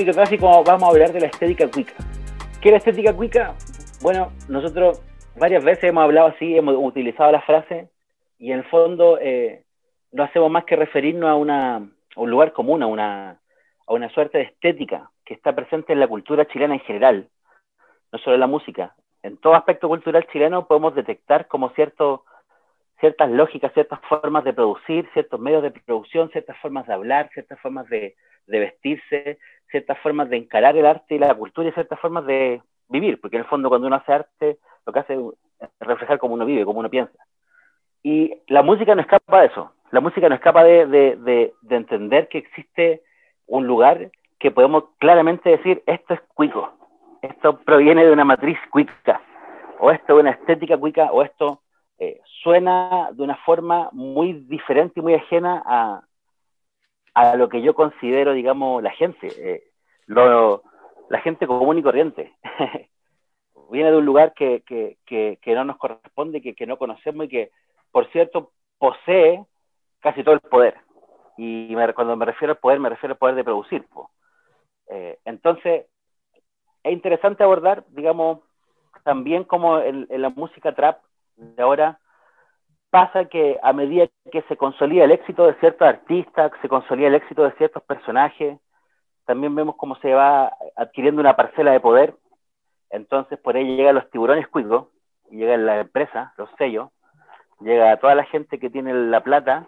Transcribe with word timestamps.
microclásico 0.00 0.64
vamos 0.64 0.84
a 0.84 0.92
hablar 0.92 1.12
de 1.12 1.20
la 1.20 1.26
estética 1.26 1.70
cuica. 1.70 1.92
¿Qué 2.62 2.68
es 2.68 2.72
la 2.72 2.78
estética 2.78 3.14
cuica? 3.14 3.54
Bueno, 4.00 4.32
nosotros 4.48 5.02
varias 5.36 5.62
veces 5.62 5.84
hemos 5.84 6.04
hablado 6.04 6.28
así, 6.28 6.56
hemos 6.56 6.74
utilizado 6.78 7.30
la 7.30 7.42
frase 7.42 7.90
y 8.38 8.50
en 8.50 8.60
el 8.60 8.64
fondo 8.64 9.18
eh, 9.20 9.62
no 10.12 10.22
hacemos 10.22 10.50
más 10.50 10.64
que 10.64 10.76
referirnos 10.76 11.28
a, 11.28 11.34
una, 11.34 11.86
un 12.16 12.30
lugar 12.30 12.54
común, 12.54 12.82
a 12.82 12.86
una, 12.86 13.40
a 13.86 13.92
una 13.92 14.08
suerte 14.08 14.38
de 14.38 14.44
estética 14.44 15.10
que 15.22 15.34
está 15.34 15.54
presente 15.54 15.92
en 15.92 16.00
la 16.00 16.08
cultura 16.08 16.46
chilena 16.46 16.72
en 16.72 16.80
general, 16.80 17.28
no 18.10 18.18
solo 18.20 18.34
en 18.36 18.40
la 18.40 18.46
música. 18.46 18.94
En 19.22 19.36
todo 19.36 19.54
aspecto 19.54 19.86
cultural 19.86 20.26
chileno 20.32 20.66
podemos 20.66 20.94
detectar 20.94 21.46
como 21.46 21.68
cierto, 21.70 22.24
ciertas 23.00 23.30
lógicas, 23.30 23.74
ciertas 23.74 24.00
formas 24.08 24.44
de 24.44 24.54
producir, 24.54 25.06
ciertos 25.12 25.38
medios 25.38 25.62
de 25.62 25.72
producción, 25.72 26.30
ciertas 26.30 26.56
formas 26.56 26.86
de 26.86 26.94
hablar, 26.94 27.28
ciertas 27.34 27.60
formas 27.60 27.86
de, 27.90 28.16
de 28.46 28.58
vestirse, 28.58 29.38
ciertas 29.70 29.98
formas 29.98 30.28
de 30.28 30.36
encarar 30.36 30.76
el 30.76 30.86
arte 30.86 31.14
y 31.14 31.18
la 31.18 31.34
cultura 31.34 31.68
y 31.68 31.72
ciertas 31.72 31.98
formas 32.00 32.26
de 32.26 32.62
vivir, 32.88 33.20
porque 33.20 33.36
en 33.36 33.42
el 33.42 33.48
fondo 33.48 33.68
cuando 33.68 33.86
uno 33.86 33.96
hace 33.96 34.12
arte 34.12 34.58
lo 34.86 34.92
que 34.92 34.98
hace 34.98 35.14
es 35.14 35.70
reflejar 35.80 36.18
cómo 36.18 36.34
uno 36.34 36.44
vive, 36.44 36.64
cómo 36.64 36.80
uno 36.80 36.90
piensa. 36.90 37.18
Y 38.02 38.34
la 38.48 38.62
música 38.62 38.94
no 38.94 39.02
escapa 39.02 39.40
de 39.40 39.46
eso, 39.48 39.72
la 39.90 40.00
música 40.00 40.28
no 40.28 40.34
escapa 40.34 40.64
de, 40.64 40.86
de, 40.86 41.52
de, 41.62 41.76
entender 41.76 42.28
que 42.28 42.38
existe 42.38 43.02
un 43.46 43.66
lugar 43.66 44.10
que 44.38 44.50
podemos 44.50 44.84
claramente 44.98 45.50
decir, 45.50 45.82
esto 45.86 46.14
es 46.14 46.20
cuico, 46.34 46.72
esto 47.22 47.58
proviene 47.58 48.04
de 48.04 48.12
una 48.12 48.24
matriz 48.24 48.58
cuica, 48.70 49.20
o 49.78 49.90
esto 49.90 50.14
es 50.14 50.20
una 50.20 50.30
estética 50.30 50.78
cuica, 50.78 51.10
o 51.12 51.22
esto 51.22 51.60
eh, 51.98 52.20
suena 52.42 53.10
de 53.12 53.22
una 53.22 53.36
forma 53.36 53.90
muy 53.92 54.32
diferente 54.32 55.00
y 55.00 55.02
muy 55.02 55.14
ajena 55.14 55.62
a, 55.66 56.02
a 57.14 57.36
lo 57.36 57.48
que 57.48 57.62
yo 57.62 57.74
considero, 57.74 58.32
digamos, 58.32 58.82
la 58.82 58.90
gente, 58.90 59.28
eh, 59.38 59.62
lo, 60.06 60.62
la 61.08 61.20
gente 61.20 61.46
común 61.46 61.78
y 61.78 61.82
corriente. 61.82 62.34
Viene 63.70 63.92
de 63.92 63.98
un 63.98 64.04
lugar 64.06 64.34
que, 64.34 64.62
que, 64.66 65.54
no 65.54 65.64
nos 65.64 65.76
corresponde, 65.76 66.40
que, 66.40 66.66
no 66.66 66.76
conocemos 66.76 67.26
y 67.26 67.28
que, 67.28 67.50
por 67.92 68.10
cierto, 68.10 68.50
posee 68.78 69.44
casi 70.00 70.24
todo 70.24 70.34
el 70.34 70.40
poder. 70.40 70.76
Y 71.36 71.72
cuando 71.94 72.16
me 72.16 72.24
refiero 72.24 72.52
al 72.52 72.58
poder, 72.58 72.80
me 72.80 72.88
refiero 72.88 73.14
al 73.14 73.18
poder 73.18 73.36
de 73.36 73.44
producir. 73.44 73.86
Eh, 74.88 75.18
entonces, 75.24 75.86
es 76.82 76.92
interesante 76.92 77.44
abordar, 77.44 77.84
digamos, 77.90 78.40
también 79.04 79.44
como 79.44 79.78
en, 79.78 80.06
la 80.08 80.30
música 80.30 80.74
trap 80.74 81.00
de 81.36 81.62
ahora 81.62 81.99
pasa 82.90 83.26
que 83.26 83.58
a 83.62 83.72
medida 83.72 84.08
que 84.30 84.42
se 84.42 84.56
consolida 84.56 85.04
el 85.04 85.12
éxito 85.12 85.46
de 85.46 85.54
ciertos 85.54 85.86
artistas, 85.86 86.52
se 86.60 86.68
consolida 86.68 87.08
el 87.08 87.14
éxito 87.14 87.44
de 87.44 87.52
ciertos 87.52 87.82
personajes, 87.84 88.58
también 89.24 89.54
vemos 89.54 89.76
cómo 89.76 89.94
se 89.96 90.12
va 90.12 90.52
adquiriendo 90.76 91.20
una 91.20 91.36
parcela 91.36 91.70
de 91.70 91.80
poder. 91.80 92.14
Entonces, 92.90 93.38
por 93.38 93.56
ahí 93.56 93.76
llegan 93.76 93.94
los 93.94 94.10
tiburones 94.10 94.48
cuicos, 94.48 94.88
llega 95.30 95.56
la 95.56 95.80
empresa, 95.80 96.34
los 96.36 96.50
sellos, 96.58 96.90
llega 97.60 97.96
toda 97.98 98.16
la 98.16 98.24
gente 98.24 98.58
que 98.58 98.70
tiene 98.70 98.92
la 98.92 99.22
plata 99.22 99.66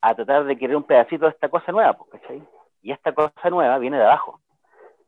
a 0.00 0.14
tratar 0.14 0.44
de 0.44 0.58
querer 0.58 0.76
un 0.76 0.82
pedacito 0.82 1.26
de 1.26 1.30
esta 1.30 1.48
cosa 1.48 1.70
nueva, 1.70 1.96
¿cachai? 2.10 2.42
Y 2.82 2.90
esta 2.90 3.12
cosa 3.12 3.50
nueva 3.50 3.78
viene 3.78 3.96
de 3.96 4.04
abajo. 4.04 4.40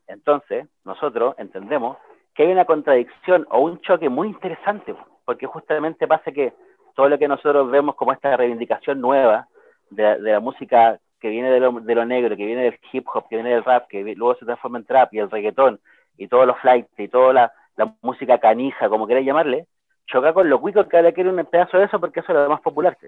Entonces, 0.06 0.68
nosotros 0.84 1.34
entendemos 1.38 1.98
que 2.34 2.44
hay 2.44 2.52
una 2.52 2.64
contradicción 2.64 3.46
o 3.50 3.60
un 3.60 3.80
choque 3.80 4.08
muy 4.08 4.28
interesante, 4.28 4.94
porque 5.24 5.46
justamente 5.46 6.06
pasa 6.06 6.30
que 6.30 6.54
todo 6.98 7.08
lo 7.08 7.16
que 7.16 7.28
nosotros 7.28 7.70
vemos 7.70 7.94
como 7.94 8.12
esta 8.12 8.36
reivindicación 8.36 9.00
nueva 9.00 9.46
de, 9.88 10.18
la 10.18 10.40
música 10.40 10.98
que 11.20 11.28
viene 11.28 11.48
de 11.48 11.60
lo, 11.60 11.70
de 11.70 11.94
lo, 11.94 12.04
negro, 12.04 12.36
que 12.36 12.44
viene 12.44 12.64
del 12.64 12.80
hip 12.90 13.06
hop, 13.14 13.28
que 13.28 13.36
viene 13.36 13.50
del 13.50 13.62
rap, 13.62 13.86
que 13.86 14.02
luego 14.16 14.34
se 14.34 14.44
transforma 14.44 14.78
en 14.78 14.84
trap 14.84 15.14
y 15.14 15.20
el 15.20 15.30
reggaetón 15.30 15.78
y 16.16 16.26
todos 16.26 16.44
los 16.44 16.58
flights 16.58 16.90
y 16.98 17.06
toda 17.06 17.52
la, 17.76 17.94
música 18.02 18.38
canija, 18.38 18.88
como 18.88 19.06
queráis 19.06 19.24
llamarle, 19.24 19.68
choca 20.08 20.32
con 20.32 20.50
lo 20.50 20.60
cuico 20.60 20.88
que 20.88 20.96
ahora 20.96 21.12
quiere 21.12 21.30
un 21.30 21.46
pedazo 21.46 21.78
de 21.78 21.84
eso 21.84 22.00
porque 22.00 22.18
eso 22.18 22.32
es 22.32 22.38
lo 22.38 22.48
más 22.48 22.62
popular. 22.62 22.98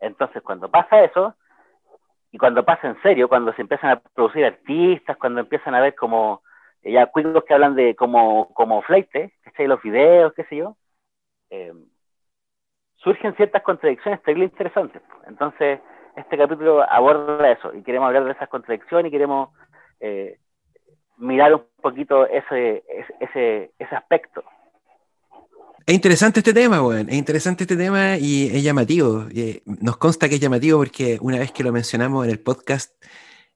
Entonces, 0.00 0.42
cuando 0.42 0.68
pasa 0.68 1.04
eso, 1.04 1.36
y 2.32 2.38
cuando 2.38 2.64
pasa 2.64 2.88
en 2.88 3.00
serio, 3.02 3.28
cuando 3.28 3.52
se 3.52 3.62
empiezan 3.62 3.90
a 3.90 4.00
producir 4.00 4.44
artistas, 4.44 5.16
cuando 5.16 5.38
empiezan 5.38 5.76
a 5.76 5.80
ver 5.80 5.94
como 5.94 6.42
ya 6.82 7.06
cuicos 7.06 7.44
que 7.44 7.54
hablan 7.54 7.76
de 7.76 7.94
como, 7.94 8.52
como 8.52 8.82
flight, 8.82 9.08
los 9.58 9.80
videos, 9.80 10.32
qué 10.34 10.42
sé 10.46 10.56
yo, 10.56 10.76
eh, 11.50 11.72
surgen 12.96 13.34
ciertas 13.36 13.62
contradicciones 13.62 14.22
terrible 14.22 14.46
interesantes. 14.46 15.02
Entonces, 15.26 15.80
este 16.16 16.38
capítulo 16.38 16.82
aborda 16.90 17.50
eso 17.50 17.74
y 17.74 17.82
queremos 17.82 18.08
hablar 18.08 18.24
de 18.24 18.32
esas 18.32 18.48
contradicciones 18.48 19.08
y 19.08 19.10
queremos 19.10 19.50
eh, 20.00 20.38
mirar 21.18 21.54
un 21.54 21.64
poquito 21.80 22.26
ese, 22.26 22.84
ese, 23.20 23.70
ese 23.78 23.94
aspecto. 23.94 24.42
Es 25.86 25.94
interesante 25.94 26.40
este 26.40 26.52
tema, 26.52 26.82
weón. 26.82 27.08
Es 27.08 27.14
interesante 27.14 27.62
este 27.62 27.76
tema 27.76 28.16
y 28.18 28.48
es 28.48 28.64
llamativo. 28.64 29.26
Eh, 29.32 29.62
nos 29.66 29.96
consta 29.98 30.28
que 30.28 30.34
es 30.34 30.40
llamativo 30.40 30.78
porque 30.78 31.16
una 31.20 31.38
vez 31.38 31.52
que 31.52 31.62
lo 31.62 31.70
mencionamos 31.70 32.24
en 32.24 32.32
el 32.32 32.40
podcast, 32.40 32.92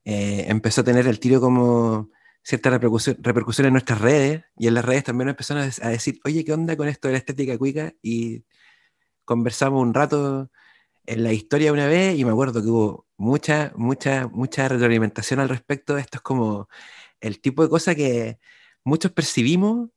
eh, 0.04 0.44
empezó 0.46 0.82
a 0.82 0.84
tener 0.84 1.08
el 1.08 1.18
tiro 1.18 1.40
como 1.40 2.10
cierta 2.42 2.70
repercusión, 2.70 3.66
en 3.66 3.72
nuestras 3.72 4.00
redes 4.00 4.44
y 4.56 4.68
en 4.68 4.74
las 4.74 4.84
redes 4.84 5.04
también 5.04 5.28
empezaron 5.28 5.62
a, 5.62 5.88
decir, 5.88 6.20
oye, 6.24 6.44
¿qué 6.44 6.52
onda 6.52 6.76
con 6.76 6.88
esto 6.88 7.08
de 7.08 7.12
la 7.12 7.18
estética 7.18 7.58
cuica? 7.58 7.92
Y 8.00 8.44
conversamos 9.30 9.80
un 9.82 9.94
rato 9.94 10.50
en 11.06 11.24
la 11.24 11.32
historia 11.32 11.72
una 11.72 11.86
vez 11.88 12.18
y 12.18 12.24
me 12.24 12.32
acuerdo 12.32 12.62
que 12.62 12.68
hubo 12.68 13.08
mucha, 13.16 13.72
mucha, 13.76 14.28
mucha 14.28 14.68
retroalimentación 14.68 15.40
al 15.40 15.48
respecto. 15.50 15.98
Esto 15.98 16.18
es 16.18 16.22
como 16.22 16.68
el 17.20 17.40
tipo 17.40 17.62
de 17.62 17.70
cosa 17.70 17.94
que 17.94 18.40
muchos 18.84 19.12
percibimos 19.12 19.90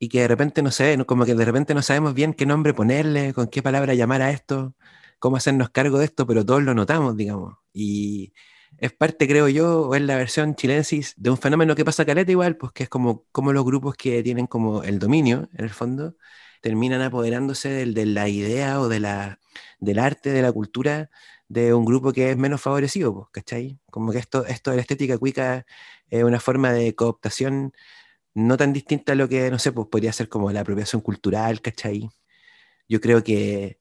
y 0.00 0.08
que 0.08 0.22
de 0.22 0.28
repente 0.28 0.62
no 0.62 0.72
sé, 0.72 0.98
como 1.06 1.24
que 1.26 1.34
de 1.36 1.44
repente 1.44 1.74
no 1.74 1.82
sabemos 1.82 2.14
bien 2.14 2.34
qué 2.34 2.46
nombre 2.46 2.74
ponerle, 2.74 3.34
con 3.34 3.48
qué 3.48 3.62
palabra 3.62 3.94
llamar 3.94 4.22
a 4.22 4.30
esto, 4.32 4.74
cómo 5.20 5.36
hacernos 5.36 5.70
cargo 5.70 5.98
de 5.98 6.06
esto, 6.06 6.26
pero 6.26 6.44
todos 6.44 6.62
lo 6.64 6.74
notamos, 6.74 7.16
digamos. 7.16 7.56
Y 7.72 8.32
es 8.78 8.92
parte, 8.92 9.28
creo 9.28 9.48
yo, 9.48 9.82
o 9.90 9.94
es 9.94 10.02
la 10.02 10.16
versión 10.16 10.56
chilensis 10.56 11.14
de 11.16 11.30
un 11.30 11.38
fenómeno 11.38 11.76
que 11.76 11.84
pasa 11.84 12.04
caleta 12.06 12.32
igual, 12.32 12.56
pues 12.56 12.72
que 12.72 12.84
es 12.84 12.88
como, 12.88 13.26
como 13.32 13.52
los 13.52 13.64
grupos 13.64 13.94
que 13.96 14.22
tienen 14.24 14.46
como 14.48 14.82
el 14.84 14.98
dominio, 14.98 15.48
en 15.54 15.64
el 15.66 15.70
fondo, 15.70 16.16
terminan 16.62 17.02
apoderándose 17.02 17.68
del, 17.68 17.92
de 17.92 18.06
la 18.06 18.28
idea 18.28 18.80
o 18.80 18.88
de 18.88 19.00
la, 19.00 19.38
del 19.80 19.98
arte, 19.98 20.30
de 20.30 20.40
la 20.40 20.52
cultura 20.52 21.10
de 21.48 21.74
un 21.74 21.84
grupo 21.84 22.14
que 22.14 22.30
es 22.30 22.36
menos 22.38 22.62
favorecido, 22.62 23.28
¿cachai? 23.30 23.78
Como 23.90 24.12
que 24.12 24.18
esto, 24.18 24.46
esto 24.46 24.70
de 24.70 24.76
la 24.76 24.80
estética 24.80 25.18
cuica 25.18 25.66
es 26.08 26.24
una 26.24 26.40
forma 26.40 26.72
de 26.72 26.94
cooptación 26.94 27.74
no 28.32 28.56
tan 28.56 28.72
distinta 28.72 29.12
a 29.12 29.16
lo 29.16 29.28
que, 29.28 29.50
no 29.50 29.58
sé, 29.58 29.72
pues 29.72 29.88
podría 29.88 30.12
ser 30.14 30.30
como 30.30 30.50
la 30.50 30.60
apropiación 30.60 31.02
cultural, 31.02 31.60
¿cachai? 31.60 32.08
Yo 32.88 33.00
creo 33.02 33.22
que, 33.22 33.80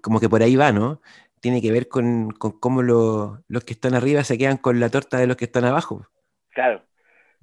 como 0.00 0.20
que 0.20 0.28
por 0.28 0.42
ahí 0.42 0.54
va, 0.54 0.70
¿no? 0.70 1.00
Tiene 1.40 1.60
que 1.60 1.72
ver 1.72 1.88
con, 1.88 2.30
cómo 2.30 2.82
los 2.82 3.64
que 3.64 3.72
están 3.72 3.94
arriba 3.94 4.22
se 4.22 4.38
quedan 4.38 4.58
con 4.58 4.78
la 4.78 4.90
torta 4.90 5.18
de 5.18 5.26
los 5.26 5.36
que 5.36 5.46
están 5.46 5.64
abajo. 5.64 6.06
Claro, 6.50 6.84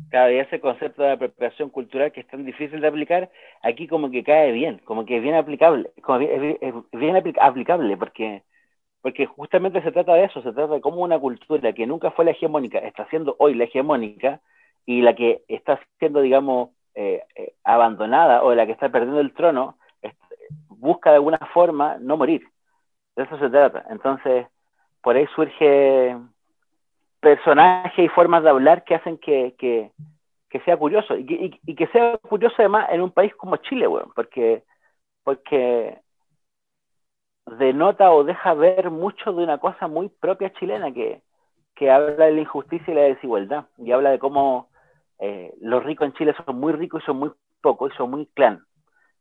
claro, 0.09 0.31
y 0.31 0.39
ese 0.39 0.59
concepto 0.59 1.03
de 1.03 1.11
apropiación 1.11 1.69
cultural 1.69 2.11
que 2.11 2.21
es 2.21 2.27
tan 2.27 2.45
difícil 2.45 2.81
de 2.81 2.87
aplicar, 2.87 3.29
aquí 3.61 3.87
como 3.87 4.11
que 4.11 4.23
cae 4.23 4.51
bien, 4.51 4.79
como 4.85 5.05
que 5.05 5.17
es 5.17 5.23
bien 5.23 5.35
aplicable, 5.35 5.91
como 6.01 6.19
es 6.19 6.73
bien 6.93 7.15
aplicable, 7.15 7.97
porque 7.97 8.43
porque 9.01 9.25
justamente 9.25 9.81
se 9.83 9.91
trata 9.91 10.15
de 10.15 10.25
eso, 10.25 10.41
se 10.41 10.51
trata 10.51 10.73
de 10.75 10.81
cómo 10.81 11.01
una 11.01 11.19
cultura 11.19 11.71
que 11.73 11.87
nunca 11.87 12.11
fue 12.11 12.25
la 12.25 12.31
hegemónica 12.31 12.79
está 12.79 13.07
siendo 13.09 13.35
hoy 13.39 13.53
la 13.53 13.65
hegemónica, 13.65 14.41
y 14.87 15.01
la 15.01 15.13
que 15.15 15.43
está 15.49 15.79
siendo, 15.99 16.21
digamos, 16.21 16.69
eh, 16.95 17.23
eh, 17.35 17.53
abandonada 17.63 18.41
o 18.43 18.55
la 18.55 18.65
que 18.65 18.71
está 18.71 18.89
perdiendo 18.89 19.19
el 19.19 19.33
trono, 19.33 19.77
busca 20.69 21.09
de 21.11 21.17
alguna 21.17 21.37
forma 21.53 21.97
no 21.99 22.17
morir. 22.17 22.43
De 23.15 23.23
eso 23.23 23.37
se 23.37 23.49
trata. 23.49 23.85
Entonces, 23.89 24.47
por 25.01 25.15
ahí 25.15 25.27
surge 25.35 26.17
personajes 27.19 28.05
y 28.05 28.09
formas 28.09 28.43
de 28.43 28.49
hablar 28.49 28.83
que 28.83 28.95
hacen 28.95 29.17
que, 29.17 29.55
que, 29.57 29.91
sea 30.65 30.77
curioso. 30.77 31.15
Y, 31.17 31.59
y, 31.65 31.75
que 31.75 31.87
sea 31.87 32.17
curioso 32.17 32.55
además 32.57 32.87
en 32.91 33.01
un 33.01 33.11
país 33.11 33.33
como 33.35 33.57
Chile, 33.57 33.85
bueno, 33.85 34.11
porque, 34.15 34.63
porque 35.23 35.99
denota 37.45 38.11
o 38.11 38.23
deja 38.23 38.53
ver 38.53 38.89
mucho 38.89 39.33
de 39.33 39.43
una 39.43 39.59
cosa 39.59 39.87
muy 39.87 40.09
propia 40.09 40.51
chilena 40.53 40.91
que, 40.91 41.21
que 41.75 41.91
habla 41.91 42.25
de 42.25 42.33
la 42.33 42.41
injusticia 42.41 42.91
y 42.91 42.95
la 42.95 43.03
desigualdad. 43.03 43.65
Y 43.77 43.91
habla 43.91 44.09
de 44.11 44.19
cómo 44.19 44.69
eh, 45.19 45.53
los 45.61 45.83
ricos 45.83 46.07
en 46.07 46.13
Chile 46.13 46.35
son 46.45 46.59
muy 46.59 46.73
ricos 46.73 47.03
y 47.03 47.05
son 47.05 47.17
muy 47.17 47.31
pocos 47.61 47.93
y 47.93 47.97
son 47.97 48.11
muy 48.11 48.25
clan. 48.27 48.63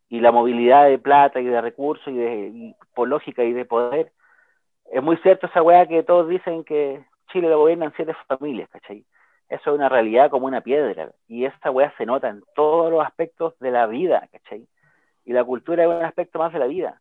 Y 0.08 0.20
la 0.20 0.32
movilidad 0.32 0.86
de 0.86 0.98
plata 0.98 1.40
y 1.40 1.44
de 1.44 1.60
recursos 1.60 2.06
y 2.08 2.16
de 2.16 2.74
política 2.94 3.44
y 3.44 3.52
de 3.52 3.64
poder, 3.64 4.12
es 4.92 5.02
muy 5.02 5.16
cierto 5.18 5.46
esa 5.46 5.62
weá 5.62 5.86
que 5.86 6.02
todos 6.02 6.28
dicen 6.28 6.64
que 6.64 7.04
Chile 7.26 7.48
lo 7.48 7.58
gobiernan 7.58 7.92
siete 7.96 8.14
familias, 8.26 8.68
¿cachai? 8.70 9.04
Eso 9.48 9.70
es 9.70 9.76
una 9.76 9.88
realidad 9.88 10.30
como 10.30 10.46
una 10.46 10.60
piedra. 10.60 11.10
Y 11.28 11.44
esa 11.44 11.70
weá 11.70 11.92
se 11.96 12.06
nota 12.06 12.28
en 12.28 12.42
todos 12.54 12.90
los 12.90 13.04
aspectos 13.04 13.58
de 13.60 13.70
la 13.70 13.86
vida, 13.86 14.28
¿cachai? 14.32 14.66
Y 15.24 15.32
la 15.32 15.44
cultura 15.44 15.84
es 15.84 15.88
un 15.88 16.04
aspecto 16.04 16.38
más 16.38 16.52
de 16.52 16.58
la 16.58 16.66
vida. 16.66 17.00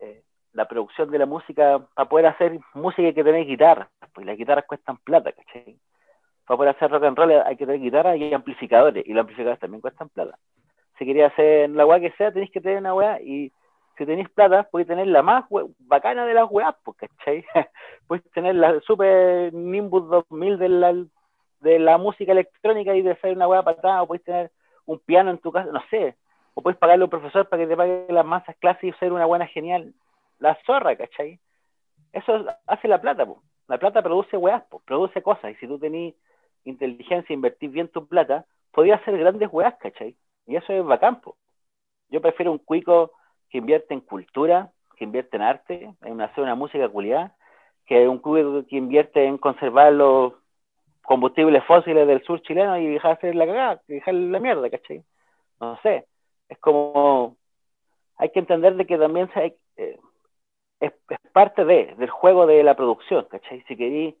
Eh, 0.00 0.22
la 0.52 0.66
producción 0.66 1.10
de 1.10 1.18
la 1.18 1.26
música, 1.26 1.86
para 1.94 2.08
poder 2.08 2.26
hacer 2.26 2.58
música 2.74 3.02
hay 3.08 3.14
que 3.14 3.24
tener 3.24 3.46
guitarras, 3.46 3.88
pues 4.12 4.26
las 4.26 4.36
guitarras 4.36 4.64
cuestan 4.66 4.96
plata, 4.98 5.32
¿cachai? 5.32 5.78
para 6.46 6.58
poder 6.58 6.74
hacer 6.74 6.90
rock 6.90 7.04
and 7.04 7.16
roll 7.16 7.32
hay 7.32 7.56
que 7.56 7.66
tener 7.66 7.80
guitarra 7.80 8.16
y 8.16 8.32
amplificadores, 8.32 9.04
y 9.06 9.12
los 9.12 9.22
amplificadores 9.22 9.60
también 9.60 9.80
cuestan 9.80 10.08
plata. 10.10 10.38
Si 10.98 11.04
querías 11.04 11.32
hacer 11.32 11.70
la 11.70 11.86
weá 11.86 12.00
que 12.00 12.12
sea, 12.12 12.32
tenéis 12.32 12.50
que 12.50 12.60
tener 12.60 12.78
una 12.78 12.94
weá, 12.94 13.20
y 13.20 13.52
si 13.96 14.06
tenéis 14.06 14.28
plata, 14.30 14.64
podéis 14.64 14.88
tener 14.88 15.06
la 15.06 15.22
más 15.22 15.44
bacana 15.80 16.26
de 16.26 16.34
las 16.34 16.50
weas, 16.50 16.74
pues, 16.84 16.96
¿cachai? 16.98 17.44
podéis 18.06 18.30
tener 18.32 18.54
la 18.54 18.80
super 18.80 19.52
Nimbus 19.52 20.08
2000 20.08 20.58
de 20.58 20.68
la, 20.68 20.94
de 21.60 21.78
la 21.78 21.98
música 21.98 22.32
electrónica 22.32 22.94
y 22.94 23.02
de 23.02 23.12
hacer 23.12 23.34
una 23.36 23.48
weá 23.48 23.62
patada, 23.62 24.02
o 24.02 24.06
podéis 24.06 24.24
tener 24.24 24.50
un 24.86 24.98
piano 24.98 25.30
en 25.30 25.38
tu 25.38 25.52
casa, 25.52 25.70
no 25.72 25.82
sé, 25.90 26.16
o 26.54 26.62
puedes 26.62 26.78
pagarle 26.78 27.02
a 27.02 27.06
un 27.06 27.10
profesor 27.10 27.48
para 27.48 27.62
que 27.62 27.68
te 27.68 27.76
pague 27.76 28.06
las 28.08 28.26
masas 28.26 28.56
clases 28.56 28.84
y 28.84 28.92
ser 28.98 29.12
una 29.12 29.26
buena 29.26 29.46
genial. 29.46 29.94
La 30.38 30.58
zorra, 30.66 30.96
¿cachai? 30.96 31.40
Eso 32.12 32.44
hace 32.66 32.88
la 32.88 33.00
plata, 33.00 33.26
pues. 33.26 33.38
La 33.66 33.78
plata 33.78 34.02
produce 34.02 34.36
weas, 34.36 34.62
produce 34.84 35.22
cosas, 35.22 35.52
y 35.52 35.54
si 35.54 35.66
tú 35.66 35.78
tenés 35.78 36.14
inteligencia, 36.64 37.32
invertir 37.32 37.70
bien 37.70 37.88
tu 37.88 38.06
plata, 38.06 38.44
podías 38.72 39.00
hacer 39.00 39.16
grandes 39.18 39.48
weas, 39.50 39.74
¿cachai? 39.76 40.16
Y 40.46 40.56
eso 40.56 40.72
es 40.72 40.84
bacán, 40.84 41.20
Yo 42.10 42.20
prefiero 42.20 42.52
un 42.52 42.58
cuico 42.58 43.12
que 43.50 43.58
invierte 43.58 43.94
en 43.94 44.00
cultura, 44.00 44.70
que 44.96 45.04
invierte 45.04 45.36
en 45.36 45.42
arte, 45.42 45.94
en 46.02 46.20
hacer 46.20 46.42
una 46.44 46.54
música 46.54 46.88
culiada, 46.88 47.34
que 47.86 48.08
un 48.08 48.18
cuico 48.18 48.64
que 48.66 48.76
invierte 48.76 49.24
en 49.24 49.38
conservar 49.38 49.92
los 49.92 50.32
combustibles 51.02 51.62
fósiles 51.64 52.06
del 52.06 52.22
sur 52.24 52.40
chileno 52.42 52.78
y 52.78 52.86
dejar 52.86 53.12
hacer 53.12 53.34
la 53.34 53.46
cagada, 53.46 53.82
dejar 53.86 54.14
la 54.14 54.40
mierda, 54.40 54.70
¿cachai? 54.70 55.04
No 55.60 55.78
sé, 55.82 56.06
es 56.48 56.58
como, 56.58 57.36
hay 58.16 58.30
que 58.30 58.38
entender 58.38 58.74
de 58.76 58.86
que 58.86 58.98
también 58.98 59.30
se 59.34 59.56
eh, 59.76 59.98
es, 60.80 60.92
parte 61.32 61.64
de, 61.64 61.94
del 61.96 62.10
juego 62.10 62.46
de 62.46 62.62
la 62.62 62.74
producción, 62.74 63.26
¿cachai? 63.30 63.62
Si 63.68 63.76
querís 63.76 64.14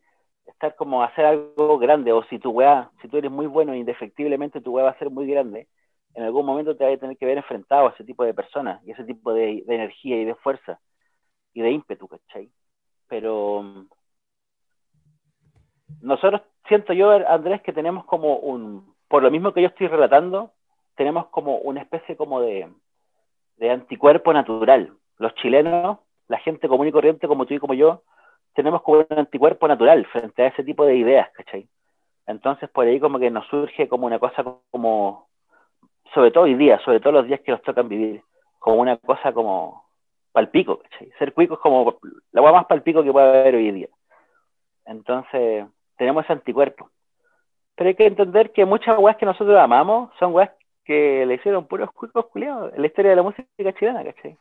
estar 0.46 0.74
como 0.76 1.02
hacer 1.02 1.24
algo 1.24 1.78
grande, 1.78 2.12
o 2.12 2.22
si 2.24 2.38
tu 2.38 2.50
weá, 2.50 2.90
si 3.00 3.08
tú 3.08 3.16
eres 3.16 3.30
muy 3.30 3.46
bueno 3.46 3.72
e 3.72 3.78
indefectiblemente 3.78 4.60
tu 4.60 4.72
weá 4.72 4.84
va 4.84 4.90
a 4.90 4.98
ser 4.98 5.10
muy 5.10 5.26
grande, 5.26 5.68
en 6.14 6.22
algún 6.22 6.46
momento 6.46 6.76
te 6.76 6.84
vas 6.84 6.94
a 6.94 6.98
tener 6.98 7.16
que 7.16 7.26
ver 7.26 7.38
enfrentado 7.38 7.88
a 7.88 7.90
ese 7.90 8.04
tipo 8.04 8.24
de 8.24 8.34
personas 8.34 8.80
y 8.86 8.92
ese 8.92 9.04
tipo 9.04 9.32
de, 9.32 9.64
energía 9.68 10.16
y 10.16 10.24
de 10.24 10.34
fuerza 10.36 10.80
y 11.52 11.62
de 11.62 11.70
ímpetu, 11.70 12.08
¿cachai? 12.08 12.50
Pero 13.08 13.62
mm, 13.62 13.88
nosotros 16.02 16.42
siento 16.68 16.92
yo, 16.92 17.10
Andrés, 17.10 17.62
que 17.62 17.72
tenemos 17.72 18.04
como 18.04 18.36
un, 18.36 18.94
por 19.08 19.22
lo 19.22 19.30
mismo 19.30 19.52
que 19.52 19.62
yo 19.62 19.68
estoy 19.68 19.88
relatando, 19.88 20.52
tenemos 20.96 21.26
como 21.26 21.58
una 21.58 21.82
especie 21.82 22.16
como 22.16 22.40
de, 22.40 22.68
de 23.56 23.70
anticuerpo 23.70 24.32
natural. 24.32 24.92
Los 25.18 25.34
chilenos, 25.34 25.98
la 26.28 26.38
gente 26.38 26.68
común 26.68 26.88
y 26.88 26.92
corriente 26.92 27.28
como 27.28 27.46
tú 27.46 27.54
y 27.54 27.58
como 27.58 27.74
yo, 27.74 28.02
tenemos 28.54 28.82
como 28.82 28.98
un 28.98 29.18
anticuerpo 29.18 29.66
natural 29.66 30.06
frente 30.06 30.42
a 30.42 30.46
ese 30.48 30.62
tipo 30.62 30.84
de 30.86 30.96
ideas, 30.96 31.28
¿cachai? 31.32 31.68
Entonces 32.26 32.70
por 32.70 32.86
ahí 32.86 33.00
como 33.00 33.18
que 33.18 33.30
nos 33.30 33.46
surge 33.48 33.88
como 33.88 34.06
una 34.06 34.18
cosa 34.18 34.44
como, 34.70 35.28
sobre 36.12 36.30
todo 36.30 36.44
hoy 36.44 36.54
día, 36.54 36.78
sobre 36.84 37.00
todo 37.00 37.12
los 37.12 37.26
días 37.26 37.40
que 37.40 37.52
nos 37.52 37.62
tocan 37.62 37.88
vivir, 37.88 38.22
como 38.58 38.76
una 38.76 38.96
cosa 38.96 39.32
como 39.32 39.84
palpico, 40.32 40.78
¿cachai? 40.78 41.10
Ser 41.18 41.32
cuico 41.32 41.54
es 41.54 41.60
como 41.60 41.98
la 42.32 42.40
agua 42.40 42.52
más 42.52 42.66
palpico 42.66 43.02
que 43.02 43.12
puede 43.12 43.28
haber 43.28 43.54
hoy 43.54 43.70
día. 43.70 43.88
Entonces 44.84 45.66
tenemos 45.96 46.24
ese 46.24 46.32
anticuerpo. 46.32 46.90
Pero 47.76 47.88
hay 47.88 47.94
que 47.94 48.06
entender 48.06 48.52
que 48.52 48.64
muchas 48.64 48.98
weas 48.98 49.16
que 49.16 49.26
nosotros 49.26 49.56
amamos 49.58 50.10
son 50.18 50.34
weas 50.34 50.50
que 50.84 51.24
le 51.26 51.34
hicieron 51.34 51.66
puros 51.66 51.90
cuicos 51.92 52.26
culiados 52.26 52.74
en 52.74 52.80
la 52.82 52.86
historia 52.86 53.10
de 53.10 53.16
la 53.16 53.22
música 53.22 53.72
chilena, 53.78 54.04
¿cachai? 54.04 54.36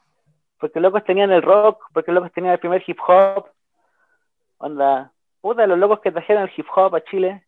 Porque 0.59 0.79
los 0.79 0.91
locos 0.91 1.05
tenían 1.05 1.31
el 1.31 1.41
rock, 1.41 1.83
porque 1.93 2.11
los 2.11 2.21
locos 2.21 2.33
tenían 2.33 2.53
el 2.53 2.59
primer 2.59 2.83
hip 2.85 2.99
hop, 3.07 3.47
Onda, 4.63 5.11
puta, 5.41 5.67
los 5.67 5.77
locos 5.77 5.99
que 5.99 6.11
trajeron 6.11 6.43
el 6.43 6.51
hip 6.55 6.65
hop 6.73 6.95
a 6.95 7.01
Chile, 7.01 7.43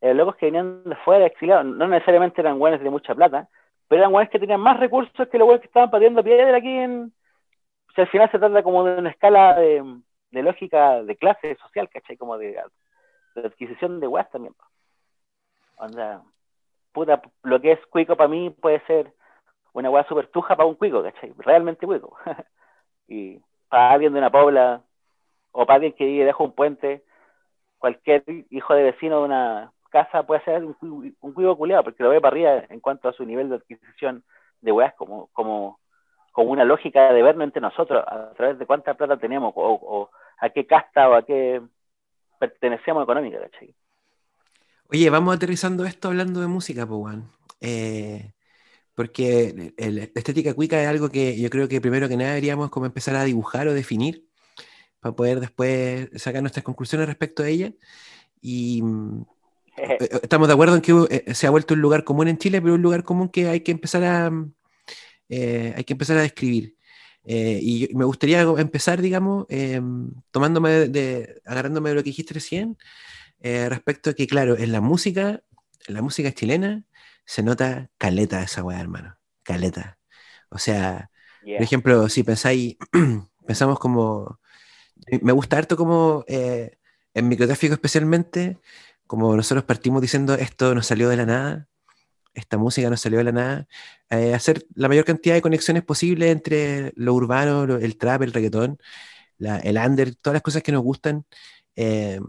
eh, 0.00 0.14
locos 0.14 0.36
que 0.36 0.46
venían 0.46 0.84
de 0.84 0.96
fuera, 0.96 1.26
exiliados, 1.26 1.64
no 1.66 1.86
necesariamente 1.88 2.40
eran 2.40 2.58
buenos 2.58 2.80
de 2.80 2.90
mucha 2.90 3.14
plata, 3.14 3.48
pero 3.88 4.02
eran 4.02 4.12
buenos 4.12 4.30
que 4.30 4.38
tenían 4.38 4.60
más 4.60 4.78
recursos 4.78 5.28
que 5.28 5.38
los 5.38 5.46
buenos 5.46 5.60
que 5.60 5.66
estaban 5.66 5.90
pateando 5.90 6.22
piedra 6.22 6.56
aquí 6.56 6.68
en. 6.68 7.12
O 7.88 7.92
sea, 7.94 8.04
al 8.04 8.10
final 8.10 8.30
se 8.30 8.38
trata 8.38 8.62
como 8.62 8.84
de 8.84 8.98
una 8.98 9.10
escala 9.10 9.58
de, 9.58 9.82
lógica 10.42 11.02
de 11.02 11.16
clase 11.16 11.56
social, 11.56 11.88
¿cachai? 11.88 12.16
Como 12.16 12.38
de, 12.38 12.60
adquisición 13.36 13.98
de 14.00 14.06
weas 14.06 14.30
también. 14.30 14.54
Onda, 15.76 16.22
puta, 16.92 17.22
lo 17.42 17.60
que 17.60 17.72
es 17.72 17.86
cuico 17.86 18.16
para 18.16 18.28
mí 18.28 18.50
puede 18.50 18.80
ser 18.86 19.12
una 19.72 19.90
wea 19.90 20.04
súper 20.04 20.28
tuja 20.28 20.56
para 20.56 20.68
un 20.68 20.74
cuico, 20.74 21.02
¿cachai? 21.02 21.32
Realmente 21.38 21.86
cuico. 21.86 22.16
y 23.08 23.40
para 23.68 23.92
alguien 23.92 24.12
de 24.12 24.18
una 24.18 24.30
pobla 24.30 24.82
o 25.52 25.66
para 25.66 25.76
alguien 25.76 25.92
que 25.94 26.04
deja 26.04 26.44
un 26.44 26.52
puente, 26.52 27.04
cualquier 27.78 28.24
hijo 28.50 28.74
de 28.74 28.82
vecino 28.84 29.20
de 29.20 29.24
una 29.24 29.72
casa 29.88 30.24
puede 30.24 30.42
ser 30.44 30.64
un, 30.64 31.16
un 31.20 31.32
cuido 31.32 31.56
culiado, 31.56 31.84
porque 31.84 32.02
lo 32.02 32.10
ve 32.10 32.20
para 32.20 32.32
arriba 32.32 32.64
en 32.68 32.80
cuanto 32.80 33.08
a 33.08 33.12
su 33.12 33.24
nivel 33.24 33.48
de 33.48 33.56
adquisición 33.56 34.24
de 34.60 34.72
weas, 34.72 34.94
como, 34.94 35.28
como, 35.32 35.80
como 36.32 36.50
una 36.50 36.64
lógica 36.64 37.12
de 37.12 37.22
vernos 37.22 37.44
entre 37.44 37.62
nosotros, 37.62 38.04
a 38.06 38.32
través 38.34 38.58
de 38.58 38.66
cuánta 38.66 38.94
plata 38.94 39.16
tenemos, 39.16 39.52
o, 39.56 40.10
a 40.40 40.50
qué 40.50 40.66
casta 40.66 41.08
o 41.08 41.14
a 41.14 41.22
qué 41.22 41.60
pertenecemos 42.38 43.02
económica, 43.02 43.40
¿cachai? 43.40 43.74
Oye, 44.90 45.10
vamos 45.10 45.34
aterrizando 45.34 45.84
esto 45.84 46.08
hablando 46.08 46.40
de 46.40 46.46
música, 46.46 46.86
Juan. 46.86 47.30
Eh, 47.60 48.32
porque 48.94 49.74
la 49.76 50.02
estética 50.02 50.54
cuica 50.54 50.80
es 50.82 50.88
algo 50.88 51.08
que 51.08 51.38
yo 51.40 51.50
creo 51.50 51.68
que 51.68 51.80
primero 51.80 52.08
que 52.08 52.16
nada 52.16 52.30
deberíamos 52.30 52.70
como 52.70 52.86
empezar 52.86 53.14
a 53.14 53.24
dibujar 53.24 53.68
o 53.68 53.74
definir 53.74 54.26
para 55.00 55.14
poder 55.14 55.40
después 55.40 56.08
sacar 56.16 56.40
nuestras 56.42 56.64
conclusiones 56.64 57.06
respecto 57.06 57.42
a 57.42 57.48
ella. 57.48 57.72
Y 58.40 58.82
mm, 58.82 59.24
estamos 60.22 60.48
de 60.48 60.54
acuerdo 60.54 60.76
en 60.76 60.80
que 60.80 60.92
eh, 61.10 61.34
se 61.34 61.46
ha 61.46 61.50
vuelto 61.50 61.74
un 61.74 61.80
lugar 61.80 62.04
común 62.04 62.28
en 62.28 62.38
Chile, 62.38 62.60
pero 62.60 62.74
un 62.74 62.82
lugar 62.82 63.04
común 63.04 63.28
que 63.28 63.48
hay 63.48 63.60
que 63.60 63.72
empezar 63.72 64.04
a, 64.04 64.30
mm, 64.30 64.52
hay 65.28 65.84
que 65.84 65.92
empezar 65.92 66.18
a 66.18 66.22
describir. 66.22 66.76
y 67.24 67.90
me 67.94 68.06
gustaría 68.06 68.40
empezar, 68.40 69.02
digamos, 69.02 69.46
tomándome 70.30 70.88
de, 70.88 71.42
agarrándome 71.44 71.90
de 71.90 71.96
lo 71.96 72.02
que 72.02 72.10
dijiste 72.10 72.34
recién, 72.34 72.78
respecto 73.40 74.10
a 74.10 74.14
que, 74.14 74.26
claro, 74.26 74.56
en 74.56 74.72
la 74.72 74.80
música, 74.80 75.42
en 75.86 75.94
la 75.94 76.02
música 76.02 76.32
chilena, 76.32 76.84
se 77.26 77.42
nota 77.42 77.90
caleta 77.98 78.42
esa 78.42 78.62
weá, 78.62 78.80
hermano. 78.80 79.18
Caleta. 79.42 79.98
O 80.48 80.58
sea, 80.58 81.10
por 81.42 81.62
ejemplo, 81.62 82.08
si 82.08 82.22
pensáis, 82.22 82.76
pensamos 83.46 83.78
como 83.78 84.38
me 85.22 85.32
gusta 85.32 85.58
harto 85.58 85.76
como 85.76 86.24
eh, 86.28 86.78
en 87.14 87.28
microtráfico 87.28 87.74
especialmente, 87.74 88.58
como 89.08 89.34
nosotros 89.34 89.64
partimos 89.64 90.02
diciendo 90.02 90.34
esto 90.34 90.74
nos 90.74 90.86
salió 90.86 91.08
de 91.08 91.16
la 91.16 91.26
nada, 91.26 91.68
esta 92.34 92.58
música 92.58 92.90
nos 92.90 93.00
salió 93.00 93.18
de 93.18 93.24
la 93.24 93.32
nada, 93.32 93.68
eh, 94.10 94.34
hacer 94.34 94.66
la 94.74 94.88
mayor 94.88 95.04
cantidad 95.04 95.34
de 95.34 95.42
conexiones 95.42 95.82
posible 95.84 96.30
entre 96.30 96.92
lo 96.96 97.14
urbano, 97.14 97.64
el 97.64 97.98
trap, 97.98 98.22
el 98.22 98.32
reggaetón, 98.32 98.78
el 99.40 99.76
under, 99.78 100.14
todas 100.16 100.34
las 100.34 100.42
cosas 100.42 100.62
que 100.62 100.72
nos 100.72 100.82
gustan, 100.82 101.24
eh, 101.76 102.20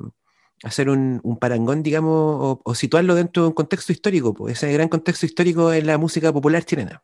hacer 0.63 0.89
un, 0.89 1.21
parangón, 1.39 1.83
digamos, 1.83 2.59
o, 2.63 2.75
situarlo 2.75 3.15
dentro 3.15 3.43
de 3.43 3.49
un 3.49 3.53
contexto 3.55 3.91
histórico, 3.91 4.33
pues, 4.33 4.57
ese 4.57 4.73
gran 4.73 4.89
contexto 4.89 5.25
histórico 5.25 5.71
es 5.73 5.85
la 5.85 5.97
música 5.97 6.33
popular 6.33 6.63
chilena. 6.65 7.03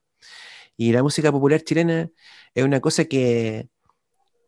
Y 0.78 0.92
la 0.94 1.04
música 1.04 1.32
popular 1.32 1.62
chilena 1.64 2.10
es 2.54 2.64
una 2.64 2.82
cosa 2.82 3.06
que 3.06 3.70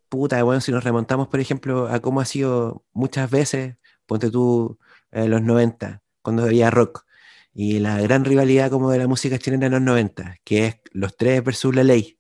puta, 0.09 0.41
bueno, 0.43 0.61
si 0.61 0.71
nos 0.71 0.83
remontamos, 0.83 1.27
por 1.27 1.39
ejemplo, 1.39 1.87
a 1.87 1.99
cómo 2.01 2.21
ha 2.21 2.25
sido 2.25 2.85
muchas 2.93 3.29
veces, 3.29 3.75
ponte 4.05 4.31
tú, 4.31 4.79
en 5.23 5.31
los 5.31 5.41
90, 5.41 6.01
cuando 6.21 6.43
había 6.43 6.69
rock, 6.69 7.05
y 7.53 7.79
la 7.79 7.99
gran 8.01 8.25
rivalidad 8.25 8.69
como 8.69 8.91
de 8.91 8.99
la 8.99 9.07
música 9.07 9.39
chilena 9.39 9.67
en 9.67 9.73
los 9.73 9.81
90, 9.81 10.37
que 10.43 10.65
es 10.67 10.75
los 10.91 11.17
tres 11.17 11.43
versus 11.43 11.75
la 11.75 11.83
ley. 11.83 12.19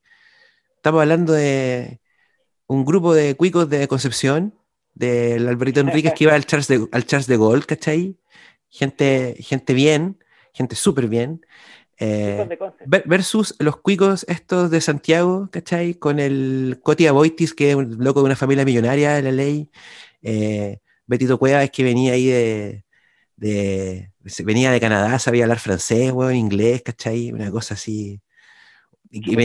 Estamos 0.75 1.01
hablando 1.01 1.33
de 1.33 2.01
un 2.67 2.85
grupo 2.85 3.13
de 3.13 3.35
cuicos 3.35 3.69
de 3.69 3.87
Concepción, 3.87 4.53
del 4.95 5.47
Alberto 5.47 5.79
Enríquez 5.79 6.13
que 6.13 6.23
iba 6.23 6.33
al 6.33 6.45
Charles 6.45 6.67
de, 6.67 6.87
al 6.91 7.05
Charles 7.05 7.27
de 7.27 7.37
Gaulle, 7.37 7.65
¿cachai? 7.65 8.17
Gente, 8.69 9.35
gente 9.39 9.73
bien, 9.73 10.17
gente 10.53 10.75
súper 10.75 11.07
bien, 11.07 11.41
eh, 11.99 12.47
versus 13.05 13.55
los 13.57 13.77
cuicos 13.77 14.23
estos 14.27 14.69
de 14.69 14.81
Santiago, 14.81 15.49
¿cachai? 15.51 15.95
Con 15.95 16.19
el 16.19 16.79
Coti 16.83 17.07
Aboitis, 17.07 17.53
que 17.53 17.71
es 17.71 17.75
un 17.75 18.03
loco 18.03 18.19
de 18.19 18.25
una 18.27 18.35
familia 18.35 18.65
millonaria 18.65 19.13
de 19.13 19.21
la 19.23 19.31
ley. 19.31 19.71
Eh, 20.21 20.79
Betito 21.07 21.39
Cuevas, 21.39 21.69
que 21.71 21.83
venía 21.83 22.13
ahí 22.13 22.27
de, 22.27 22.85
venía 23.37 24.71
de 24.71 24.79
Canadá, 24.79 25.19
sabía 25.19 25.43
hablar 25.43 25.59
francés, 25.59 26.11
bueno, 26.11 26.33
inglés, 26.33 26.81
¿cachai? 26.83 27.31
Una 27.31 27.51
cosa 27.51 27.75
así. 27.75 28.21
Y, 29.09 29.35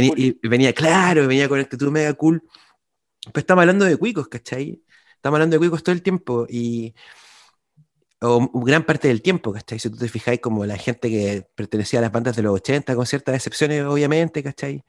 venía, 0.42 0.72
claro, 0.72 1.26
venía 1.28 1.48
con 1.48 1.60
actitud 1.60 1.90
mega 1.90 2.12
cool. 2.14 2.42
Pues 3.32 3.42
estamos 3.42 3.62
hablando 3.62 3.84
de 3.84 3.96
cuicos, 3.96 4.28
¿cachai? 4.28 4.82
Estamos 5.14 5.36
hablando 5.36 5.54
de 5.54 5.58
cuicos 5.58 5.82
todo 5.82 5.94
el 5.94 6.02
tiempo. 6.02 6.46
Y 6.48 6.94
o 8.22 8.48
gran 8.60 8.84
parte 8.84 9.08
del 9.08 9.20
tiempo, 9.22 9.52
¿cachai? 9.52 9.78
Si 9.78 9.90
tú 9.90 9.96
te 9.96 10.08
fijáis 10.08 10.40
como 10.40 10.64
la 10.64 10.76
gente 10.76 11.10
que 11.10 11.46
pertenecía 11.54 11.98
a 11.98 12.02
las 12.02 12.12
bandas 12.12 12.36
de 12.36 12.42
los 12.42 12.54
80, 12.54 12.94
con 12.94 13.06
ciertas 13.06 13.34
excepciones, 13.34 13.82
obviamente, 13.84 14.42
¿cachai? 14.42 14.84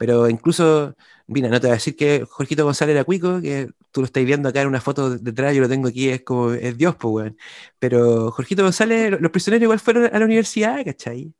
Pero 0.00 0.28
incluso, 0.30 0.96
mira, 1.26 1.48
no 1.50 1.60
te 1.60 1.66
voy 1.66 1.72
a 1.72 1.74
decir 1.74 1.94
que 1.96 2.24
Jorgito 2.26 2.64
González 2.64 2.94
era 2.94 3.04
cuico, 3.04 3.40
que 3.42 3.68
tú 3.90 4.00
lo 4.00 4.06
estáis 4.06 4.26
viendo 4.26 4.48
acá 4.48 4.62
en 4.62 4.68
una 4.68 4.80
foto 4.80 5.10
detrás, 5.18 5.54
yo 5.54 5.60
lo 5.62 5.68
tengo 5.68 5.88
aquí, 5.88 6.08
es 6.08 6.22
como, 6.22 6.52
es 6.52 6.76
Dios, 6.78 6.96
pues, 6.98 7.12
weón. 7.12 7.38
Pero 7.78 8.30
Jorgito 8.30 8.62
González, 8.62 9.20
los 9.20 9.30
prisioneros 9.30 9.64
igual 9.64 9.80
fueron 9.80 10.06
a 10.14 10.18
la 10.18 10.24
universidad, 10.24 10.82
¿cachai? 10.84 11.34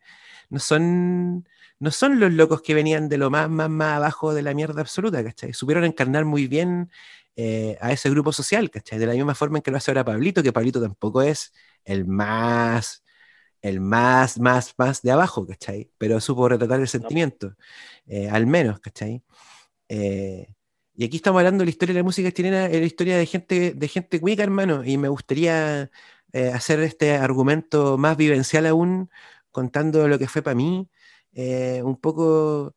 No 0.50 0.58
son, 0.60 1.48
no 1.78 1.90
son 1.90 2.20
los 2.20 2.32
locos 2.32 2.62
que 2.62 2.74
venían 2.74 3.08
de 3.08 3.18
lo 3.18 3.30
más, 3.30 3.48
más, 3.50 3.70
más 3.70 3.96
abajo 3.96 4.34
de 4.34 4.42
la 4.42 4.54
mierda 4.54 4.80
absoluta, 4.82 5.24
¿cachai? 5.24 5.52
Supieron 5.54 5.84
encarnar 5.84 6.24
muy 6.26 6.46
bien 6.48 6.90
eh, 7.36 7.78
a 7.80 7.92
ese 7.92 8.10
grupo 8.10 8.32
social, 8.32 8.70
¿cachai? 8.70 8.98
De 8.98 9.06
la 9.06 9.14
misma 9.14 9.34
forma 9.34 9.58
en 9.58 9.62
que 9.62 9.70
lo 9.70 9.76
hace 9.78 9.90
ahora 9.90 10.04
Pablito, 10.04 10.42
que 10.42 10.52
Pablito 10.52 10.80
tampoco 10.82 11.22
es 11.22 11.52
el 11.84 12.06
más 12.06 13.02
el 13.62 13.80
más, 13.80 14.38
más, 14.38 14.74
más 14.78 15.02
de 15.02 15.10
abajo, 15.10 15.46
¿cachai? 15.46 15.90
Pero 15.98 16.20
supo 16.20 16.48
retratar 16.48 16.80
el 16.80 16.88
sentimiento, 16.88 17.54
eh, 18.06 18.28
al 18.28 18.46
menos, 18.46 18.80
¿cachai? 18.80 19.22
Eh, 19.88 20.54
y 20.94 21.04
aquí 21.04 21.16
estamos 21.16 21.40
hablando 21.40 21.62
de 21.62 21.66
la 21.66 21.70
historia 21.70 21.94
de 21.94 22.00
la 22.00 22.04
música 22.04 22.32
chilena, 22.32 22.68
la 22.68 22.76
historia 22.78 23.18
de 23.18 23.26
gente, 23.26 23.72
de 23.74 23.88
gente 23.88 24.20
cuica, 24.20 24.42
hermano, 24.42 24.84
y 24.84 24.98
me 24.98 25.08
gustaría 25.08 25.90
eh, 26.32 26.48
hacer 26.52 26.80
este 26.80 27.12
argumento 27.12 27.98
más 27.98 28.16
vivencial 28.16 28.66
aún, 28.66 29.10
contando 29.50 30.08
lo 30.08 30.18
que 30.18 30.28
fue 30.28 30.42
para 30.42 30.54
mí, 30.54 30.88
un 31.82 31.96
poco 32.00 32.74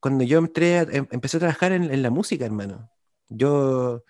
cuando 0.00 0.24
yo 0.24 0.38
entré, 0.38 0.78
em, 0.78 1.06
empecé 1.12 1.36
a 1.38 1.40
trabajar 1.40 1.72
en, 1.72 2.02
la 2.02 2.10
música, 2.10 2.44
hermano. 2.44 2.90
Yo, 3.28 4.04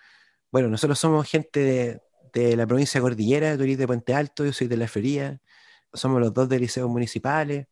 bueno, 0.50 0.68
nosotros 0.68 0.99
somos 0.99 1.28
gente 1.28 1.61
de, 1.61 2.02
de 2.32 2.56
la 2.56 2.66
provincia 2.66 3.00
de 3.00 3.02
Cordillera, 3.02 3.56
tú 3.56 3.64
eres 3.64 3.78
de 3.78 3.87
Puente 3.87 4.14
Alto, 4.14 4.44
yo 4.44 4.52
soy 4.52 4.68
de 4.68 4.76
La 4.78 4.88
Feria, 4.88 5.40
somos 5.94 6.20
los 6.20 6.32
dos 6.34 6.49
de 6.49 6.58
liceos 6.61 6.88
municipales, 6.88 7.66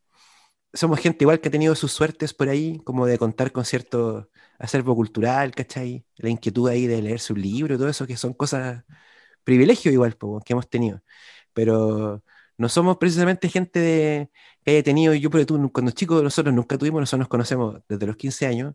somos 0.73 1.01
gente 1.01 1.25
igual 1.25 1.41
que 1.41 1.49
ha 1.49 1.53
tenido 1.53 1.75
sus 1.75 1.93
suertes 1.93 2.35
por 2.35 2.49
ahí, 2.49 2.81
como 2.85 3.07
de 3.07 3.19
contar 3.19 3.53
con 3.53 3.65
cierto 3.65 4.31
acervo 4.59 4.95
cultural, 4.95 5.53
¿cachai? 5.55 6.05
La 6.17 6.29
inquietud 6.31 6.69
ahí 6.69 6.87
de 6.87 7.03
leer 7.03 7.21
su 7.21 7.35
libro, 7.37 7.77
todo 7.77 7.89
eso, 7.89 8.07
que 8.07 8.17
son 8.17 8.35
cosas, 8.35 8.85
privilegios 9.45 9.93
igual 9.95 10.17
que 10.45 10.53
hemos 10.53 10.69
tenido. 10.71 11.03
Pero 11.53 12.23
no 12.59 12.69
somos 12.69 12.99
precisamente 12.99 13.49
gente 13.49 13.81
de, 13.81 14.31
que 14.65 14.73
haya 14.73 14.83
tenido, 14.83 15.15
yo 15.15 15.31
porque 15.31 15.47
tú, 15.47 15.71
cuando 15.73 15.93
chicos 15.93 16.23
nosotros 16.23 16.55
nunca 16.55 16.79
tuvimos, 16.79 17.01
nosotros 17.01 17.21
nos 17.21 17.29
conocemos 17.29 17.81
desde 17.89 18.07
los 18.07 18.17
15 18.17 18.47
años, 18.47 18.75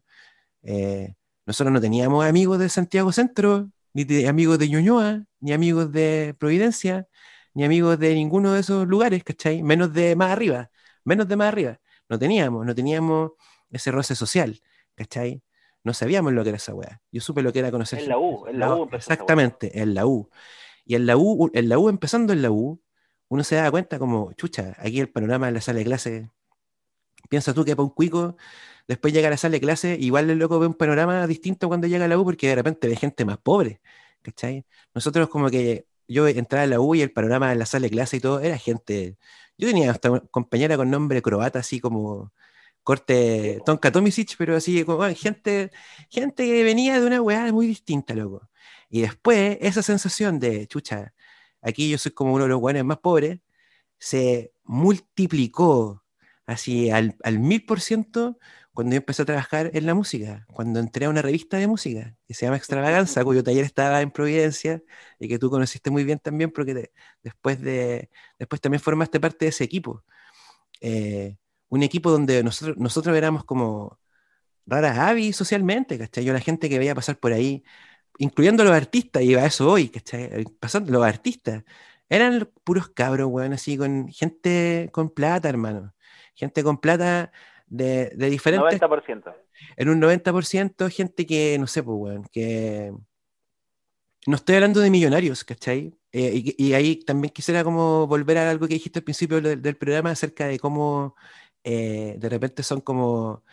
eh, 0.64 1.16
nosotros 1.46 1.74
no 1.74 1.82
teníamos 1.82 2.26
amigos 2.26 2.60
de 2.60 2.70
Santiago 2.70 3.12
Centro, 3.12 3.72
ni 3.94 4.26
amigos 4.26 4.60
de 4.60 4.70
Ñuñoa, 4.70 5.26
ni 5.40 5.54
amigos 5.54 5.92
de 5.92 6.36
Providencia, 6.40 7.08
ni 7.56 7.64
amigos 7.64 7.98
de 7.98 8.14
ninguno 8.14 8.54
de 8.54 8.60
esos 8.60 8.86
lugares, 8.86 9.24
¿cachai? 9.24 9.64
Menos 9.64 9.94
de 9.94 10.16
más 10.16 10.30
arriba, 10.30 10.70
menos 11.06 11.28
de 11.28 11.36
más 11.38 11.48
arriba. 11.48 11.80
No 12.10 12.20
teníamos, 12.20 12.66
no 12.66 12.76
teníamos 12.76 13.32
ese 13.72 13.92
roce 13.92 14.14
social, 14.14 14.62
¿cachai? 14.94 15.42
No 15.84 15.94
sabíamos 15.94 16.34
lo 16.34 16.44
que 16.44 16.50
era 16.50 16.58
esa 16.58 16.74
weá. 16.74 17.02
Yo 17.12 17.22
supe 17.22 17.42
lo 17.42 17.54
que 17.54 17.60
era 17.60 17.72
conocer. 17.72 18.00
En 18.00 18.10
la 18.10 18.18
U, 18.18 18.46
en 18.48 18.60
la 18.60 18.76
U. 18.76 18.90
Exactamente, 18.92 19.82
en 19.82 19.94
la 19.94 20.06
U. 20.06 20.30
Y 20.84 20.96
en 20.96 21.06
la 21.06 21.16
U, 21.16 21.50
en 21.54 21.70
la 21.70 21.80
U, 21.80 21.88
empezando 21.90 22.34
en 22.34 22.42
la 22.42 22.52
U, 22.52 22.82
uno 23.30 23.44
se 23.44 23.56
da 23.56 23.72
cuenta 23.72 24.00
como, 24.00 24.34
chucha, 24.34 24.76
aquí 24.78 25.00
el 25.00 25.10
panorama 25.10 25.48
de 25.48 25.54
la 25.54 25.62
sala 25.62 25.80
de 25.80 25.86
clase. 25.86 26.30
Piensa 27.30 27.54
tú 27.54 27.64
que 27.64 27.76
para 27.76 27.86
un 27.86 27.92
cuico, 27.92 28.36
después 28.88 29.14
llega 29.14 29.30
a 29.30 29.32
la 29.32 29.38
sala 29.38 29.54
de 29.54 29.62
clase, 29.62 29.98
igual 30.00 30.30
el 30.30 30.38
loco 30.40 30.60
ve 30.60 30.68
un 30.68 30.74
panorama 30.74 31.26
distinto 31.26 31.70
cuando 31.70 31.88
llega 31.88 32.04
a 32.04 32.08
la 32.10 32.20
U, 32.20 32.26
porque 32.26 32.50
de 32.50 32.56
repente 32.56 32.88
ve 32.90 32.98
gente 32.98 33.24
más 33.24 33.38
pobre, 33.38 33.82
¿cachai? 34.22 34.66
Nosotros 34.94 35.30
como 35.30 35.50
que 35.50 35.88
yo 36.08 36.28
entraba 36.28 36.64
a 36.64 36.68
la 36.68 36.80
U 36.80 36.96
y 36.96 37.02
el 37.02 37.12
panorama 37.12 37.52
en 37.52 37.60
la 37.60 37.66
sala 37.66 37.84
de 37.84 37.92
clase 37.92 38.18
y 38.18 38.20
todo, 38.20 38.40
era 38.40 38.58
gente. 38.58 39.18
Yo 39.58 39.68
tenía 39.68 39.92
hasta 39.92 40.12
una 40.12 40.22
compañera 40.22 40.78
con 40.78 40.90
nombre 40.92 41.22
croata, 41.22 41.60
así 41.60 41.80
como 41.80 42.34
corte 42.84 43.62
Tonka 43.66 43.92
Tomisic, 43.92 44.36
pero 44.38 44.56
así 44.56 44.84
como 44.86 45.04
gente, 45.16 45.72
gente 46.10 46.46
que 46.46 46.64
venía 46.64 47.00
de 47.00 47.08
una 47.08 47.22
weá 47.22 47.52
muy 47.52 47.68
distinta, 47.68 48.14
loco. 48.14 48.50
Y 48.90 49.02
después, 49.02 49.58
esa 49.62 49.82
sensación 49.82 50.40
de, 50.40 50.68
chucha, 50.68 51.14
aquí 51.62 51.90
yo 51.90 51.98
soy 51.98 52.12
como 52.14 52.34
uno 52.34 52.44
de 52.46 52.50
los 52.50 52.62
weones 52.62 52.86
más 52.86 53.00
pobres, 53.00 53.40
se 54.00 54.54
multiplicó 54.64 56.04
así 56.46 56.92
al, 56.92 57.16
al 57.24 57.40
mil 57.40 57.66
por 57.66 57.82
ciento 57.82 58.38
cuando 58.76 58.94
yo 58.94 58.98
empecé 58.98 59.24
a 59.24 59.26
trabajar 59.26 59.72
en 59.74 59.86
la 59.86 59.96
música, 59.96 60.46
cuando 60.54 60.80
entré 60.82 61.06
a 61.06 61.10
una 61.10 61.22
revista 61.22 61.58
de 61.58 61.68
música 61.68 62.16
que 62.28 62.34
se 62.34 62.46
llama 62.46 62.58
Extravaganza, 62.58 63.24
cuyo 63.24 63.44
taller 63.44 63.66
estaba 63.66 64.02
en 64.02 64.12
Providencia 64.12 64.84
y 65.20 65.30
que 65.30 65.40
tú 65.40 65.50
conociste 65.50 65.90
muy 65.92 66.04
bien 66.04 66.20
también 66.20 66.52
porque 66.52 66.92
después, 67.24 67.62
de, 67.62 68.10
después 68.38 68.62
también 68.62 68.82
formaste 68.82 69.20
parte 69.20 69.46
de 69.46 69.50
ese 69.50 69.64
equipo. 69.64 70.04
Eh, 70.82 71.38
un 71.70 71.84
equipo 71.84 72.12
donde 72.12 72.44
nosotros, 72.44 72.78
nosotros 72.78 73.16
éramos 73.18 73.46
como 73.46 74.00
raras 74.66 74.98
avis 75.00 75.36
socialmente, 75.38 75.98
¿cachai? 75.98 76.26
Yo 76.26 76.34
la 76.34 76.40
gente 76.42 76.70
que 76.70 76.80
veía 76.80 76.96
pasar 76.96 77.18
por 77.20 77.34
ahí, 77.34 77.64
incluyendo 78.18 78.64
los 78.64 78.74
artistas, 78.74 79.24
y 79.24 79.36
a 79.36 79.46
eso 79.46 79.72
hoy, 79.72 79.90
¿cachai? 79.90 80.46
Pasando 80.60 80.92
los 80.92 81.06
artistas, 81.06 81.64
eran 82.10 82.50
puros 82.64 82.90
cabros, 82.90 83.30
weón, 83.32 83.54
así, 83.54 83.78
con 83.78 84.10
gente 84.10 84.90
con 84.92 85.10
plata, 85.10 85.50
hermano. 85.50 85.94
Gente 86.36 86.64
con 86.64 86.80
plata 86.80 87.32
de, 87.68 88.12
de 88.16 88.30
diferentes... 88.30 88.80
90%. 88.80 89.34
En 89.78 89.90
un 89.90 90.02
90% 90.02 90.90
gente 90.90 91.26
que, 91.26 91.58
no 91.60 91.68
sé, 91.68 91.84
pues, 91.84 91.98
weón, 91.98 92.24
que... 92.32 92.94
No 94.28 94.36
estoy 94.38 94.56
hablando 94.56 94.80
de 94.80 94.90
millonarios, 94.90 95.44
¿cachai? 95.44 95.94
Eh, 96.12 96.56
y, 96.58 96.74
ahí 96.74 96.96
también 96.96 97.32
quisiera 97.32 97.64
como 97.64 98.08
volver 98.08 98.38
a 98.38 98.50
algo 98.50 98.68
que 98.68 98.74
dijiste 98.74 99.00
al 99.00 99.04
principio 99.04 99.40
del, 99.40 99.76
programa 99.78 100.12
acerca 100.12 100.48
de 100.48 100.58
cómo 100.58 101.16
eh, 101.64 102.16
de 102.18 102.30
repente 102.30 102.64
son 102.64 102.82
como, 102.82 103.44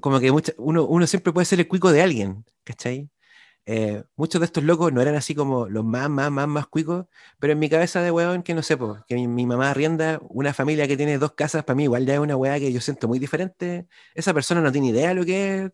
como 0.00 0.20
que 0.20 0.30
uno, 0.30 0.84
uno 0.86 1.06
siempre 1.06 1.32
puede 1.32 1.44
ser 1.44 1.60
el 1.60 1.68
cuico 1.68 1.92
de 1.92 2.02
alguien, 2.02 2.44
¿cachai? 2.64 3.10
Eh, 3.66 4.04
muchos 4.16 4.40
de 4.40 4.46
estos 4.46 4.62
locos 4.62 4.92
no 4.92 5.00
eran 5.00 5.14
así 5.14 5.34
como 5.34 5.68
los 5.68 5.84
más, 5.84 6.10
más, 6.10 6.30
más, 6.30 6.46
más 6.46 6.66
cuicos, 6.66 7.06
pero 7.38 7.54
en 7.54 7.58
mi 7.58 7.70
cabeza 7.70 8.02
de 8.02 8.10
huevón, 8.10 8.42
que 8.42 8.54
no 8.54 8.62
sé, 8.62 8.76
que 9.06 9.14
mi, 9.26 9.46
mamá 9.46 9.70
arrienda 9.70 10.20
una 10.28 10.52
familia 10.52 10.86
que 10.86 10.96
tiene 10.98 11.16
dos 11.18 11.32
casas, 11.32 11.64
para 11.64 11.74
mí 11.76 11.84
igual 11.84 12.04
ya 12.04 12.14
es 12.14 12.20
una 12.20 12.36
hueá 12.36 12.58
que 12.58 12.72
yo 12.72 12.80
siento 12.80 13.08
muy 13.08 13.18
diferente. 13.18 13.86
Esa 14.14 14.34
persona 14.34 14.60
no 14.60 14.70
tiene 14.72 14.88
idea 14.88 15.08
de 15.10 15.14
lo 15.14 15.24
que 15.24 15.64
es 15.64 15.72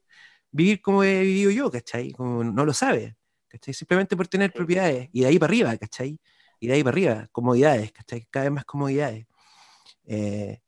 vivir 0.53 0.81
como 0.83 1.05
he 1.05 1.23
vivido 1.23 1.51
yo, 1.51 1.71
¿cachai? 1.71 2.13
Como 2.13 2.45
no 2.45 2.65
lo 2.65 2.73
sabe, 2.75 3.17
¿cachai? 3.49 3.75
Simplemente 3.75 4.17
por 4.17 4.29
tener 4.29 4.53
propiedades 4.53 5.09
y 5.13 5.23
de 5.23 5.27
ahí 5.29 5.39
para 5.39 5.51
arriba, 5.51 5.77
¿cachai? 5.77 6.19
Y 6.61 6.69
de 6.69 6.75
ahí 6.75 6.85
para 6.85 6.95
arriba, 6.95 7.29
comodidades, 7.33 7.93
¿cachai? 7.93 8.27
Cada 8.31 8.45
vez 8.45 8.53
más 8.53 8.65
comodidades. 8.65 9.27
Eh, 10.07 10.61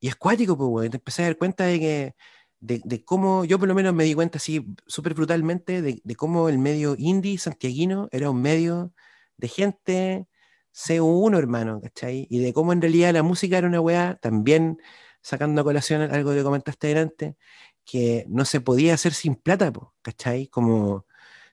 y 0.00 0.08
es 0.08 0.16
cuático, 0.16 0.56
pues, 0.56 0.90
te 0.90 0.96
empecé 0.98 1.22
a 1.22 1.26
dar 1.26 1.38
cuenta 1.38 1.64
de 1.64 1.80
que 1.80 2.14
de, 2.60 3.04
cómo, 3.04 3.44
yo 3.44 3.58
por 3.58 3.68
lo 3.68 3.74
menos 3.74 3.94
me 3.94 4.04
di 4.04 4.14
cuenta 4.14 4.38
así 4.38 4.66
súper 4.86 5.14
brutalmente 5.14 5.82
de, 5.82 6.16
cómo 6.16 6.48
el 6.48 6.58
medio 6.58 6.94
indie 6.98 7.38
santiaguino 7.38 8.08
era 8.12 8.30
un 8.30 8.42
medio 8.42 8.92
de 9.36 9.48
gente 9.48 10.28
C1, 10.74 11.38
hermano, 11.38 11.80
¿cachai? 11.80 12.26
Y 12.30 12.40
de 12.40 12.52
cómo 12.52 12.72
en 12.72 12.82
realidad 12.82 13.12
la 13.12 13.22
música 13.22 13.58
era 13.58 13.68
una 13.68 13.80
weá, 13.80 14.16
también 14.20 14.78
sacando 15.22 15.60
a 15.60 15.64
colación 15.64 16.02
algo 16.02 16.32
que 16.32 16.42
comentaste 16.42 16.88
delante, 16.88 17.36
que 17.84 18.24
no 18.28 18.44
se 18.44 18.60
podía 18.60 18.94
hacer 18.94 19.14
sin 19.14 19.36
plata, 19.36 19.72
¿cachai? 20.02 20.48
Como 20.48 21.06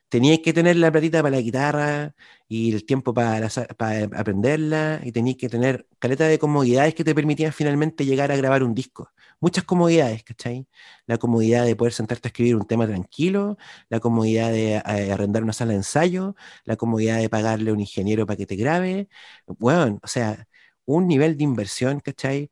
teníais 0.08 0.40
que 0.40 0.52
tener 0.52 0.76
la 0.76 0.90
platita 0.92 1.22
para 1.22 1.36
la 1.36 1.42
guitarra 1.42 2.14
y 2.48 2.72
el 2.72 2.84
tiempo 2.84 3.12
para, 3.12 3.48
para 3.76 4.04
aprenderla 4.18 5.00
y 5.04 5.12
teníais 5.12 5.36
que 5.36 5.48
tener 5.48 5.86
caleta 5.98 6.26
de 6.28 6.38
comodidades 6.38 6.94
que 6.94 7.04
te 7.04 7.14
permitían 7.14 7.52
finalmente 7.52 8.04
llegar 8.04 8.30
a 8.30 8.36
grabar 8.36 8.62
un 8.62 8.74
disco. 8.74 9.10
Muchas 9.40 9.64
comodidades, 9.64 10.22
¿cachai? 10.24 10.66
La 11.06 11.18
comodidad 11.18 11.64
de 11.64 11.76
poder 11.76 11.92
sentarte 11.92 12.28
a 12.28 12.30
escribir 12.30 12.56
un 12.56 12.66
tema 12.66 12.86
tranquilo, 12.86 13.58
la 13.88 14.00
comodidad 14.00 14.50
de 14.50 14.76
eh, 14.76 15.12
arrendar 15.12 15.42
una 15.42 15.52
sala 15.52 15.72
de 15.72 15.78
ensayo, 15.78 16.36
la 16.64 16.76
comodidad 16.76 17.18
de 17.18 17.28
pagarle 17.28 17.70
a 17.70 17.74
un 17.74 17.80
ingeniero 17.80 18.26
para 18.26 18.36
que 18.36 18.46
te 18.46 18.56
grabe. 18.56 19.08
Bueno, 19.46 19.98
o 20.02 20.08
sea, 20.08 20.46
un 20.84 21.06
nivel 21.08 21.36
de 21.36 21.44
inversión, 21.44 22.00
¿cachai? 22.00 22.50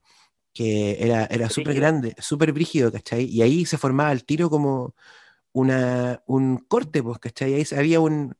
Que 0.52 0.98
era, 1.04 1.26
era 1.26 1.50
súper 1.50 1.74
grande, 1.74 2.14
súper 2.18 2.52
brígido, 2.52 2.92
¿cachai? 2.92 3.24
Y 3.26 3.42
ahí 3.42 3.64
se 3.66 3.78
formaba 3.78 4.12
el 4.12 4.24
tiro 4.24 4.50
como 4.50 4.94
una, 5.54 6.22
un 6.26 6.58
corte, 6.58 7.02
pues, 7.02 7.18
¿cachai? 7.18 7.54
Ahí 7.54 7.64
había 7.74 8.00
un, 8.00 8.36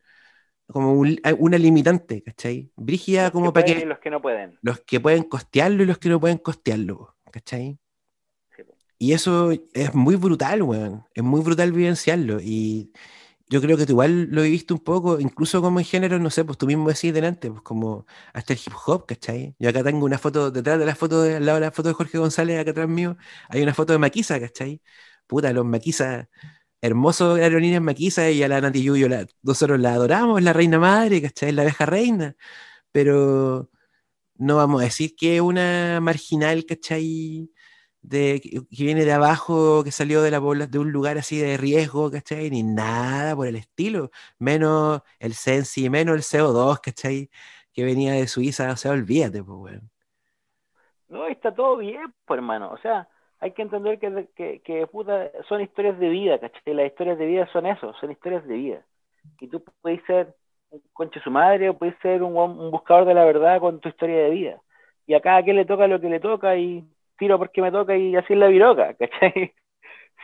como 0.67 0.93
una 0.93 1.59
limitante, 1.59 2.23
¿cachai? 2.23 2.71
Brígida 2.77 3.31
como 3.31 3.53
para 3.53 3.65
que... 3.65 3.87
los 3.87 3.99
que 3.99 4.11
no 4.11 4.21
pueden. 4.21 4.59
Los 4.61 4.81
que 4.81 5.01
pueden 5.01 5.23
costearlo 5.23 5.83
y 5.83 5.87
los 5.87 5.99
que 5.99 6.09
no 6.11 6.21
pueden 6.21 6.39
costearlo, 6.39 7.17
¿cachai? 7.31 7.79
Y 8.99 9.13
eso 9.13 9.53
es 9.73 9.95
muy 9.95 10.17
brutal, 10.17 10.63
weón. 10.63 11.05
Es 11.15 11.23
muy 11.23 11.41
brutal 11.43 11.73
vivenciarlo. 11.73 12.39
Y 12.41 12.93
yo 13.49 13.61
creo 13.61 13.77
que 13.77 13.87
tú 13.87 13.93
igual 13.93 14.29
lo 14.31 14.43
viviste 14.43 14.73
un 14.73 14.81
poco, 14.81 15.21
incluso 15.21 15.61
como 15.61 15.79
en 15.79 15.85
género, 15.85 16.19
no 16.19 16.31
sé, 16.31 16.45
pues 16.45 16.57
tú 16.59 16.67
mismo 16.67 16.89
decís 16.89 17.13
delante, 17.13 17.51
pues 17.51 17.63
como 17.63 18.07
hasta 18.33 18.55
el 18.55 18.59
hip 18.65 18.73
hop, 18.87 19.07
¿cachai? 19.07 19.55
Yo 19.59 19.69
acá 19.69 19.85
tengo 19.85 20.05
una 20.07 20.19
foto, 20.19 20.51
detrás 20.51 20.79
de 20.79 20.87
la 20.87 20.95
foto, 20.95 21.23
al 21.23 21.45
lado 21.45 21.61
de 21.61 21.67
la 21.67 21.71
foto 21.73 21.89
de 21.91 21.95
Jorge 21.95 22.19
González, 22.19 22.59
acá 22.59 22.71
atrás 22.71 22.89
mío, 22.89 23.17
hay 23.49 23.63
una 23.63 23.75
foto 23.75 23.93
de 23.93 23.99
Maquisa, 23.99 24.41
¿cachai? 24.41 24.81
Puta, 25.27 25.53
los 25.53 25.65
Maquisa 25.67 26.29
hermoso 26.87 27.35
aerolíneas 27.35 27.83
Maquisa 27.83 28.31
y 28.31 28.43
a 28.43 28.49
la 28.49 28.61
Nati 28.61 28.83
Yuyo 28.83 29.09
nosotros 29.43 29.81
la 29.81 29.95
adoramos, 29.95 30.43
la 30.43 30.53
reina 30.53 30.79
madre, 30.79 31.23
¿cachai? 31.23 31.53
La 31.53 31.63
abeja 31.63 31.87
reina, 31.87 32.37
pero 32.93 33.71
no 34.37 34.57
vamos 34.57 34.83
a 34.83 34.85
decir 34.85 35.15
que 35.17 35.41
una 35.41 36.01
marginal, 36.03 36.67
¿cachai? 36.67 37.51
de, 38.05 38.41
que 38.43 38.85
viene 38.85 39.05
de 39.07 39.13
abajo, 39.13 39.83
que 39.83 39.91
salió 39.91 40.21
de, 40.23 40.31
la, 40.31 40.41
de 40.41 40.79
un 40.79 40.93
lugar 40.93 41.17
así 41.19 41.39
de 41.39 41.57
riesgo, 41.57 42.11
¿cachai? 42.11 42.51
Ni 42.51 42.63
nada 42.63 43.35
por 43.35 43.47
el 43.47 43.57
estilo, 43.57 44.11
menos 44.39 45.01
el 45.19 45.33
Sensi, 45.35 45.89
menos 45.89 46.15
el 46.17 46.23
CO2, 46.23 46.81
¿cachai? 46.83 47.31
Que 47.73 47.85
venía 47.85 48.13
de 48.13 48.29
Suiza, 48.29 48.71
o 48.73 48.77
sea, 48.77 48.93
olvídate, 48.93 49.43
pues, 49.43 49.59
weón. 49.59 49.91
No, 51.09 51.27
está 51.29 51.55
todo 51.55 51.79
bien, 51.79 52.15
pues, 52.27 52.39
hermano, 52.39 52.71
o 52.73 52.79
sea, 52.79 53.09
hay 53.41 53.53
que 53.53 53.63
entender 53.63 53.99
que, 53.99 54.61
que, 54.63 54.87
puta, 54.87 55.31
son 55.49 55.61
historias 55.61 55.99
de 55.99 56.09
vida, 56.09 56.39
¿cachai? 56.39 56.75
Las 56.75 56.87
historias 56.87 57.19
de 57.19 57.27
vida 57.27 57.47
son 57.53 57.67
eso, 57.67 57.93
son 57.95 58.11
historias 58.11 58.47
de 58.47 58.55
vida. 58.55 58.87
Y 59.41 59.49
tú 59.49 59.63
puedes 59.83 60.03
ser 60.05 60.35
un 60.71 60.83
conche 60.93 61.21
su 61.21 61.31
madre 61.31 61.69
o 61.69 61.79
puedes 61.79 61.99
ser 62.01 62.23
un, 62.23 62.71
buscador 62.71 63.05
de 63.07 63.15
la 63.15 63.25
verdad 63.25 63.61
con 63.61 63.81
tu 63.81 63.89
historia 63.89 64.25
de 64.25 64.31
vida. 64.31 64.63
Y 65.07 65.15
a 65.15 65.21
cada 65.21 65.43
quien 65.43 65.57
le 65.57 65.67
toca 65.67 65.87
lo 65.87 66.01
que 66.01 66.09
le 66.09 66.21
toca 66.21 66.57
y 66.57 66.85
tiro 67.19 67.39
porque 67.39 67.63
me 67.63 67.71
toca 67.71 67.97
y 67.97 68.17
así 68.17 68.33
es 68.33 68.39
la 68.39 68.49
viroca, 68.49 68.95
¿cachai? 68.99 69.55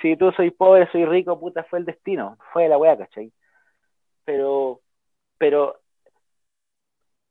Si 0.02 0.16
tú 0.16 0.32
soy 0.32 0.50
pobre, 0.50 0.90
soy 0.90 1.04
rico, 1.04 1.38
puta, 1.38 1.64
fue 1.64 1.80
el 1.80 1.84
destino, 1.84 2.38
fue 2.52 2.68
la 2.68 2.78
weá, 2.78 2.96
¿cachai? 2.96 3.32
Pero, 4.24 4.80
pero, 5.38 5.80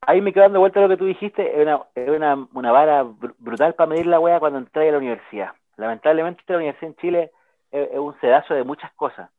ahí 0.02 0.20
me 0.20 0.32
quedo 0.32 0.44
dando 0.44 0.60
vuelta 0.60 0.80
lo 0.80 0.88
que 0.88 0.96
tú 0.96 1.06
dijiste, 1.06 1.54
es 1.54 1.62
una, 1.62 1.82
una, 1.96 2.48
una 2.54 2.72
vara 2.72 3.04
brutal 3.38 3.74
para 3.74 3.88
medir 3.88 4.06
la 4.06 4.20
weá 4.20 4.40
cuando 4.40 4.58
entré 4.58 4.88
a 4.88 4.92
la 4.92 4.98
universidad. 4.98 5.52
Lamentablemente 5.80 6.42
la 6.46 6.56
universidad 6.56 6.90
en 6.90 6.96
Chile 6.96 7.30
es, 7.70 7.98
un 7.98 8.18
sedazo 8.20 8.54
de 8.54 8.64
muchas 8.64 8.92
cosas. 8.94 9.30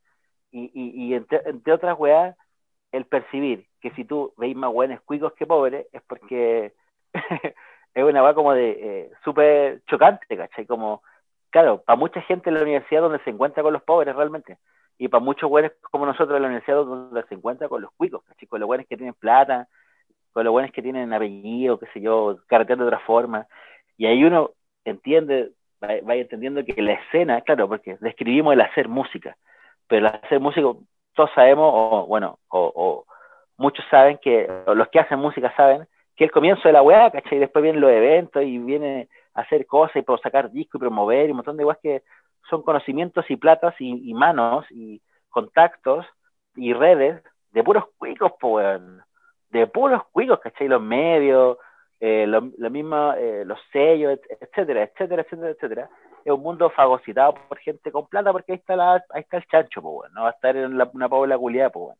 Y, 0.51 0.71
y, 0.73 1.13
entre, 1.13 1.71
otras 1.71 1.97
weas, 1.97 2.35
el 2.91 3.05
percibir 3.05 3.67
que 3.79 3.91
si 3.91 4.03
tú 4.03 4.33
veis 4.37 4.55
más 4.55 4.71
buenos 4.71 4.99
cuicos 5.01 5.33
que 5.33 5.45
pobres, 5.45 5.87
es 5.93 6.01
porque 6.03 6.73
es 7.93 8.03
una 8.03 8.23
weá 8.23 8.33
como 8.33 8.53
de 8.53 8.71
eh, 8.71 9.11
súper 9.23 9.81
chocante, 9.85 10.35
¿cachai? 10.35 10.65
Como, 10.65 11.03
claro, 11.51 11.81
para 11.83 11.97
mucha 11.97 12.21
gente 12.21 12.49
en 12.49 12.55
la 12.55 12.63
universidad 12.63 13.01
donde 13.01 13.23
se 13.23 13.29
encuentra 13.29 13.63
con 13.63 13.73
los 13.73 13.83
pobres 13.83 14.15
realmente, 14.15 14.57
y 14.97 15.07
para 15.07 15.23
muchos 15.23 15.49
buenos 15.49 15.71
como 15.89 16.05
nosotros 16.05 16.35
en 16.35 16.43
la 16.43 16.47
universidad 16.47 16.77
donde 16.77 17.23
se 17.23 17.35
encuentra 17.35 17.69
con 17.69 17.81
los 17.81 17.91
cuicos, 17.93 18.23
¿cachai? 18.23 18.47
Con 18.47 18.59
los 18.59 18.67
buenos 18.67 18.87
que 18.87 18.97
tienen 18.97 19.13
plata, 19.13 19.67
con 20.33 20.43
los 20.43 20.51
buenos 20.51 20.71
que 20.71 20.81
tienen 20.81 21.13
apellido, 21.13 21.79
qué 21.79 21.87
sé 21.93 22.01
yo, 22.01 22.39
carreteando 22.47 22.85
de 22.85 22.89
otra 22.89 23.05
forma, 23.05 23.47
y 23.97 24.05
ahí 24.05 24.23
uno 24.23 24.51
entiende, 24.85 25.51
vaya 25.81 26.21
entendiendo 26.21 26.63
que 26.63 26.81
la 26.81 26.93
escena, 26.93 27.41
claro, 27.41 27.67
porque 27.67 27.97
describimos 27.99 28.53
el 28.53 28.61
hacer 28.61 28.87
música, 28.87 29.35
pero 29.87 30.07
el 30.07 30.13
hacer 30.13 30.39
música, 30.39 30.67
todos 31.15 31.31
sabemos, 31.33 31.71
o 31.73 32.05
bueno, 32.07 32.39
o, 32.49 33.05
muchos 33.57 33.85
saben 33.89 34.17
que, 34.17 34.49
o 34.65 34.73
los 34.75 34.87
que 34.89 34.99
hacen 34.99 35.19
música 35.19 35.53
saben, 35.55 35.87
que 36.15 36.23
el 36.23 36.31
comienzo 36.31 36.67
de 36.67 36.73
la 36.73 36.81
weá, 36.81 37.09
¿cachai? 37.11 37.37
Y 37.37 37.41
después 37.41 37.63
vienen 37.63 37.81
los 37.81 37.91
eventos 37.91 38.43
y 38.43 38.57
viene 38.57 39.07
a 39.33 39.41
hacer 39.41 39.65
cosas 39.65 39.97
y 39.97 40.21
sacar 40.21 40.51
discos 40.51 40.79
y 40.79 40.83
promover 40.83 41.27
y 41.27 41.31
un 41.31 41.37
montón 41.37 41.57
de 41.57 41.65
weas 41.65 41.79
que 41.81 42.03
son 42.49 42.63
conocimientos 42.63 43.25
y 43.29 43.37
platas 43.37 43.73
y, 43.79 44.13
manos 44.13 44.65
y 44.69 45.01
contactos 45.29 46.05
y 46.55 46.73
redes 46.73 47.23
de 47.51 47.63
puros 47.63 47.85
cuicos, 47.97 48.33
pues, 48.39 48.81
de 49.49 49.67
puros 49.67 50.03
cuicos, 50.11 50.39
¿cachai? 50.39 50.67
Los 50.67 50.81
medios, 50.81 51.57
eh, 52.03 52.25
lo, 52.25 52.41
mismo, 52.41 53.13
eh, 53.13 53.45
los 53.45 53.59
sellos, 53.71 54.19
etcétera, 54.27 54.83
etcétera, 54.83 55.21
etcétera, 55.21 55.51
etcétera. 55.51 55.89
Es 56.25 56.31
un 56.33 56.41
mundo 56.41 56.69
fagocitado 56.71 57.35
por 57.35 57.59
gente 57.59 57.91
con 57.91 58.07
plata 58.07 58.31
porque 58.31 58.53
ahí 58.53 58.57
está, 58.57 58.75
la, 58.75 58.95
ahí 59.11 59.21
está 59.21 59.37
el 59.37 59.45
chancho, 59.45 59.83
pues, 59.83 60.11
no 60.11 60.23
va 60.23 60.29
a 60.29 60.31
estar 60.31 60.55
en 60.55 60.73
una 60.73 61.09
pobla 61.09 61.37
culiada, 61.37 61.69
pues, 61.69 61.95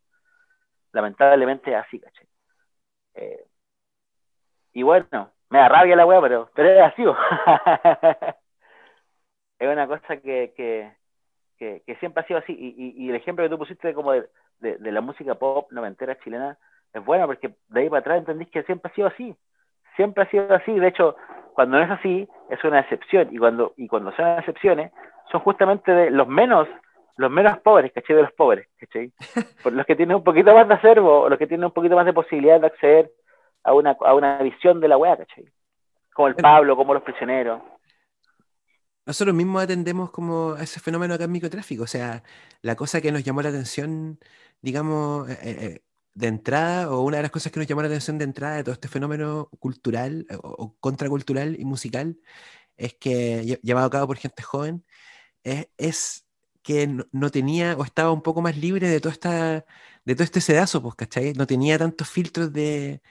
lamentablemente 0.91 1.72
es 1.72 1.77
así, 1.77 2.00
¿cachai? 2.00 2.27
Eh, 3.13 3.46
y 4.74 4.84
bueno, 4.84 5.31
me 5.50 5.60
da 5.60 5.70
rabia 5.70 5.96
la 5.96 6.05
weá, 6.05 6.20
pero, 6.20 6.50
pero 6.55 6.70
es 6.70 6.81
así. 6.81 7.03
es 9.60 9.67
una 9.67 9.88
cosa 9.88 10.17
que, 10.17 10.53
que, 10.55 10.91
que, 11.58 11.96
siempre 12.00 12.24
ha 12.24 12.27
sido 12.27 12.39
así. 12.39 12.53
Y, 12.58 13.05
y, 13.05 13.10
el 13.10 13.15
ejemplo 13.15 13.46
que 13.46 13.50
tú 13.50 13.60
pusiste 13.60 13.93
como 13.93 14.13
de, 14.13 14.27
de, 14.60 14.91
la 14.91 15.01
música 15.01 15.36
pop 15.36 15.72
noventera 15.72 16.17
chilena 16.20 16.58
es 16.93 17.05
bueno 17.05 17.27
porque 17.27 17.53
de 17.67 17.81
ahí 17.81 17.89
para 17.89 18.00
atrás 18.00 18.17
entendís 18.20 18.50
que 18.50 18.63
siempre 18.63 18.91
ha 18.91 18.96
sido 18.96 19.08
así. 19.08 19.36
Siempre 19.96 20.24
ha 20.24 20.30
sido 20.30 20.54
así. 20.54 20.72
De 20.80 20.88
hecho, 20.88 21.16
cuando 21.54 21.77
no 21.77 21.84
es 21.84 21.92
así, 21.92 22.27
es 22.50 22.64
una 22.64 22.80
excepción. 22.80 23.30
Y 23.32 23.38
cuando, 23.38 23.74
y 23.77 23.88
cuando 23.88 24.12
son 24.16 24.40
excepciones, 24.40 24.92
son 25.32 25.42
justamente 25.42 25.92
de 25.92 26.12
los 26.12 26.27
menos 26.27 26.68
los 27.18 27.32
menos 27.32 27.60
pobres, 27.60 27.92
¿cachai? 27.94 28.16
De 28.16 28.24
los 28.24 28.32
pobres, 28.34 28.68
¿cachai? 28.80 29.12
Por 29.64 29.74
los 29.74 29.86
que 29.86 29.96
tienen 29.96 30.16
un 30.16 30.24
poquito 30.24 30.54
más 30.54 30.68
de 30.68 30.74
acervo, 30.74 31.22
o 31.22 31.30
los 31.30 31.38
que 31.38 31.48
tienen 31.48 31.66
un 31.66 31.72
poquito 31.72 31.96
más 31.96 32.06
de 32.06 32.14
posibilidad 32.14 32.60
de 32.60 32.68
acceder 32.68 33.12
a 33.64 33.74
una, 33.74 33.92
a 33.92 34.14
una 34.16 34.38
visión 34.40 34.80
de 34.80 34.88
la 34.88 34.98
weá, 34.98 35.18
¿cachai? 35.18 35.46
Como 36.14 36.27
el 36.27 36.36
Pablo, 36.36 36.75
como 36.75 36.94
los 36.94 37.04
prisioneros. 37.04 37.62
Nosotros 39.06 39.36
mismos 39.36 39.64
atendemos 39.64 40.12
como 40.12 40.54
a 40.54 40.64
ese 40.64 40.80
fenómeno 40.80 41.14
acá 41.14 41.24
en 41.24 41.32
microtráfico. 41.32 41.84
O 41.84 41.88
sea, 41.88 42.24
la 42.62 42.75
cosa 42.75 43.01
que 43.01 43.12
nos 43.12 43.24
llamó 43.24 43.42
la 43.42 43.50
atención, 43.50 44.20
digamos, 44.62 45.30
eh, 45.30 45.38
eh, 45.44 45.58
eh, 45.66 45.82
de 46.14 46.28
entrada, 46.28 46.92
o 46.92 47.02
una 47.02 47.18
de 47.18 47.24
las 47.24 47.32
cosas 47.32 47.52
que 47.52 47.60
nos 47.60 47.68
llamó 47.68 47.82
la 47.82 47.88
atención 47.88 48.18
de 48.18 48.26
entrada 48.26 48.58
de 48.58 48.64
todo 48.64 48.74
este 48.74 48.88
fenómeno 48.88 49.50
cultural 49.60 50.28
o, 50.44 50.76
contracultural 50.80 51.60
y 51.60 51.66
musical, 51.66 52.18
es 52.78 52.96
que, 52.96 53.60
llevado 53.64 53.88
a 53.88 53.90
cabo 53.92 54.08
por 54.08 54.18
gente 54.18 54.44
joven, 54.44 54.86
es, 55.44 56.26
que 56.64 56.88
no, 56.88 57.30
tenía 57.32 57.76
o 57.78 57.84
estaba 57.84 58.12
un 58.12 58.22
poco 58.22 58.42
más 58.42 58.58
libre 58.58 58.88
de, 58.90 59.00
toda 59.00 59.14
esta, 59.14 59.66
de 60.06 60.16
todo 60.16 60.24
este 60.24 60.42
sedazo, 60.42 60.82
pues, 60.82 60.96
¿cachai? 60.96 61.34
No 61.34 61.48
tenía 61.48 61.78
tantos 61.80 62.10
filtros 62.10 62.54
de, 62.54 63.02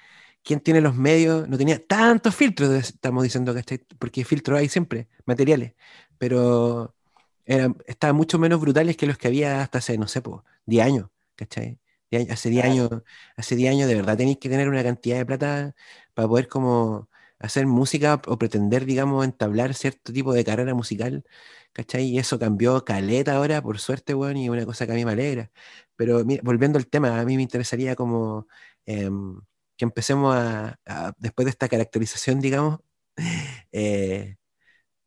quién 0.42 0.60
tiene 0.60 0.80
los 0.80 0.94
medios, 0.96 1.48
no 1.48 1.58
tenía 1.58 1.84
tantos 1.84 2.34
filtros, 2.34 2.70
estamos 2.70 3.22
diciendo, 3.24 3.54
que 3.54 3.80
Porque 3.98 4.24
filtros 4.24 4.58
hay 4.58 4.68
siempre, 4.68 5.08
materiales, 5.26 5.74
pero 6.18 6.94
estaban 7.86 8.16
mucho 8.16 8.38
menos 8.38 8.60
brutales 8.60 8.96
que 8.96 9.06
los 9.06 9.18
que 9.18 9.28
había 9.28 9.62
hasta 9.62 9.78
hace, 9.78 9.98
no 9.98 10.06
sé, 10.06 10.22
10 10.66 10.84
años, 10.86 11.10
¿cachai? 11.34 11.80
Hace 12.30 12.50
10 12.50 12.64
años, 12.64 12.90
hace 13.36 13.56
10 13.56 13.70
años 13.72 13.88
de 13.88 13.94
verdad 13.94 14.16
tenéis 14.16 14.38
que 14.38 14.48
tener 14.48 14.68
una 14.68 14.82
cantidad 14.82 15.18
de 15.18 15.26
plata 15.26 15.74
para 16.14 16.28
poder 16.28 16.48
como 16.48 17.08
hacer 17.38 17.66
música 17.66 18.20
o 18.26 18.38
pretender, 18.38 18.84
digamos, 18.84 19.24
entablar 19.24 19.74
cierto 19.74 20.12
tipo 20.12 20.32
de 20.34 20.44
carrera 20.44 20.74
musical, 20.74 21.24
¿cachai? 21.72 22.04
Y 22.04 22.18
eso 22.18 22.38
cambió 22.38 22.84
caleta 22.84 23.36
ahora, 23.36 23.62
por 23.62 23.78
suerte, 23.78 24.14
bueno, 24.14 24.40
y 24.40 24.48
una 24.48 24.66
cosa 24.66 24.86
que 24.86 24.92
a 24.92 24.94
mí 24.94 25.04
me 25.04 25.12
alegra. 25.12 25.50
Pero 25.96 26.22
volviendo 26.42 26.78
al 26.78 26.86
tema, 26.86 27.20
a 27.20 27.24
mí 27.24 27.36
me 27.36 27.42
interesaría 27.42 27.96
como... 27.96 28.46
Em, 28.86 29.40
que 29.80 29.84
empecemos 29.86 30.36
a, 30.36 30.78
después 31.16 31.46
de 31.46 31.50
esta 31.52 31.66
caracterización, 31.68 32.40
digamos, 32.40 32.80
eh, 33.72 34.36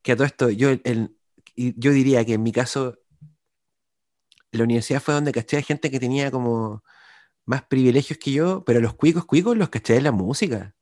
que 0.02 0.13
a 0.13 0.16
todo 0.16 0.26
esto, 0.28 0.50
yo, 0.50 0.70
yo 1.56 1.92
diría 1.92 2.26
que 2.26 2.34
en 2.34 2.44
mi 2.44 2.52
caso, 2.52 2.98
la 4.52 4.63
universidad 4.63 5.02
fue 5.02 5.13
donde 5.13 5.32
caché 5.32 5.58
a 5.58 5.62
gente 5.62 5.92
que 5.92 6.00
tenía 6.00 6.32
como 6.32 6.84
más 7.46 7.64
privilegios 7.64 8.20
que 8.20 8.32
yo, 8.32 8.64
pero 8.66 8.80
los 8.82 8.94
cuicos 8.96 9.26
cuicos 9.26 9.58
los 9.58 9.70
caché 9.70 9.98
en 9.98 10.04
la 10.06 10.12
música. 10.12 10.76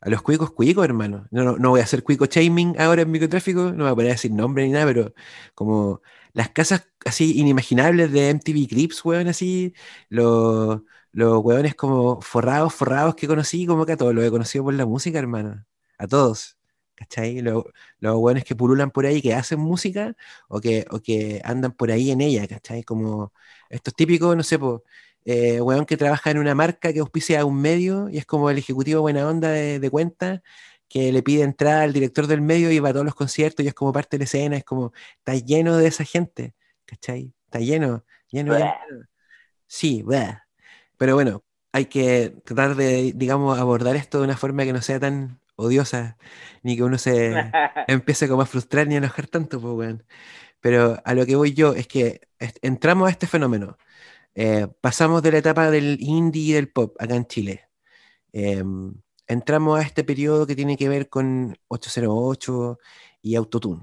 A 0.00 0.10
los 0.10 0.22
cuicos 0.22 0.50
cuicos, 0.52 0.84
hermano. 0.84 1.26
No, 1.30 1.56
no, 1.56 1.70
voy 1.70 1.80
a 1.80 1.84
hacer 1.84 2.02
cuico 2.04 2.26
shaming 2.26 2.78
ahora 2.80 3.02
en 3.02 3.10
microtráfico, 3.10 3.72
no 3.72 3.84
voy 3.84 3.92
a 3.92 3.94
poner 3.94 4.10
a 4.10 4.14
decir 4.14 4.32
nombre 4.32 4.64
ni 4.66 4.72
nada, 4.72 4.84
pero 4.86 5.14
como 5.54 6.02
las 6.34 6.50
casas 6.50 6.86
así 7.06 7.38
inimaginables 7.38 8.12
de 8.12 8.28
MTV 8.30 8.66
Clips, 8.68 9.04
weón, 9.04 9.28
así, 9.28 9.74
los 10.08 10.82
los 11.12 11.38
hueones 11.44 11.74
como 11.76 12.20
forrados, 12.20 12.74
forrados 12.74 13.14
que 13.14 13.28
conocí, 13.28 13.66
como 13.66 13.86
que 13.86 13.92
a 13.92 13.96
todos 13.96 14.12
los 14.14 14.24
he 14.24 14.30
conocido 14.30 14.64
por 14.64 14.74
la 14.74 14.84
música, 14.84 15.18
hermano. 15.18 15.64
A 15.98 16.06
todos. 16.08 16.58
¿Cachai? 16.96 17.40
Los, 17.40 17.64
los 18.00 18.16
hueones 18.16 18.44
que 18.44 18.54
pululan 18.56 18.90
por 18.90 19.06
ahí, 19.06 19.22
que 19.22 19.34
hacen 19.34 19.60
música 19.60 20.14
o 20.48 20.60
que, 20.60 20.84
o 20.90 21.00
que 21.00 21.40
andan 21.44 21.72
por 21.72 21.90
ahí 21.92 22.10
en 22.10 22.20
ella, 22.20 22.46
¿cachai? 22.48 22.82
Como 22.84 23.32
estos 23.68 23.94
típicos, 23.94 24.36
no 24.36 24.42
sé, 24.42 24.58
pues, 24.58 24.80
eh, 25.24 25.60
que 25.86 25.96
trabaja 25.96 26.30
en 26.30 26.38
una 26.38 26.54
marca 26.54 26.92
que 26.92 27.00
auspicia 27.00 27.40
a 27.40 27.44
un 27.44 27.60
medio 27.60 28.08
y 28.10 28.18
es 28.18 28.26
como 28.26 28.50
el 28.50 28.58
ejecutivo 28.58 29.00
buena 29.02 29.26
onda 29.28 29.48
de, 29.50 29.80
de 29.80 29.90
cuenta 29.90 30.42
que 30.88 31.12
le 31.12 31.22
pide 31.22 31.42
entrada 31.42 31.82
al 31.82 31.92
director 31.92 32.26
del 32.26 32.40
medio 32.40 32.70
y 32.70 32.78
va 32.78 32.90
a 32.90 32.92
todos 32.92 33.04
los 33.04 33.14
conciertos 33.14 33.64
y 33.64 33.68
es 33.68 33.74
como 33.74 33.92
parte 33.92 34.16
de 34.16 34.18
la 34.20 34.24
escena, 34.24 34.56
es 34.56 34.64
como, 34.64 34.92
está 35.18 35.34
lleno 35.34 35.76
de 35.76 35.88
esa 35.88 36.04
gente, 36.04 36.54
¿cachai? 36.84 37.34
Está 37.46 37.58
lleno, 37.58 38.04
lleno, 38.30 38.56
lleno. 38.56 38.74
Sí, 39.66 40.02
bleh. 40.02 40.38
Pero 40.96 41.14
bueno, 41.14 41.42
hay 41.72 41.86
que 41.86 42.34
tratar 42.44 42.76
de, 42.76 43.12
digamos, 43.14 43.58
abordar 43.58 43.96
esto 43.96 44.18
de 44.18 44.24
una 44.24 44.36
forma 44.36 44.64
que 44.64 44.72
no 44.72 44.82
sea 44.82 45.00
tan 45.00 45.40
odiosa, 45.56 46.16
ni 46.62 46.76
que 46.76 46.84
uno 46.84 46.98
se 46.98 47.34
empiece 47.88 48.28
como 48.28 48.42
a 48.42 48.46
frustrar 48.46 48.86
ni 48.86 48.94
a 48.94 48.98
enojar 48.98 49.26
tanto, 49.26 49.60
pues, 49.60 49.74
bueno. 49.74 49.98
Pero 50.60 51.00
a 51.04 51.14
lo 51.14 51.26
que 51.26 51.36
voy 51.36 51.52
yo 51.52 51.74
es 51.74 51.88
que 51.88 52.20
entramos 52.62 53.08
a 53.08 53.10
este 53.10 53.26
fenómeno. 53.26 53.76
Eh, 54.34 54.66
pasamos 54.80 55.22
de 55.22 55.32
la 55.32 55.38
etapa 55.38 55.70
del 55.70 55.98
indie 56.00 56.42
y 56.42 56.52
del 56.52 56.70
pop 56.70 56.96
acá 57.00 57.16
en 57.16 57.26
Chile. 57.26 57.68
Em, 58.32 58.94
entramos 59.26 59.78
a 59.78 59.82
este 59.82 60.04
periodo 60.04 60.46
que 60.46 60.56
tiene 60.56 60.76
que 60.76 60.88
ver 60.88 61.08
con 61.08 61.56
808 61.68 62.78
y 63.22 63.36
Autotune. 63.36 63.82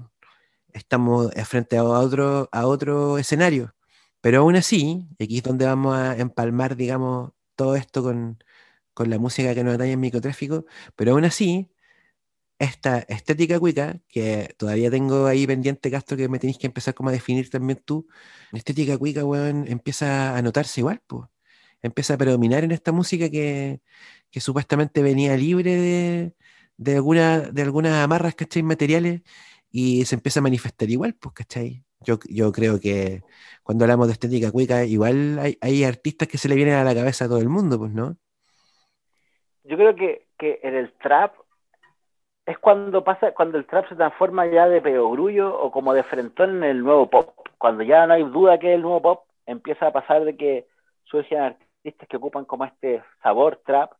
Estamos 0.72 1.32
frente 1.46 1.76
a 1.76 1.84
otro, 1.84 2.48
a 2.52 2.66
otro 2.66 3.18
escenario 3.18 3.74
pero 4.22 4.40
aún 4.40 4.56
así, 4.56 5.08
aquí 5.20 5.38
es 5.38 5.42
donde 5.44 5.66
vamos 5.66 5.96
a 5.96 6.16
empalmar, 6.18 6.76
digamos, 6.76 7.32
todo 7.56 7.76
esto 7.76 8.02
con, 8.04 8.38
la 8.96 9.18
música 9.18 9.54
que 9.54 9.64
nos 9.64 9.74
atañe 9.74 9.92
en 9.92 10.00
microtráfico, 10.00 10.66
pero 10.96 11.12
aún 11.12 11.24
así, 11.24 11.71
esta 12.62 13.00
estética 13.00 13.58
cuica, 13.58 13.98
que 14.08 14.54
todavía 14.56 14.90
tengo 14.90 15.26
ahí 15.26 15.46
pendiente, 15.46 15.90
Castro, 15.90 16.16
que 16.16 16.28
me 16.28 16.38
tenéis 16.38 16.58
que 16.58 16.68
empezar 16.68 16.94
como 16.94 17.08
a 17.08 17.12
definir 17.12 17.50
también 17.50 17.80
tú, 17.84 18.06
estética 18.52 18.96
cuica, 18.98 19.24
weón, 19.24 19.66
empieza 19.68 20.36
a 20.36 20.42
notarse 20.42 20.80
igual, 20.80 21.00
pues. 21.06 21.28
Empieza 21.82 22.14
a 22.14 22.18
predominar 22.18 22.62
en 22.62 22.70
esta 22.70 22.92
música 22.92 23.28
que, 23.28 23.80
que 24.30 24.40
supuestamente 24.40 25.02
venía 25.02 25.36
libre 25.36 25.74
de, 25.74 26.34
de, 26.76 26.94
alguna, 26.96 27.40
de 27.40 27.62
algunas 27.62 27.94
amarras, 27.94 28.36
¿cachai? 28.36 28.62
Materiales 28.62 29.22
y 29.72 30.04
se 30.04 30.14
empieza 30.14 30.40
a 30.40 30.44
manifestar 30.44 30.88
igual, 30.88 31.14
pues, 31.14 31.34
¿cachai? 31.34 31.84
Yo, 32.00 32.18
yo 32.28 32.52
creo 32.52 32.78
que 32.78 33.22
cuando 33.64 33.84
hablamos 33.84 34.06
de 34.06 34.12
estética 34.12 34.52
cuica, 34.52 34.84
igual 34.84 35.38
hay, 35.40 35.58
hay 35.60 35.84
artistas 35.84 36.28
que 36.28 36.38
se 36.38 36.48
le 36.48 36.54
vienen 36.54 36.74
a 36.74 36.84
la 36.84 36.94
cabeza 36.94 37.24
a 37.24 37.28
todo 37.28 37.38
el 37.38 37.48
mundo, 37.48 37.78
pues, 37.78 37.92
¿no? 37.92 38.16
Yo 39.64 39.76
creo 39.76 39.96
que, 39.96 40.26
que 40.38 40.60
en 40.62 40.74
el 40.74 40.92
trap 40.94 41.41
es 42.46 42.58
cuando 42.58 43.04
pasa, 43.04 43.32
cuando 43.32 43.58
el 43.58 43.66
trap 43.66 43.88
se 43.88 43.96
transforma 43.96 44.46
ya 44.46 44.68
de 44.68 44.80
peogrullo 44.80 45.56
o 45.60 45.70
como 45.70 45.94
de 45.94 46.02
frentón 46.02 46.56
en 46.58 46.64
el 46.64 46.82
nuevo 46.82 47.08
pop. 47.08 47.34
Cuando 47.58 47.84
ya 47.84 48.06
no 48.06 48.14
hay 48.14 48.24
duda 48.24 48.58
que 48.58 48.70
es 48.70 48.74
el 48.76 48.82
nuevo 48.82 49.00
pop, 49.02 49.24
empieza 49.46 49.86
a 49.88 49.92
pasar 49.92 50.24
de 50.24 50.36
que 50.36 50.66
surgen 51.04 51.40
artistas 51.40 52.08
que 52.08 52.16
ocupan 52.16 52.44
como 52.44 52.64
este 52.64 53.02
sabor 53.22 53.60
trap 53.64 53.92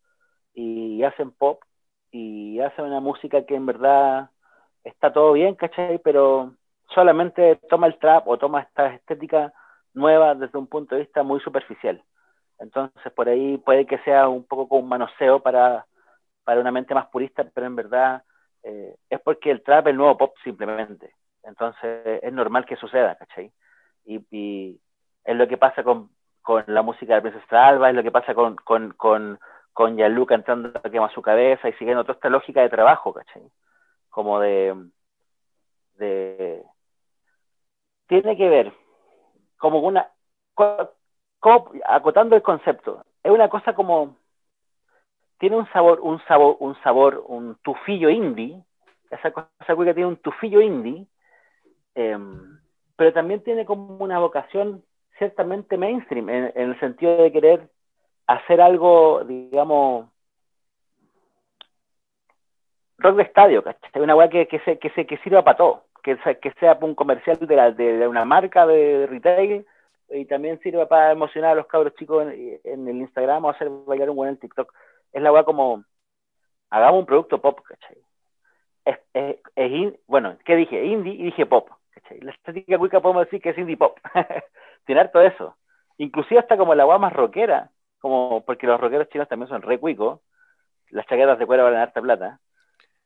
y 0.55 1.02
hacen 1.05 1.31
pop 1.33 1.62
y 2.11 2.61
hacen 2.61 2.85
una 2.85 3.00
música 3.00 3.44
que 3.46 3.55
en 3.55 3.66
verdad 3.66 4.31
está 4.85 5.12
todo 5.12 5.33
bien, 5.35 5.55
¿cachai? 5.55 5.98
Pero 5.98 6.55
solamente 6.94 7.57
toma 7.70 7.87
el 7.87 7.98
trap 7.98 8.26
o 8.28 8.38
toma 8.38 8.62
esta 8.62 8.88
estética 8.94 9.52
nueva 9.94 10.35
desde 10.35 10.59
un 10.59 10.66
punto 10.66 10.94
de 10.94 11.02
vista 11.02 11.22
muy 11.22 11.40
superficial. 11.40 12.02
Entonces 12.59 13.12
por 13.12 13.28
ahí 13.28 13.59
puede 13.59 13.87
que 13.87 13.98
sea 13.98 14.28
un 14.28 14.44
poco 14.44 14.68
como 14.68 14.83
un 14.83 14.88
manoseo 14.88 15.40
para, 15.40 15.87
para 16.44 16.61
una 16.61 16.72
mente 16.72 16.94
más 16.94 17.07
purista, 17.07 17.44
pero 17.55 17.66
en 17.66 17.76
verdad 17.76 18.22
eh, 18.62 18.96
es 19.11 19.20
porque 19.20 19.51
el 19.51 19.62
trap 19.62 19.87
es 19.87 19.90
el 19.90 19.96
nuevo 19.96 20.16
pop 20.16 20.35
simplemente. 20.44 21.14
Entonces 21.42 22.20
es 22.22 22.33
normal 22.33 22.64
que 22.64 22.77
suceda, 22.77 23.16
¿cachai? 23.16 23.53
Y, 24.05 24.81
es 25.25 25.37
lo 25.37 25.46
que 25.46 25.57
pasa 25.57 25.85
con, 25.85 26.11
con 26.40 26.64
la 26.66 26.83
música 26.83 27.14
de 27.14 27.22
Princesa 27.22 27.66
Alba, 27.68 27.90
es 27.90 27.94
lo 27.94 28.03
que 28.03 28.11
pasa 28.11 28.35
con, 28.35 28.57
con, 28.57 28.92
con, 28.94 29.38
con 29.72 29.96
Gianluca 29.96 30.35
entrando 30.35 30.72
a 30.83 30.90
quemar 30.90 31.12
su 31.12 31.22
cabeza 31.22 31.68
y 31.68 31.72
siguiendo 31.75 32.03
toda 32.03 32.14
esta 32.14 32.29
lógica 32.29 32.61
de 32.61 32.68
trabajo, 32.68 33.12
¿cachai? 33.12 33.42
Como 34.11 34.40
de, 34.40 34.75
de... 35.94 36.64
Tiene 38.09 38.37
que 38.37 38.48
ver 38.48 38.72
como 39.59 39.79
una... 39.81 40.11
acotando 41.85 42.35
el 42.35 42.42
concepto, 42.42 43.05
es 43.22 43.31
una 43.31 43.48
cosa 43.48 43.75
como 43.75 44.16
tiene 45.42 45.57
un 45.57 45.66
sabor, 45.72 45.98
un 46.02 46.20
sabor, 46.28 46.57
un 46.61 46.81
sabor, 46.85 47.24
un 47.26 47.57
tufillo 47.64 48.09
indie, 48.09 48.62
esa 49.11 49.33
cosa 49.33 49.48
que 49.66 49.92
tiene 49.92 50.07
un 50.07 50.16
tufillo 50.18 50.61
indie, 50.61 51.05
em, 51.96 52.61
pero 52.94 53.12
también 53.12 53.42
tiene 53.42 53.64
como 53.64 53.96
una 53.96 54.20
vocación 54.20 54.85
ciertamente 55.18 55.76
mainstream, 55.76 56.28
en, 56.28 56.52
el 56.55 56.78
sentido 56.78 57.16
de 57.16 57.33
querer 57.33 57.68
hacer 58.28 58.61
algo, 58.61 59.24
digamos, 59.24 60.07
rock 62.98 63.16
de 63.16 63.24
estadio, 63.24 63.64
¿cachai? 63.64 64.00
Una 64.00 64.14
weá 64.14 64.28
que, 64.28 64.46
que, 64.46 64.61
se, 64.61 64.78
que, 64.78 64.90
se, 64.90 65.07
que 65.07 65.18
sirva 65.24 65.42
para 65.42 65.57
todo, 65.57 65.87
que, 66.05 66.16
que 66.40 66.52
sea 66.61 66.78
un 66.81 66.94
comercial 66.94 67.37
de, 67.40 67.72
de, 67.72 68.07
una 68.07 68.24
marca 68.24 68.64
de 68.64 69.09
retail 69.09 69.66
y 70.09 70.24
también 70.26 70.61
sirva 70.61 70.87
para 70.87 71.11
emocionar 71.11 71.50
a 71.50 71.57
los 71.57 71.66
cabros 71.66 71.96
chicos 71.96 72.28
en, 72.33 72.87
el 72.87 72.96
Instagram 72.98 73.44
o 73.44 73.50
hacer 73.50 73.68
bailar 73.88 74.09
un 74.09 74.14
buen 74.14 74.28
en 74.31 74.37
TikTok 74.37 74.72
es 75.12 75.22
la 75.22 75.33
weá 75.33 75.44
como, 75.44 75.85
hagamos 76.70 77.01
un 77.01 77.07
producto 77.07 77.40
pop, 77.40 77.61
¿cachai? 77.62 77.98
Es, 78.85 79.94
bueno, 80.07 80.37
¿qué 80.44 80.57
dije? 80.57 80.85
Indie 80.85 81.14
y 81.14 81.25
dije 81.25 81.46
pop, 81.46 81.68
¿cachai? 81.90 82.20
La 82.20 82.33
estética 82.33 82.79
cuica 82.79 83.01
podemos 83.01 83.25
decir 83.25 83.40
que 83.40 83.51
es 83.51 83.59
indie 83.59 83.77
pop. 83.77 83.98
Tiene 84.87 85.09
todo 85.09 85.22
eso. 85.22 85.57
Inclusive 85.98 86.40
hasta 86.40 86.57
como 86.57 86.75
la 86.75 86.87
weá 86.87 86.98
más 86.98 87.12
rockera, 87.12 87.70
como 88.01 88.44
porque 88.44 88.66
los 88.66 88.81
rockeros 88.81 89.09
chinos 89.09 89.29
también 89.29 89.48
son 89.48 89.62
re 89.62 89.79
cuicos, 89.79 90.20
las 90.90 91.07
chaquetas 91.07 91.38
de 91.38 91.46
cuero 91.46 91.64
valen 91.64 91.81
harta 91.81 92.01
plata. 92.01 92.40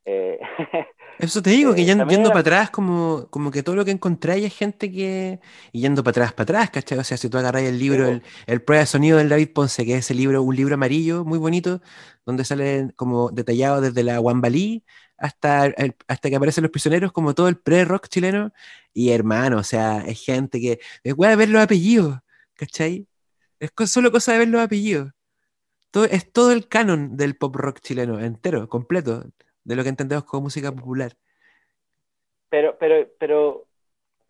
Eh, 0.07 0.39
Eso 1.19 1.43
te 1.43 1.51
digo, 1.51 1.75
que 1.75 1.83
eh, 1.83 1.85
yendo, 1.85 2.07
para 2.29 2.41
atrás, 2.41 2.71
como, 2.71 3.29
como 3.31 3.51
que 3.51 3.63
todo 3.63 3.75
lo 3.75 3.85
que 3.85 3.91
encontráis 3.91 4.45
es 4.45 4.55
gente 4.55 4.91
que. 4.93 5.41
Y 5.73 5.81
yendo 5.81 6.05
para 6.05 6.11
atrás, 6.11 6.33
para 6.33 6.43
atrás, 6.45 6.71
¿cachai? 6.71 6.99
O 6.99 7.05
sea, 7.05 7.17
si 7.17 7.29
tú 7.29 7.39
agarras 7.39 7.63
el 7.63 7.79
libro, 7.79 8.07
el, 8.09 8.23
el, 8.47 8.63
Prueba 8.63 8.81
de 8.81 8.87
Sonido 8.87 9.19
del 9.19 9.29
David 9.29 9.53
Ponce, 9.53 9.85
que 9.85 9.95
es 9.95 10.01
ese 10.01 10.15
libro, 10.15 10.43
un 10.43 10.55
libro 10.55 10.75
amarillo 10.75 11.25
muy 11.25 11.39
bonito, 11.39 11.81
donde 12.25 12.45
sale 12.45 12.93
como 12.97 13.31
detallado 13.31 13.81
desde 13.81 14.03
la 14.03 14.21
Wambalí 14.21 14.85
hasta, 15.17 15.73
hasta 16.09 16.31
que 16.31 16.37
aparecen 16.37 16.63
los 16.63 16.71
prisioneros, 16.71 17.13
como 17.13 17.35
todo 17.35 17.49
el 17.49 17.57
pre-rock 17.59 18.09
chileno. 18.09 18.53
Y 18.93 19.11
hermano, 19.11 19.59
o 19.59 19.65
sea, 19.65 20.01
es 20.07 20.23
gente 20.23 20.61
que. 20.61 20.81
Voy 21.15 21.29
a 21.29 21.37
ver 21.37 21.49
los 21.49 21.63
apellidos, 21.63 22.19
¿cachai? 22.55 23.09
Es 23.61 23.73
solo 23.91 24.13
cosa 24.13 24.33
de 24.33 24.39
ver 24.41 24.49
los 24.49 24.61
apellidos. 24.63 25.13
Todo, 25.91 26.05
es 26.05 26.31
todo 26.33 26.53
el 26.53 26.69
canon 26.69 27.17
del 27.17 27.37
pop 27.37 27.57
rock 27.57 27.81
chileno, 27.81 28.21
entero, 28.21 28.69
completo 28.69 29.25
de 29.67 29.75
lo 29.75 29.83
que 29.83 29.89
entendemos 29.89 30.25
como 30.25 30.45
música 30.45 30.71
popular. 30.71 31.13
Pero, 32.49 32.77
pero, 32.79 33.09
pero, 33.19 33.65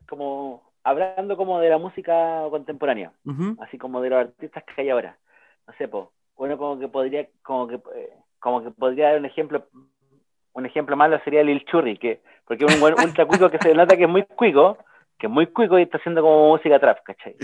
como 0.09 0.73
hablando 0.83 1.37
como 1.37 1.61
de 1.61 1.69
la 1.69 1.79
música 1.79 2.47
contemporánea, 2.49 3.13
así 3.61 3.77
como 3.77 4.01
de 4.01 4.11
los 4.11 4.19
artistas 4.19 4.65
que 4.65 4.81
hay 4.81 4.91
ahora. 4.91 5.19
No 5.67 5.75
sé, 5.77 5.89
pues, 5.89 6.07
bueno, 6.37 6.57
como 6.57 6.79
que 6.79 6.89
podría, 6.89 7.29
como 7.43 7.69
que, 7.69 7.75
eh, 7.75 8.11
como 8.39 8.65
que 8.65 8.71
podría 8.71 9.09
dar 9.09 9.19
un 9.19 9.27
ejemplo, 9.27 9.67
un 10.55 10.65
ejemplo 10.65 10.97
malo 10.97 11.21
sería 11.23 11.43
Lil 11.43 11.65
Churri, 11.67 11.99
que, 11.99 12.21
porque 12.47 12.65
es 12.65 12.75
un 12.75 12.83
ultra 12.83 13.27
cuico 13.27 13.51
que 13.51 13.59
se 13.59 13.75
nota 13.75 13.97
que 13.97 14.05
es 14.05 14.09
muy 14.09 14.23
cuico, 14.23 14.79
que 15.19 15.27
es 15.27 15.33
muy 15.33 15.49
cuico 15.49 15.79
y 15.79 15.83
está 15.83 15.99
haciendo 15.99 16.23
como 16.23 16.49
música 16.49 16.81
trap, 16.81 17.03
¿cachai? 17.05 17.37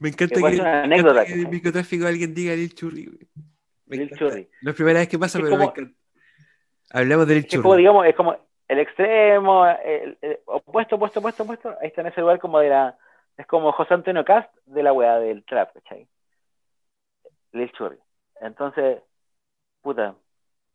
Me 0.00 0.08
encanta 0.08 0.34
que, 0.34 0.56
que, 0.56 0.60
una 0.60 0.82
anécdota, 0.82 1.24
que 1.24 1.34
el 1.34 1.48
microtráfico 1.48 2.06
alguien 2.06 2.34
diga 2.34 2.54
Lil 2.54 2.74
Churri. 2.74 3.08
Lil 3.86 4.10
Churri. 4.10 4.48
La 4.62 4.72
primera 4.72 4.98
vez 4.98 5.08
que 5.08 5.18
pasa, 5.18 5.38
pero 5.38 5.56
me 5.56 5.64
encanta. 5.64 5.98
Hablemos 6.90 7.26
del 7.26 7.46
churri. 7.46 7.56
Es 7.58 7.62
como, 7.62 7.76
digamos, 7.76 8.06
es 8.06 8.14
como 8.14 8.36
el 8.68 8.78
extremo, 8.78 9.66
el, 9.66 10.18
opuesto, 10.46 10.96
opuesto, 10.96 11.20
opuesto, 11.20 11.42
opuesto. 11.42 11.76
Ahí 11.80 11.88
está 11.88 12.02
en 12.02 12.08
ese 12.08 12.20
lugar 12.20 12.38
como 12.38 12.58
de 12.58 12.68
la. 12.68 12.98
Es 13.36 13.46
como 13.46 13.72
José 13.72 13.94
Antonio 13.94 14.24
Cast 14.24 14.52
de 14.66 14.82
la 14.82 14.92
weá 14.92 15.18
del 15.18 15.44
trap, 15.44 15.72
¿cachai? 15.74 16.08
Lil 17.52 17.70
Churri. 17.72 17.98
Entonces, 18.40 19.00
puta, 19.80 20.14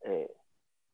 eh, 0.02 0.32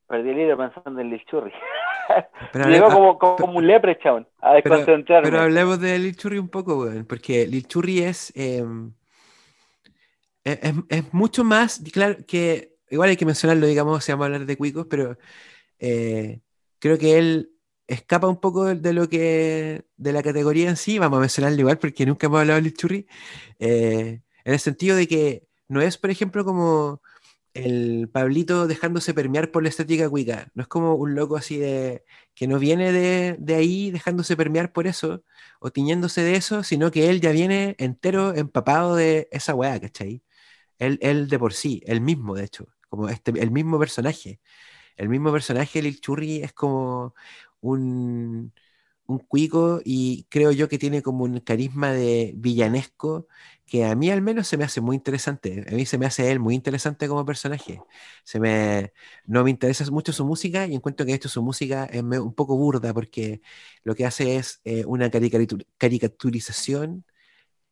perdí 0.08 0.30
el 0.30 0.40
hilo 0.40 0.58
pensando 0.58 1.00
en 1.00 1.10
Lil 1.10 1.24
Churri. 1.26 1.54
Llegó 2.54 2.90
como, 2.90 3.20
como, 3.20 3.58
un 3.58 3.68
lepre, 3.68 3.98
chabón, 4.00 4.28
a 4.40 4.56
desconcentrarme. 4.56 5.30
Pero, 5.30 5.42
hablemos 5.42 5.80
de 5.80 6.00
Lil 6.00 6.16
Churri 6.16 6.38
un 6.38 6.50
poco, 6.50 6.80
weón, 6.80 7.06
porque 7.06 7.46
Lil 7.48 7.68
Churri 7.68 8.00
es, 8.00 8.34
eh, 8.36 8.64
es, 10.44 10.74
es, 10.90 11.14
mucho 11.14 11.44
más, 11.44 11.82
claro, 11.94 12.16
que 12.28 12.79
igual 12.90 13.10
hay 13.10 13.18
que 13.18 13.26
mencionarlo, 13.26 13.68
digamos, 13.68 14.04
si 14.04 14.12
vamos 14.12 14.24
a 14.24 14.28
hablar 14.28 14.46
de 14.46 14.58
cuicos, 14.58 14.88
pero 14.90 15.18
eh, 15.80 16.42
creo 16.80 16.98
que 16.98 17.18
él 17.18 17.52
escapa 17.88 18.28
un 18.28 18.40
poco 18.40 18.66
de 18.76 18.94
lo 18.94 19.10
que 19.10 19.86
de 19.98 20.14
la 20.14 20.24
categoría 20.24 20.70
en 20.70 20.78
sí, 20.78 21.00
vamos 21.00 21.18
a 21.18 21.22
mencionarlo 21.22 21.60
igual 21.60 21.80
porque 21.80 22.06
nunca 22.06 22.28
hemos 22.28 22.42
hablado 22.42 22.62
de 22.62 22.74
Churri, 22.74 23.08
eh, 23.60 24.22
en 24.44 24.54
el 24.54 24.60
sentido 24.60 24.96
de 24.96 25.08
que 25.08 25.48
no 25.68 25.82
es, 25.82 25.98
por 25.98 26.12
ejemplo, 26.12 26.46
como 26.46 27.02
el 27.54 28.10
Pablito 28.12 28.68
dejándose 28.68 29.14
permear 29.14 29.52
por 29.52 29.64
la 29.64 29.70
estética 29.70 30.10
cuica, 30.10 30.52
no 30.56 30.64
es 30.64 30.68
como 30.68 30.96
un 30.96 31.16
loco 31.16 31.38
así 31.38 31.58
de 31.58 32.06
que 32.36 32.48
no 32.48 32.60
viene 32.60 32.92
de, 32.92 33.36
de, 33.40 33.56
ahí 33.56 33.92
dejándose 33.92 34.38
permear 34.38 34.72
por 34.72 34.88
eso 34.88 35.24
o 35.60 35.72
tiñéndose 35.72 36.22
de 36.22 36.36
eso, 36.36 36.64
sino 36.64 36.92
que 36.92 37.10
él 37.10 37.22
ya 37.22 37.32
viene 37.32 37.76
entero 37.80 38.36
empapado 38.36 38.96
de 38.96 39.28
esa 39.32 39.56
weá, 39.56 39.80
¿cachai? 39.80 40.24
Él, 40.80 41.00
él 41.02 41.30
de 41.30 41.40
por 41.40 41.54
sí, 41.54 41.82
él 41.86 42.02
mismo, 42.02 42.36
de 42.36 42.46
hecho 42.46 42.68
como 42.90 43.10
este, 43.10 43.32
el 43.42 43.52
mismo 43.52 43.80
personaje. 43.80 44.40
El 44.98 45.10
mismo 45.10 45.32
personaje, 45.32 45.80
el 45.80 46.00
Churri, 46.02 46.44
es 46.44 46.54
como 46.54 47.16
un, 47.62 48.54
un 49.08 49.20
cuico 49.20 49.82
y 49.86 50.26
creo 50.30 50.52
yo 50.52 50.70
que 50.70 50.78
tiene 50.80 51.02
como 51.02 51.24
un 51.26 51.40
carisma 51.40 51.92
de 51.94 52.34
villanesco 52.38 53.28
que 53.66 53.86
a 53.86 53.96
mí 53.96 54.10
al 54.12 54.22
menos 54.22 54.48
se 54.48 54.58
me 54.58 54.64
hace 54.66 54.82
muy 54.82 54.96
interesante. 54.96 55.66
A 55.70 55.72
mí 55.76 55.86
se 55.86 55.98
me 55.98 56.06
hace 56.06 56.32
él 56.32 56.40
muy 56.40 56.56
interesante 56.56 57.08
como 57.08 57.26
personaje. 57.26 57.82
Se 58.24 58.40
me, 58.40 58.94
no 59.26 59.44
me 59.44 59.50
interesa 59.52 59.90
mucho 59.92 60.14
su 60.14 60.26
música 60.26 60.68
y 60.68 60.76
encuentro 60.76 61.06
que 61.06 61.14
esto 61.14 61.30
su 61.30 61.42
música 61.44 61.86
es 61.86 62.02
un 62.04 62.34
poco 62.34 62.56
burda 62.58 62.94
porque 62.94 63.42
lo 63.84 63.96
que 63.96 64.06
hace 64.06 64.36
es 64.38 64.62
eh, 64.66 64.86
una 64.86 65.10
caricaturización 65.12 67.06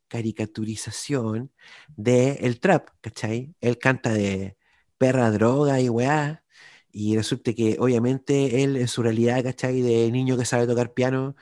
caricaturización 0.08 1.51
de 1.95 2.34
el 2.41 2.60
trap, 2.60 2.89
¿cachai? 3.01 3.56
Él 3.62 3.77
canta 3.77 4.13
de 4.13 4.57
perra 4.97 5.31
droga 5.31 5.79
y 5.81 5.89
weá. 5.89 6.43
Y 6.91 7.15
resulta 7.17 7.53
que 7.53 7.77
obviamente 7.79 8.63
él 8.63 8.77
en 8.77 8.88
su 8.88 9.03
realidad, 9.03 9.43
¿cachai? 9.43 9.81
De 9.81 10.12
niño 10.12 10.38
que 10.38 10.45
sabe 10.45 10.67
tocar 10.67 10.93
piano, 10.93 11.36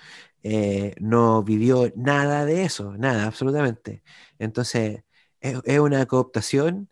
eh, 0.44 0.96
no 1.00 1.44
vivió 1.44 1.92
nada 1.96 2.46
de 2.46 2.64
eso, 2.66 2.96
nada, 2.98 3.26
absolutamente. 3.26 4.04
Entonces, 4.40 5.04
es, 5.40 5.80
una 5.80 6.06
cooptación 6.06 6.90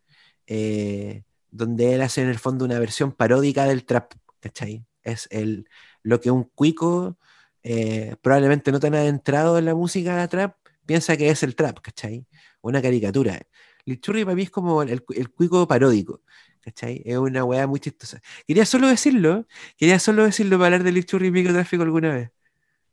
eh, 0.48 1.24
donde 1.52 1.94
él 1.94 2.02
hace 2.02 2.22
en 2.22 2.30
el 2.30 2.40
fondo 2.40 2.66
una 2.66 2.80
versión 2.80 3.12
paródica 3.12 3.66
del 3.66 3.86
trap, 3.86 4.14
¿cachai? 4.40 4.86
Es 5.04 5.28
el, 5.32 5.68
lo 6.04 6.20
que 6.22 6.32
un 6.32 6.46
cuico 6.46 7.18
eh, 7.64 8.16
probablemente 8.22 8.72
no 8.72 8.80
tan 8.80 8.96
adentrado 8.96 9.58
en 9.58 9.66
la 9.66 9.76
música 9.76 10.28
trap 10.28 10.58
piensa 10.86 11.16
que 11.18 11.30
es 11.30 11.44
el 11.44 11.56
trap, 11.56 11.80
¿cachai? 11.82 12.28
Una 12.62 12.82
caricatura. 12.82 13.40
El 13.86 14.00
churri 14.02 14.24
para 14.26 14.36
mí 14.36 14.44
es 14.44 14.52
como 14.52 14.82
el, 14.84 15.04
el 15.16 15.30
cuico 15.32 15.68
paródico. 15.68 16.22
¿Cachai? 16.64 17.02
Es 17.06 17.18
una 17.18 17.44
weá 17.44 17.68
muy 17.68 17.80
chistosa. 17.80 18.20
Quería 18.48 18.66
solo 18.66 18.88
decirlo, 18.88 19.44
quería 19.78 20.00
solo 20.00 20.24
decirlo 20.24 20.58
para 20.58 20.68
hablar 20.68 20.84
del 20.84 20.96
Lichurri 20.96 21.30
microtráfico 21.30 21.84
alguna 21.84 22.14
vez. 22.14 22.32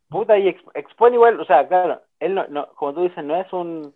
Puta, 0.08 0.36
y 0.36 0.48
expone 0.74 1.14
igual, 1.14 1.38
o 1.38 1.44
sea, 1.44 1.68
claro, 1.68 2.02
él 2.18 2.34
no, 2.34 2.66
como 2.74 2.94
tú 2.94 3.02
dices, 3.02 3.24
no 3.24 3.40
es 3.40 3.52
un 3.52 3.94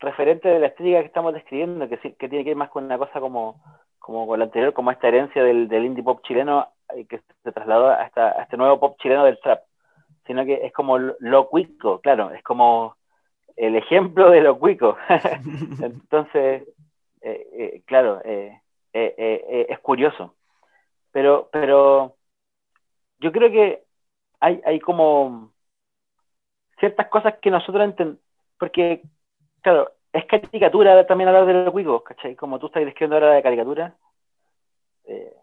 referente 0.00 0.48
de 0.48 0.58
la 0.58 0.66
estética 0.66 1.00
que 1.00 1.06
estamos 1.06 1.32
describiendo, 1.34 1.88
que, 1.88 1.98
que 1.98 2.28
tiene 2.28 2.42
que 2.42 2.50
ir 2.50 2.56
más 2.56 2.70
con 2.70 2.84
una 2.84 2.98
cosa 2.98 3.20
como, 3.20 3.62
como 4.00 4.26
con 4.26 4.40
la 4.40 4.46
anterior, 4.46 4.72
como 4.72 4.90
esta 4.90 5.06
herencia 5.06 5.44
del, 5.44 5.68
del 5.68 5.84
indie 5.84 6.02
pop 6.02 6.20
chileno 6.26 6.66
eh, 6.96 7.06
que 7.06 7.20
se 7.44 7.52
trasladó 7.52 7.90
a, 7.90 8.10
este 8.42 8.56
nuevo 8.56 8.80
pop 8.80 8.96
chileno 9.00 9.24
del 9.24 9.38
trap, 9.38 9.60
sino 10.26 10.44
que 10.44 10.66
es 10.66 10.72
como 10.72 10.98
lo 10.98 11.48
cuico, 11.48 12.00
claro, 12.00 12.32
es 12.32 12.42
como 12.42 12.96
el 13.54 13.76
ejemplo 13.76 14.30
de 14.30 14.40
lo 14.40 14.58
cuico. 14.58 14.96
Entonces, 15.80 16.64
eh, 17.22 17.46
eh, 17.52 17.82
claro, 17.86 18.20
eh, 18.24 18.61
eh, 18.92 19.14
eh, 19.16 19.44
eh, 19.48 19.66
es 19.70 19.78
curioso. 19.80 20.34
Pero, 21.12 21.48
pero 21.52 22.16
yo 23.18 23.32
creo 23.32 23.50
que 23.50 23.84
hay, 24.40 24.60
hay 24.64 24.80
como 24.80 25.52
ciertas 26.78 27.08
cosas 27.08 27.34
que 27.40 27.50
nosotros 27.50 27.84
entendemos, 27.84 28.22
porque, 28.58 29.02
claro, 29.62 29.92
es 30.12 30.24
caricatura 30.26 31.06
también 31.06 31.28
hablar 31.28 31.46
de 31.46 31.54
los 31.54 31.72
cuicos, 31.72 32.02
¿cachai? 32.02 32.36
Como 32.36 32.58
tú 32.58 32.66
estás 32.66 32.84
describiendo 32.84 33.16
ahora 33.16 33.34
de 33.34 33.42
caricatura, 33.42 33.96
eh, 35.04 35.34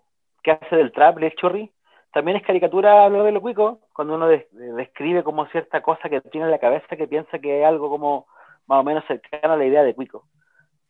¿qué 0.43 0.51
hace 0.51 0.75
del 0.75 0.91
trap, 0.91 1.17
el 1.19 1.35
chorri? 1.35 1.71
También 2.12 2.38
es 2.38 2.43
caricatura 2.43 3.05
hablar 3.05 3.23
de 3.23 3.31
los 3.31 3.41
cuicos, 3.41 3.79
cuando 3.93 4.15
uno 4.15 4.27
describe 4.27 5.23
como 5.23 5.45
cierta 5.47 5.81
cosa 5.81 6.09
que 6.09 6.21
tiene 6.21 6.45
en 6.45 6.51
la 6.51 6.59
cabeza 6.59 6.95
que 6.95 7.07
piensa 7.07 7.39
que 7.39 7.62
es 7.62 7.65
algo 7.65 7.89
como 7.89 8.27
más 8.67 8.79
o 8.79 8.83
menos 8.83 9.05
cercano 9.05 9.53
a 9.53 9.57
la 9.57 9.65
idea 9.65 9.83
de 9.83 9.93
cuico 9.95 10.25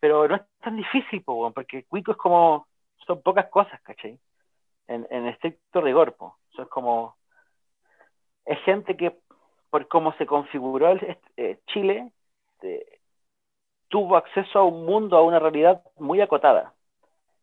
pero 0.00 0.26
no 0.26 0.36
es 0.36 0.42
tan 0.60 0.76
difícil, 0.76 1.22
porque 1.24 1.84
Cuico 1.84 2.12
es 2.12 2.18
como, 2.18 2.66
son 3.06 3.22
pocas 3.22 3.48
cosas, 3.50 3.80
¿cachai? 3.82 4.18
En, 4.88 5.06
en 5.10 5.26
estricto 5.28 5.80
rigor, 5.80 6.16
po. 6.16 6.38
Eso 6.52 6.62
es 6.62 6.68
como, 6.68 7.16
es 8.44 8.58
gente 8.60 8.96
que, 8.96 9.16
por 9.68 9.86
cómo 9.88 10.12
se 10.14 10.26
configuró 10.26 10.88
el, 10.90 11.18
eh, 11.36 11.60
Chile, 11.66 12.12
tuvo 13.88 14.16
acceso 14.16 14.58
a 14.58 14.64
un 14.64 14.86
mundo, 14.86 15.16
a 15.16 15.22
una 15.22 15.38
realidad 15.38 15.82
muy 15.98 16.20
acotada. 16.20 16.74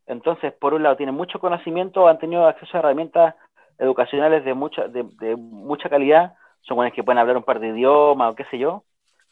Entonces, 0.08 0.54
por 0.54 0.74
un 0.74 0.84
lado, 0.84 0.96
tienen 0.96 1.16
mucho 1.16 1.40
conocimiento, 1.40 2.08
han 2.08 2.20
tenido 2.20 2.48
acceso 2.48 2.78
a 2.78 2.80
herramientas 2.80 3.36
educacionales 3.78 4.44
de 4.46 4.54
mucha, 4.54 4.88
de, 4.88 5.04
de 5.20 5.36
mucha 5.36 5.90
calidad, 5.90 6.36
son 6.62 6.76
buenas 6.76 6.94
que 6.94 7.04
pueden 7.04 7.20
hablar 7.20 7.38
un 7.38 7.44
par 7.44 7.60
de 7.60 7.70
idiomas 7.70 8.32
o 8.32 8.36
qué 8.36 8.46
sé 8.46 8.58
yo, 8.58 8.84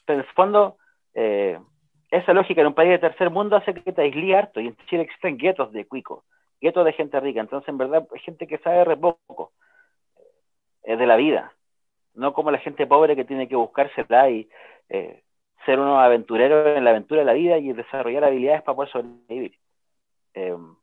pero 0.05 0.19
en 0.19 0.25
el 0.25 0.33
fondo, 0.33 0.77
eh, 1.13 1.59
esa 2.15 2.33
lógica 2.33 2.61
en 2.61 2.67
un 2.67 2.73
país 2.73 2.89
de 2.89 2.99
tercer 2.99 3.29
mundo 3.29 3.55
hace 3.55 3.73
que 3.73 3.91
te 3.91 4.01
aislí 4.01 4.33
harto, 4.33 4.59
y 4.59 4.67
en 4.67 4.77
Chile 4.87 5.03
existen 5.03 5.37
guetos 5.37 5.71
de 5.71 5.85
cuico, 5.85 6.23
guetos 6.61 6.85
de 6.85 6.93
gente 6.93 7.19
rica, 7.19 7.41
entonces 7.41 7.67
en 7.69 7.77
verdad 7.77 8.07
gente 8.23 8.47
que 8.47 8.57
sabe 8.59 8.83
re 8.85 8.97
poco, 8.97 9.51
es 10.83 10.97
de 10.97 11.07
la 11.07 11.15
vida, 11.15 11.53
no 12.13 12.33
como 12.33 12.51
la 12.51 12.59
gente 12.59 12.87
pobre 12.87 13.15
que 13.15 13.25
tiene 13.25 13.47
que 13.47 13.55
buscársela 13.55 14.29
y 14.29 14.47
eh, 14.89 15.23
ser 15.65 15.79
uno 15.79 15.99
aventurero 15.99 16.75
en 16.75 16.83
la 16.83 16.91
aventura 16.91 17.21
de 17.21 17.25
la 17.25 17.33
vida 17.33 17.57
y 17.57 17.73
desarrollar 17.73 18.23
habilidades 18.23 18.61
para 18.61 18.75
poder 18.75 18.91
sobrevivir. 18.91 19.57
Em, 20.35 20.75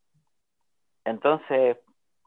entonces, 1.04 1.78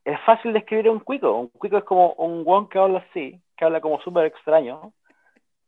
es 0.05 0.19
fácil 0.21 0.53
describir 0.53 0.89
un 0.89 0.99
cuico, 0.99 1.33
un 1.33 1.49
cuico 1.49 1.77
es 1.77 1.83
como 1.83 2.13
un 2.13 2.43
guan 2.43 2.67
que 2.67 2.79
habla 2.79 3.05
así, 3.09 3.41
que 3.57 3.65
habla 3.65 3.81
como 3.81 3.99
súper 4.01 4.25
extraño, 4.25 4.93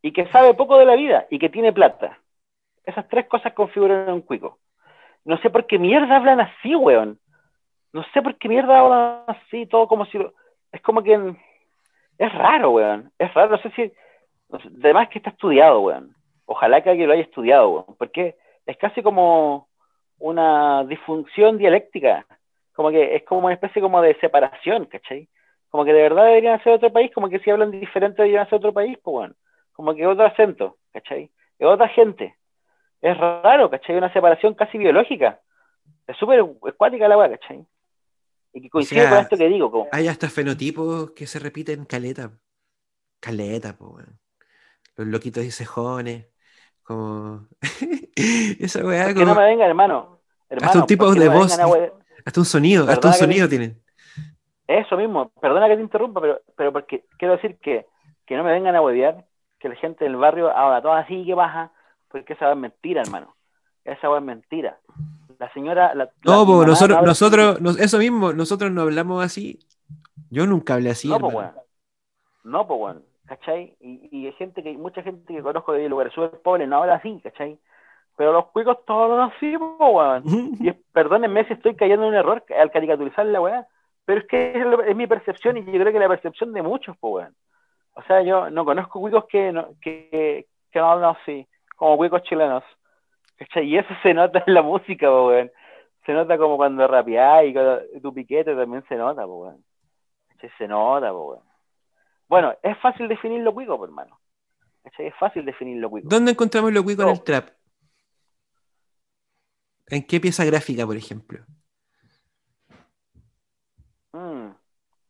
y 0.02 0.14
que 0.14 0.28
sabe 0.28 0.54
poco 0.54 0.78
de 0.78 0.86
la 0.86 0.96
vida, 0.96 1.28
y 1.30 1.40
que 1.40 1.50
tiene 1.50 1.74
plata 1.74 2.20
esas 2.88 3.08
tres 3.10 3.28
cosas 3.28 3.54
configuran 3.54 4.14
un 4.14 4.22
cuico. 4.22 4.60
No 5.26 5.38
sé 5.40 5.50
por 5.50 5.68
qué 5.68 5.78
mierda 5.78 6.16
hablan 6.16 6.40
así, 6.40 6.74
weón. 6.74 7.20
No 7.92 8.04
sé 8.14 8.22
por 8.22 8.38
qué 8.38 8.48
mierda 8.48 8.80
hablan 8.80 9.24
así, 9.28 9.66
todo 9.66 9.88
como 9.88 10.06
si... 10.06 10.18
Es 10.72 10.82
como 10.82 11.04
que... 11.04 11.36
Es 12.18 12.34
raro, 12.34 12.72
weón. 12.72 13.12
Es 13.20 13.34
raro, 13.34 13.52
no 13.52 13.58
sé 13.58 13.70
si... 13.72 13.92
Además 14.80 15.10
que 15.10 15.20
está 15.20 15.32
estudiado, 15.32 15.82
weón. 15.82 16.16
Ojalá 16.46 16.82
que 16.82 16.90
alguien 16.90 17.10
lo 17.10 17.14
haya 17.14 17.24
estudiado, 17.24 17.70
weón. 17.70 17.96
Porque 18.00 18.36
es 18.66 18.78
casi 18.78 19.04
como 19.04 19.68
una 20.18 20.86
disfunción 20.86 21.58
dialéctica. 21.58 22.26
Como 22.74 22.90
que 22.90 23.18
es 23.18 23.24
como 23.24 23.48
una 23.48 23.56
especie 23.56 23.82
como 23.82 24.02
de 24.02 24.16
separación, 24.22 24.86
¿cachai? 24.86 25.28
Como 25.70 25.84
que 25.84 25.92
de 25.92 26.04
verdad 26.04 26.24
deberían 26.24 26.64
ser 26.64 26.72
otro 26.72 26.94
país, 26.94 27.12
como 27.14 27.28
que 27.28 27.40
si 27.40 27.50
hablan 27.52 27.72
diferente 27.72 28.22
deberían 28.22 28.48
ser 28.48 28.60
otro 28.60 28.72
país, 28.72 28.98
pues 29.04 29.12
bueno. 29.12 29.34
Como 29.74 29.94
que 29.94 30.08
otro 30.08 30.26
acento, 30.26 30.78
¿cachai? 30.94 31.30
Es 31.60 31.68
otra 31.68 31.90
gente 31.90 32.38
es 33.02 33.18
raro, 33.18 33.70
¿cachai? 33.70 33.96
Una 33.96 34.12
separación 34.12 34.54
casi 34.54 34.78
biológica. 34.78 35.40
Es 36.08 36.18
súper 36.18 36.46
escuática 36.68 37.08
la 37.08 37.18
weá, 37.18 37.30
¿cachai? 37.32 37.66
Y 38.54 38.62
que 38.62 38.70
coincide 38.70 39.10
con 39.10 39.20
esto 39.20 39.38
que 39.38 39.48
digo. 39.48 39.70
Como... 39.70 39.88
Hay 39.92 40.08
hasta 40.08 40.30
fenotipos 40.30 41.12
que 41.12 41.28
se 41.28 41.40
repiten 41.40 41.86
caleta. 41.86 42.32
Caleta, 43.20 43.76
pues, 43.78 44.06
Los 44.96 45.08
loquitos 45.08 45.44
y 45.44 45.52
cejones. 45.52 46.28
Como. 46.84 47.48
Esa 48.60 48.86
weá. 48.86 49.14
Que 49.14 49.26
no 49.26 49.36
me 49.36 49.44
vengan, 49.44 49.70
hermano. 49.70 50.20
hasta 50.50 50.80
un 50.80 50.86
tipo 50.86 51.14
de 51.14 51.30
voz. 51.30 51.58
Hasta 52.26 52.40
un 52.42 52.46
sonido, 52.46 52.90
hasta 52.90 53.08
un 53.08 53.14
sonido 53.14 53.48
tienen. 53.48 53.82
Eso 54.68 54.98
mismo, 54.98 55.32
perdona 55.40 55.70
que 55.70 55.78
te 55.78 55.82
interrumpa, 55.82 56.20
pero, 56.20 56.42
pero 56.58 56.74
porque 56.74 57.06
quiero 57.18 57.36
decir 57.36 57.58
que, 57.62 57.86
que 58.26 58.36
no 58.36 58.44
me 58.44 58.52
vengan 58.52 58.76
a 58.76 58.82
huevear, 58.82 59.26
que 59.60 59.70
la 59.70 59.76
gente 59.76 60.04
del 60.04 60.18
barrio 60.18 60.52
ahora 60.52 60.82
toda 60.82 61.00
así 61.00 61.26
que 61.26 61.34
baja, 61.34 61.72
porque 62.10 62.34
esa 62.34 62.52
es 62.52 62.58
mentira, 62.58 63.02
hermano. 63.02 63.36
Esa 63.84 64.16
es 64.16 64.24
mentira. 64.24 64.78
La 65.40 65.52
señora. 65.54 65.94
La, 65.96 66.10
no, 66.26 66.66
nosotros, 66.66 67.02
nosotros 67.02 67.80
eso 67.80 67.98
mismo, 67.98 68.34
nosotros 68.34 68.72
no 68.72 68.82
hablamos 68.82 69.24
así. 69.24 69.60
Yo 70.30 70.46
nunca 70.46 70.76
hablé 70.76 70.90
así. 70.92 71.08
No, 71.08 71.20
pues, 71.20 71.34
bueno. 71.34 71.54
No, 72.44 72.68
pues, 72.68 72.80
bueno. 72.80 73.02
¿Cachai? 73.26 73.76
Y, 73.82 74.10
y, 74.12 74.26
hay 74.26 74.34
gente 74.34 74.64
que, 74.64 74.78
mucha 74.78 75.04
gente 75.04 75.34
que 75.34 75.42
conozco 75.42 75.74
de 75.74 75.90
lugares 75.90 76.14
súper 76.14 76.42
pobres 76.42 76.68
no 76.68 76.78
habla 76.78 76.96
así, 76.96 77.20
¿cachai? 77.22 77.60
Pero 78.16 78.32
los 78.32 78.48
cuicos 78.48 78.86
todos 78.86 79.12
hablan 79.12 79.32
así, 79.32 79.54
pues, 79.58 79.94
weón. 79.94 80.24
y 80.60 80.72
perdónenme 80.94 81.46
si 81.46 81.54
estoy 81.54 81.76
cayendo 81.76 82.04
en 82.06 82.14
un 82.14 82.16
error 82.16 82.44
al 82.58 82.72
caricaturizar 82.72 83.26
la 83.26 83.42
weá, 83.42 83.68
pero 84.06 84.22
es 84.22 84.28
que 84.28 84.54
es, 84.88 84.96
mi 84.96 85.08
percepción 85.08 85.58
y 85.58 85.66
yo 85.66 85.80
creo 85.80 85.92
que 85.92 86.00
la 86.00 86.08
percepción 86.08 86.54
de 86.54 86.62
muchos, 86.62 86.96
pues, 87.00 87.26
weón. 87.26 87.36
O 87.94 88.04
sea, 88.04 88.22
yo 88.22 88.50
no 88.50 88.64
conozco 88.64 89.00
cuicos 89.02 89.26
que 89.26 89.52
no, 89.52 89.70
que, 89.82 90.48
que 90.72 90.80
no 90.80 90.92
hablan 90.92 91.16
así 91.22 91.48
como 91.78 91.96
huecos 91.96 92.24
chilenos. 92.24 92.64
Y 93.56 93.78
eso 93.78 93.94
se 94.04 94.14
nota 94.14 94.44
en 94.46 94.54
la 94.54 94.62
música, 94.62 95.10
weón. 95.10 95.50
Se 96.06 96.12
nota 96.12 96.38
como 96.38 96.58
cuando 96.58 96.88
rapeás 96.88 97.46
y 97.46 98.02
tu 98.02 98.14
piquete 98.14 98.56
también 98.56 98.84
se 98.90 98.96
nota, 98.96 99.26
weón. 99.26 99.64
Se 100.58 100.68
nota, 100.68 101.14
weón. 101.14 101.44
Bueno, 102.28 102.54
es 102.62 102.78
fácil 102.80 103.08
definir 103.08 103.42
lo 103.42 103.54
cuico, 103.54 103.82
hermano. 103.84 104.20
Es 104.98 105.14
fácil 105.16 105.46
definir 105.46 105.80
lo 105.80 105.90
cuico. 105.90 106.10
¿Dónde 106.10 106.32
encontramos 106.32 106.74
lo 106.74 106.84
cuico 106.84 107.04
en 107.04 107.10
el 107.10 107.24
trap? 107.24 107.50
¿En 109.90 110.06
qué 110.06 110.20
pieza 110.20 110.44
gráfica, 110.44 110.86
por 110.86 110.98
ejemplo? 110.98 111.40
Mm, 114.12 114.50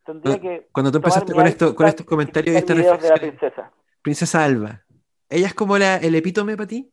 tendría 0.04 0.40
que 0.40 0.68
cuando 0.72 0.92
tú 0.92 0.98
empezaste 0.98 1.34
con, 1.34 1.48
esto, 1.48 1.76
con 1.76 1.88
estos 1.88 2.06
comentarios 2.06 2.56
y 2.56 2.58
esta 2.58 3.16
princesa. 3.16 3.72
princesa 4.02 4.44
Alba. 4.44 4.87
¿Ella 5.30 5.48
es 5.48 5.54
como 5.54 5.78
la, 5.78 5.98
el 5.98 6.16
epítome 6.16 6.56
para 6.56 6.68
ti? 6.68 6.90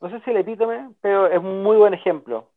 No 0.00 0.08
sé 0.08 0.20
si 0.20 0.30
el 0.30 0.38
epítome, 0.38 0.90
pero 1.00 1.26
es 1.26 1.38
un 1.38 1.62
muy 1.62 1.76
buen 1.76 1.94
ejemplo. 1.94 2.50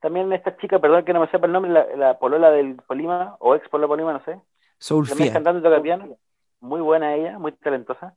También 0.00 0.32
esta 0.32 0.56
chica, 0.58 0.78
perdón 0.78 1.04
que 1.04 1.12
no 1.12 1.20
me 1.20 1.28
sepa 1.28 1.46
el 1.46 1.52
nombre, 1.52 1.72
la, 1.96 2.18
polola 2.18 2.50
del 2.50 2.76
Polima, 2.86 3.36
o 3.40 3.54
ex 3.54 3.68
polola 3.68 3.88
Polima, 3.88 4.12
no 4.12 4.24
sé. 4.24 4.40
Soulfia. 4.78 5.32
cantando 5.32 5.60
y 5.60 5.62
toca 5.62 5.82
piano. 5.82 6.16
Muy 6.60 6.80
buena 6.80 7.14
ella, 7.14 7.38
muy 7.38 7.52
talentosa. 7.52 8.14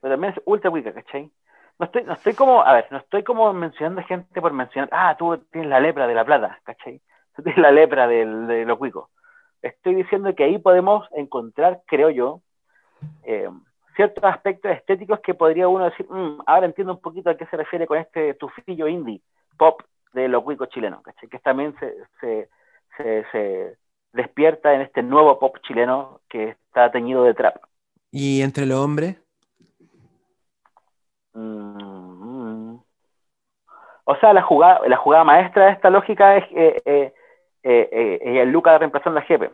Pero 0.00 0.14
también 0.14 0.34
es 0.34 0.42
ultra 0.44 0.70
wicca, 0.70 0.92
¿cachai? 0.92 1.30
No 1.78 1.86
estoy, 1.86 2.04
no 2.04 2.12
estoy 2.12 2.34
como, 2.34 2.62
a 2.62 2.72
ver, 2.74 2.86
no 2.90 2.98
estoy 2.98 3.22
como 3.22 3.52
mencionando 3.52 4.02
gente 4.02 4.40
por 4.40 4.52
mencionar, 4.52 4.88
ah, 4.92 5.16
tú 5.18 5.38
tienes 5.50 5.70
la 5.70 5.80
lepra 5.80 6.06
de 6.06 6.14
la 6.14 6.24
plata, 6.24 6.60
¿cachai? 6.62 7.00
Tú 7.34 7.42
tienes 7.42 7.60
la 7.60 7.72
lepra 7.72 8.06
de, 8.06 8.26
de 8.26 8.64
los 8.64 8.78
cuicos. 8.78 9.08
Estoy 9.62 9.94
diciendo 9.94 10.34
que 10.34 10.44
ahí 10.44 10.58
podemos 10.58 11.08
encontrar, 11.12 11.82
creo 11.86 12.10
yo, 12.10 12.42
eh, 13.24 13.48
ciertos 13.94 14.24
aspectos 14.24 14.70
estéticos 14.72 15.20
que 15.20 15.34
podría 15.34 15.68
uno 15.68 15.84
decir, 15.84 16.06
mm, 16.08 16.40
ahora 16.46 16.66
entiendo 16.66 16.92
un 16.92 17.00
poquito 17.00 17.30
a 17.30 17.36
qué 17.36 17.46
se 17.46 17.56
refiere 17.56 17.86
con 17.86 17.98
este 17.98 18.34
tufillo 18.34 18.88
indie, 18.88 19.20
pop 19.56 19.82
de 20.12 20.28
los 20.28 20.42
cuicos 20.42 20.68
chilenos, 20.68 21.02
que 21.30 21.38
también 21.40 21.74
se, 21.78 22.48
se, 23.32 23.76
despierta 24.12 24.72
en 24.72 24.82
este 24.82 25.02
nuevo 25.02 25.38
pop 25.40 25.56
chileno 25.62 26.20
que 26.28 26.50
está 26.50 26.92
teñido 26.92 27.24
de 27.24 27.34
trap. 27.34 27.56
¿Y 28.12 28.42
entre 28.42 28.64
los 28.64 28.78
hombres? 28.78 29.16
Mm, 31.32 32.76
o 34.04 34.16
sea, 34.16 34.32
la 34.32 34.42
jugada, 34.42 34.86
la 34.86 34.96
jugada 34.96 35.24
maestra 35.24 35.66
de 35.66 35.72
esta 35.72 35.90
lógica 35.90 36.36
es 36.36 36.44
eh, 36.52 36.82
eh, 36.84 37.12
eh, 37.64 38.40
el 38.42 38.50
Luca 38.50 38.78
reemplazando 38.78 39.18
a 39.18 39.22
Jepe. 39.22 39.50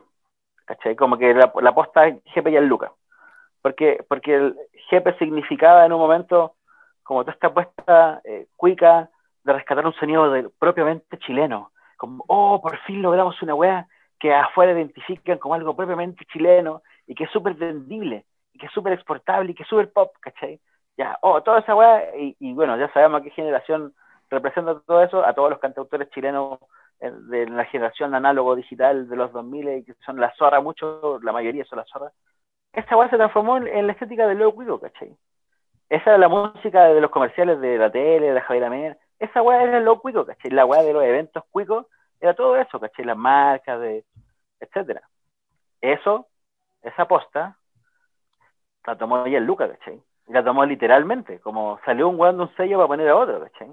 ¿cachai? 0.67 0.95
Como 0.95 1.17
que 1.17 1.33
la, 1.33 1.53
la 1.61 1.75
posta 1.75 2.07
es 2.07 2.23
Jepe 2.27 2.51
y 2.51 2.57
el 2.57 2.67
Luca. 2.67 2.93
Porque, 3.63 4.05
porque 4.09 4.35
el 4.35 4.57
Jepe 4.89 5.17
significaba 5.19 5.85
en 5.85 5.93
un 5.93 6.01
momento 6.01 6.55
como 7.03 7.23
toda 7.23 7.33
esta 7.33 7.49
apuesta 7.49 8.21
eh, 8.25 8.47
cuica 8.57 9.11
de 9.45 9.53
rescatar 9.53 9.87
un 9.87 9.95
sonido 9.95 10.33
propiamente 10.59 11.19
chileno. 11.19 11.73
Como, 11.97 12.25
oh, 12.29 12.61
por 12.63 12.79
fin 12.81 13.03
logramos 13.03 13.41
una 13.43 13.55
weá 13.55 13.87
que 14.19 14.35
afuera 14.35 14.73
identifican 14.73 15.39
como 15.39 15.55
algo 15.55 15.75
propiamente 15.75 16.25
chileno 16.27 16.83
y 17.07 17.15
que 17.15 17.25
es 17.25 17.31
súper 17.31 17.55
vendible 17.55 18.27
y 18.53 18.59
que 18.59 18.67
es 18.67 18.73
súper 18.73 18.93
exportable 18.93 19.51
y 19.51 19.55
que 19.55 19.63
es 19.63 19.69
súper 19.69 19.93
pop, 19.93 20.13
¿cachai? 20.21 20.61
Ya, 20.97 21.19
oh, 21.23 21.43
toda 21.43 21.61
esa 21.61 21.75
weá, 21.75 22.17
y, 22.17 22.37
y, 22.39 22.53
bueno, 22.53 22.77
ya 22.77 22.93
sabemos 22.93 23.21
a 23.21 23.25
qué 23.25 23.31
generación 23.31 23.95
representa 24.29 24.81
todo 24.81 25.03
eso, 25.03 25.25
a 25.25 25.33
todos 25.35 25.51
los 25.51 25.59
cantautores 25.59 26.11
chilenos 26.11 26.59
eh, 27.01 27.11
de 27.11 27.49
la 27.49 27.65
generación 27.65 28.15
análogo 28.15 28.55
digital 28.55 29.09
de 29.09 29.17
los 29.17 29.33
2000 29.33 29.69
y 29.79 29.85
que 29.85 29.95
son 30.05 30.21
la 30.21 30.33
zorra, 30.37 30.61
mucho, 30.61 31.19
la 31.23 31.33
mayoría 31.33 31.65
son 31.65 31.79
la 31.79 31.87
zorra. 31.87 32.13
Esta 32.73 32.97
weá 32.97 33.11
se 33.11 33.17
transformó 33.17 33.57
en, 33.59 33.87
la 33.87 33.93
estética 33.93 34.27
del 34.27 34.39
Leo 34.39 34.55
Cuico, 34.55 34.81
¿cachai? 34.81 35.17
Esa 35.89 36.11
era 36.11 36.19
la 36.19 36.29
música 36.29 36.85
de 36.85 37.01
los 37.01 37.11
comerciales 37.11 37.61
de 37.61 37.77
la 37.77 37.91
tele, 37.91 38.33
de 38.33 38.41
Javier 38.41 38.65
Amén. 38.65 38.99
Esa 39.19 39.43
weá 39.43 39.63
era 39.63 39.81
lo 39.81 40.01
cuico, 40.01 40.25
¿cachai? 40.25 40.51
La 40.51 40.65
weá 40.65 40.83
de 40.83 40.93
los 40.93 41.03
eventos 41.03 41.45
cuicos 41.51 41.87
era 42.21 42.35
todo 42.35 42.57
eso, 42.57 42.79
¿cachai? 42.79 43.05
Las 43.05 43.17
marcas, 43.17 43.81
de, 43.81 44.05
etcétera. 44.61 45.03
Eso, 45.81 46.29
esa 46.83 47.07
posta, 47.07 47.57
la 48.87 48.97
tomó 48.97 49.27
ella 49.27 49.39
el 49.39 49.45
Luca, 49.45 49.69
¿cachai? 49.69 50.01
La 50.29 50.45
tomó 50.45 50.65
literalmente, 50.65 51.41
como 51.41 51.81
salió 51.85 52.09
un 52.09 52.21
weón 52.21 52.37
de 52.37 52.43
un 52.45 52.57
sello 52.57 52.77
para 52.77 52.89
poner 52.89 53.09
a 53.09 53.17
otro, 53.17 53.41
¿cachai? 53.41 53.71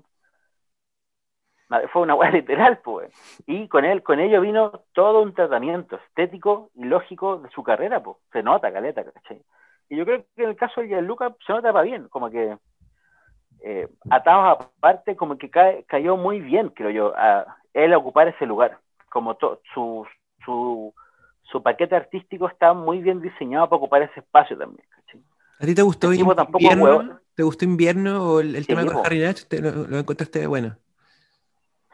Fue 1.91 2.01
una 2.01 2.15
weá 2.15 2.31
literal, 2.31 2.79
pues. 2.83 3.11
Y 3.45 3.67
con 3.67 3.85
él, 3.85 4.03
con 4.03 4.19
ello 4.19 4.41
vino 4.41 4.83
todo 4.93 5.21
un 5.21 5.33
tratamiento 5.33 5.97
estético 5.97 6.69
y 6.75 6.85
lógico 6.85 7.37
de 7.37 7.49
su 7.49 7.63
carrera, 7.63 8.01
pues. 8.01 8.17
Se 8.31 8.43
nota, 8.43 8.71
caleta, 8.71 9.03
¿cachai? 9.03 9.41
Y 9.89 9.97
yo 9.97 10.05
creo 10.05 10.25
que 10.35 10.43
en 10.43 10.49
el 10.49 10.55
caso 10.55 10.81
de 10.81 10.87
Gianluca 10.87 11.33
se 11.45 11.53
nota 11.53 11.71
para 11.71 11.83
bien, 11.83 12.07
como 12.09 12.29
que 12.29 12.57
eh, 13.61 13.87
atados 14.09 14.67
aparte, 14.75 15.15
como 15.15 15.37
que 15.37 15.49
cayó 15.87 16.17
muy 16.17 16.39
bien, 16.39 16.69
creo 16.69 16.89
yo, 16.89 17.13
a 17.15 17.57
él 17.73 17.93
ocupar 17.93 18.27
ese 18.27 18.45
lugar. 18.45 18.79
Como 19.09 19.37
su, 19.73 20.05
su, 20.43 20.93
su, 21.49 21.63
paquete 21.63 21.95
artístico 21.95 22.47
está 22.47 22.73
muy 22.73 23.01
bien 23.01 23.21
diseñado 23.21 23.67
para 23.69 23.77
ocupar 23.77 24.01
ese 24.03 24.19
espacio 24.19 24.57
también. 24.57 24.85
¿A 25.59 25.65
ti 25.65 25.73
te 25.73 25.81
gustó 25.81 26.13
invierno? 26.13 27.19
¿Te 27.33 27.43
gustó 27.43 27.65
invierno 27.65 28.31
o 28.31 28.39
el, 28.39 28.65
tema 28.67 28.85
con 28.85 29.05
Harry 29.05 29.21
lo, 29.21 29.87
lo, 29.87 29.99
encontraste 29.99 30.45
bueno? 30.45 30.75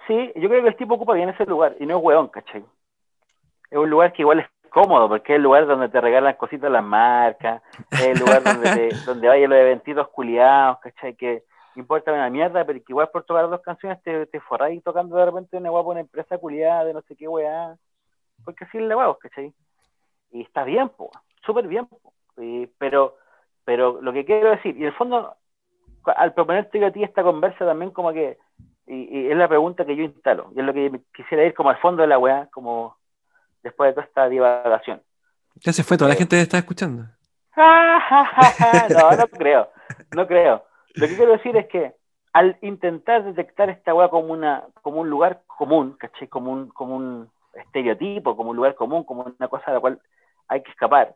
Sí, 0.07 0.31
yo 0.35 0.49
creo 0.49 0.61
que 0.61 0.69
el 0.69 0.75
tipo 0.75 0.95
ocupa 0.95 1.13
bien 1.13 1.29
ese 1.29 1.45
lugar 1.45 1.75
y 1.79 1.85
no 1.85 1.97
es 1.97 2.03
hueón, 2.03 2.27
¿cachai? 2.27 2.65
Es 3.69 3.77
un 3.77 3.89
lugar 3.89 4.11
que 4.13 4.21
igual 4.21 4.39
es 4.39 4.47
cómodo, 4.69 5.07
porque 5.07 5.33
es 5.33 5.37
el 5.37 5.43
lugar 5.43 5.65
donde 5.67 5.87
te 5.87 6.01
regalan 6.01 6.35
cositas 6.35 6.69
las 6.71 6.83
marcas, 6.83 7.61
es 7.91 8.01
el 8.07 8.19
lugar 8.19 8.43
donde, 8.43 8.71
te, 8.75 8.89
donde 9.05 9.27
vayan 9.27 9.49
los 9.49 9.59
eventitos 9.59 10.07
culiados, 10.09 10.79
¿cachai? 10.79 11.15
Que 11.15 11.43
importa 11.75 12.11
una 12.11 12.29
mierda, 12.29 12.65
pero 12.65 12.79
que 12.79 12.91
igual 12.91 13.09
por 13.09 13.23
tocar 13.23 13.49
dos 13.49 13.61
canciones 13.61 14.01
te, 14.03 14.25
te 14.25 14.39
forráis 14.41 14.83
tocando 14.83 15.15
de 15.15 15.25
repente 15.25 15.57
una 15.57 15.69
guapa 15.69 15.89
una 15.89 15.99
empresa 16.01 16.37
culiada 16.37 16.85
de 16.85 16.93
no 16.93 17.01
sé 17.03 17.15
qué 17.15 17.27
weá, 17.27 17.75
porque 18.43 18.65
así 18.65 18.77
es 18.77 18.83
la 18.83 18.97
huevos, 18.97 19.17
¿cachai? 19.19 19.53
Y 20.31 20.41
está 20.41 20.63
bien, 20.63 20.89
po, 20.89 21.11
súper 21.45 21.67
bien, 21.67 21.85
po. 21.85 21.99
pero, 22.77 23.17
pero 23.63 24.01
lo 24.01 24.11
que 24.11 24.25
quiero 24.25 24.49
decir, 24.51 24.75
y 24.75 24.81
en 24.81 24.87
el 24.87 24.93
fondo, 24.93 25.35
al 26.15 26.33
proponerte 26.33 26.83
a 26.83 26.91
ti 26.91 27.03
esta 27.03 27.23
conversa 27.23 27.65
también 27.65 27.91
como 27.91 28.11
que, 28.11 28.37
y, 28.85 29.19
y, 29.19 29.31
es 29.31 29.37
la 29.37 29.47
pregunta 29.47 29.85
que 29.85 29.95
yo 29.95 30.03
instalo, 30.03 30.51
y 30.55 30.59
es 30.59 30.65
lo 30.65 30.73
que 30.73 31.01
quisiera 31.15 31.45
ir 31.45 31.53
como 31.53 31.69
al 31.69 31.77
fondo 31.77 32.01
de 32.01 32.07
la 32.07 32.17
weá, 32.17 32.47
como 32.51 32.97
después 33.61 33.89
de 33.89 33.93
toda 33.93 34.05
esta 34.05 34.29
divagación. 34.29 35.01
Ya 35.55 35.71
se 35.71 35.83
fue, 35.83 35.97
toda 35.97 36.09
la 36.09 36.15
eh, 36.15 36.17
gente 36.19 36.41
está 36.41 36.57
escuchando. 36.57 37.05
no, 37.55 39.11
no 39.11 39.27
creo, 39.27 39.69
no 40.15 40.27
creo. 40.27 40.63
Lo 40.95 41.07
que 41.07 41.15
quiero 41.15 41.33
decir 41.33 41.55
es 41.55 41.67
que 41.67 41.93
al 42.33 42.57
intentar 42.61 43.23
detectar 43.23 43.69
esta 43.69 43.93
weá 43.93 44.09
como, 44.09 44.33
una, 44.33 44.63
como 44.81 45.01
un 45.01 45.09
lugar 45.09 45.43
común, 45.45 45.95
¿caché? 45.99 46.27
Como 46.27 46.51
un, 46.51 46.69
como 46.69 46.95
un 46.95 47.29
estereotipo, 47.53 48.35
como 48.35 48.49
un 48.49 48.55
lugar 48.55 48.75
común, 48.75 49.03
como 49.03 49.23
una 49.23 49.47
cosa 49.47 49.65
a 49.67 49.73
la 49.75 49.79
cual 49.79 50.01
hay 50.47 50.63
que 50.63 50.71
escapar, 50.71 51.15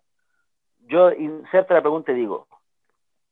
yo 0.88 1.12
inserto 1.12 1.74
la 1.74 1.82
pregunta 1.82 2.12
y 2.12 2.16
digo, 2.16 2.48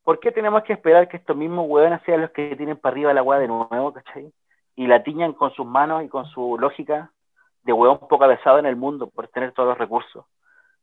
¿por 0.06 0.20
qué 0.20 0.30
tenemos 0.30 0.62
que 0.62 0.72
esperar 0.72 1.08
que 1.08 1.16
estos 1.16 1.36
mismos 1.36 1.66
hueones 1.68 2.00
sean 2.06 2.20
los 2.20 2.30
que 2.30 2.54
tienen 2.54 2.76
para 2.76 2.92
arriba 2.92 3.12
la 3.12 3.24
weá 3.24 3.40
de 3.40 3.48
nuevo, 3.48 3.92
¿cachai? 3.92 4.32
Y 4.76 4.86
la 4.86 5.02
tiñan 5.02 5.32
con 5.32 5.50
sus 5.50 5.66
manos 5.66 6.04
y 6.04 6.08
con 6.08 6.26
su 6.26 6.56
lógica 6.60 7.10
de 7.64 7.72
huevón 7.72 7.98
poco 8.08 8.22
avesado 8.22 8.60
en 8.60 8.66
el 8.66 8.76
mundo 8.76 9.10
por 9.10 9.26
tener 9.26 9.50
todos 9.50 9.70
los 9.70 9.78
recursos, 9.78 10.24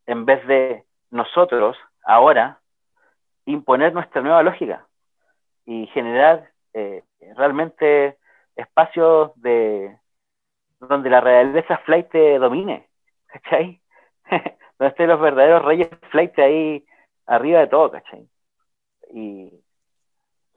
en 0.08 0.26
vez 0.26 0.46
de 0.46 0.84
nosotros 1.10 1.78
ahora 2.04 2.60
imponer 3.46 3.94
nuestra 3.94 4.22
nueva 4.22 4.44
lógica 4.44 4.88
y 5.66 5.88
generar 5.94 6.50
eh, 6.74 7.06
realmente 7.38 8.18
espacios 8.58 9.32
de 9.36 9.98
donde 10.82 11.10
la 11.10 11.22
realeza 11.22 11.78
flight 11.86 12.10
te 12.10 12.40
domine, 12.40 12.90
¿cachai? 13.28 13.80
donde 14.78 14.90
estén 14.90 15.08
los 15.08 15.22
verdaderos 15.22 15.64
reyes 15.64 15.88
flight 16.12 16.38
ahí 16.40 16.86
arriba 17.26 17.62
de 17.62 17.68
todo, 17.68 17.90
¿cachai? 17.90 18.28
Y 19.14 19.52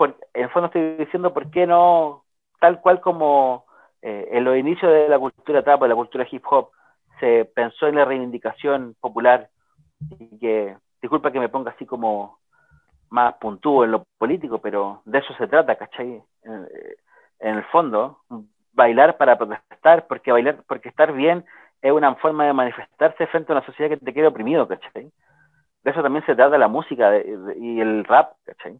en 0.01 0.42
el 0.42 0.51
fondo 0.51 0.66
estoy 0.66 0.97
diciendo 0.97 1.33
por 1.33 1.51
qué 1.51 1.66
no, 1.66 2.25
tal 2.61 2.81
cual 2.81 3.01
como 3.01 3.66
eh, 4.03 4.29
en 4.33 4.45
los 4.45 4.57
inicios 4.57 4.90
de 4.92 5.09
la 5.09 5.19
cultura 5.19 5.62
trap, 5.62 5.83
de 5.83 5.88
la 5.88 5.95
cultura 5.95 6.27
hip 6.31 6.45
hop, 6.51 6.71
se 7.21 7.45
pensó 7.45 7.87
en 7.87 7.97
la 7.97 8.05
reivindicación 8.05 8.95
popular 9.01 9.49
y 10.19 10.38
que, 10.38 10.77
disculpa 11.01 11.33
que 11.33 11.40
me 11.40 11.49
ponga 11.49 11.71
así 11.71 11.87
como 11.87 12.38
más 13.11 13.35
puntúo 13.35 13.85
en 13.85 13.92
lo 13.92 14.05
político, 14.19 14.59
pero 14.59 15.03
de 15.05 15.19
eso 15.19 15.35
se 15.35 15.47
trata, 15.47 15.77
¿cachai? 15.77 16.23
En, 16.42 16.66
el 17.38 17.64
fondo, 17.64 18.21
bailar 18.73 19.16
para 19.16 19.37
protestar, 19.37 20.07
porque 20.07 20.33
bailar, 20.33 20.62
porque 20.66 20.88
estar 20.88 21.12
bien 21.12 21.45
es 21.83 21.92
una 21.92 22.14
forma 22.16 22.47
de 22.47 22.53
manifestarse 22.53 23.27
frente 23.27 23.53
a 23.53 23.57
una 23.57 23.66
sociedad 23.66 23.90
que 23.90 24.05
te 24.05 24.12
quiere 24.12 24.29
oprimido, 24.29 24.66
¿cachai? 24.66 25.11
De 25.87 25.92
eso 25.92 26.03
también 26.03 26.27
se 26.27 26.35
trata 26.35 26.59
la 26.59 26.66
música 26.66 27.16
y 27.16 27.81
el 27.81 28.03
rap, 28.03 28.33
¿cachai? 28.44 28.77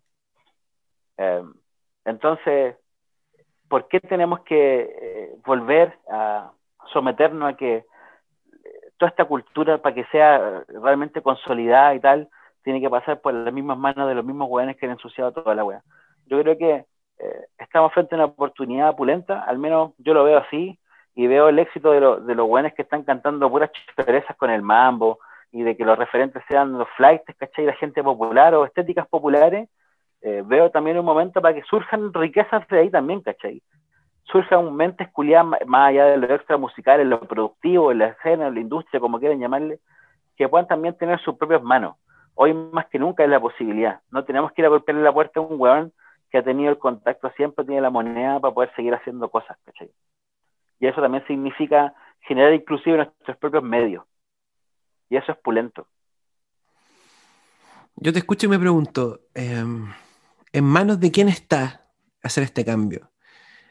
Eh, 1.19 1.45
entonces, 2.05 2.75
¿por 3.69 3.87
qué 3.87 4.01
tenemos 4.01 4.41
que 4.41 4.81
eh, 4.81 5.37
volver 5.47 5.97
a 6.11 6.51
someternos 6.93 7.49
a 7.49 7.57
que 7.57 7.77
eh, 7.77 7.85
toda 8.97 9.11
esta 9.11 9.25
cultura, 9.25 9.79
para 9.79 9.95
que 9.95 10.05
sea 10.07 10.65
realmente 10.67 11.23
consolidada 11.23 11.95
y 11.95 12.01
tal, 12.01 12.29
tiene 12.65 12.81
que 12.81 12.91
pasar 12.91 13.21
por 13.21 13.33
las 13.33 13.55
mismas 13.55 13.79
manos 13.79 14.09
de 14.09 14.15
los 14.17 14.25
mismos 14.25 14.49
hueones 14.51 14.77
que 14.77 14.87
han 14.87 14.93
ensuciado 14.93 15.31
toda 15.31 15.55
la 15.55 15.63
wea? 15.63 15.83
Yo 16.27 16.41
creo 16.41 16.59
que 16.59 16.87
estamos 17.57 17.93
frente 17.93 18.17
a 18.17 18.19
una 18.19 18.25
oportunidad 18.25 18.97
pulenta, 18.97 19.45
al 19.45 19.59
menos 19.59 19.93
yo 19.99 20.13
lo 20.13 20.25
veo 20.25 20.39
así, 20.39 20.77
y 21.15 21.29
veo 21.29 21.51
el 21.51 21.61
éxito 21.61 21.93
de, 21.93 22.01
de 22.23 22.35
los 22.35 22.49
hueones 22.49 22.75
que 22.75 22.83
están 22.83 23.05
cantando 23.05 23.49
puras 23.49 23.71
chiferezas 23.71 24.37
con 24.37 24.51
el 24.51 24.63
mambo, 24.63 25.21
y 25.53 25.63
de 25.63 25.77
que 25.77 25.85
los 25.85 25.99
referentes 25.99 26.43
sean 26.49 26.73
los 26.73 26.89
flights, 26.97 27.35
¿cachai? 27.39 27.67
La 27.67 27.75
gente 27.75 28.03
popular 28.03 28.55
o 28.55 28.65
estéticas 28.65 29.07
populares, 29.09 29.69
eh, 30.23 30.43
veo 30.45 30.71
también 30.71 30.99
un 30.99 31.05
momento 31.05 31.41
para 31.41 31.55
que 31.55 31.63
surjan 31.63 32.13
riquezas 32.13 32.67
de 32.69 32.81
ahí 32.81 32.91
también, 32.91 33.21
¿cachai? 33.21 33.63
Surjan 34.25 34.75
mentes 34.75 35.09
culiadas 35.13 35.47
más 35.67 35.89
allá 35.91 36.07
de 36.07 36.17
lo 36.17 36.35
extra 36.35 36.57
musical, 36.57 37.01
en 37.01 37.11
lo 37.11 37.21
productivo, 37.21 37.93
en 37.93 37.99
la 37.99 38.09
escena, 38.09 38.49
en 38.49 38.55
la 38.55 38.61
industria, 38.61 39.01
como 39.01 39.19
quieran 39.19 39.39
llamarle, 39.39 39.79
que 40.37 40.49
puedan 40.49 40.67
también 40.67 40.97
tener 40.97 41.21
sus 41.21 41.37
propias 41.37 41.63
manos. 41.63 41.97
Hoy 42.35 42.53
más 42.53 42.87
que 42.87 42.99
nunca 42.99 43.25
es 43.25 43.31
la 43.31 43.41
posibilidad. 43.41 44.01
No 44.11 44.25
tenemos 44.25 44.53
que 44.53 44.63
ir 44.63 44.67
a 44.67 44.71
golpearle 44.71 45.03
la 45.03 45.13
puerta 45.13 45.41
a 45.41 45.43
un 45.43 45.61
weón 45.61 45.93
que 46.31 46.39
ha 46.39 46.43
tenido 46.43 46.71
el 46.71 46.79
contacto 46.79 47.31
siempre, 47.37 47.65
tiene 47.65 47.81
la 47.81 47.91
moneda 47.91 48.41
para 48.41 48.53
poder 48.53 48.75
seguir 48.75 48.95
haciendo 48.95 49.29
cosas, 49.31 49.57
¿cachai? 49.65 49.91
Y 50.81 50.87
eso 50.87 51.01
también 51.01 51.25
significa 51.27 51.95
generar 52.21 52.53
inclusive 52.53 52.97
nuestros 52.97 53.37
propios 53.39 53.63
medios. 53.63 54.05
Y 55.09 55.17
eso 55.17 55.33
es 55.33 55.39
pulento. 55.39 55.89
Yo 57.97 58.13
te 58.13 58.19
escucho 58.19 58.47
y 58.47 58.51
me 58.51 58.59
pregunto, 58.59 59.27
eh, 59.35 59.65
¿en 60.53 60.65
manos 60.65 61.01
de 61.01 61.11
quién 61.11 61.29
está 61.29 61.89
hacer 62.23 62.45
este 62.45 62.65
cambio? 62.65 63.11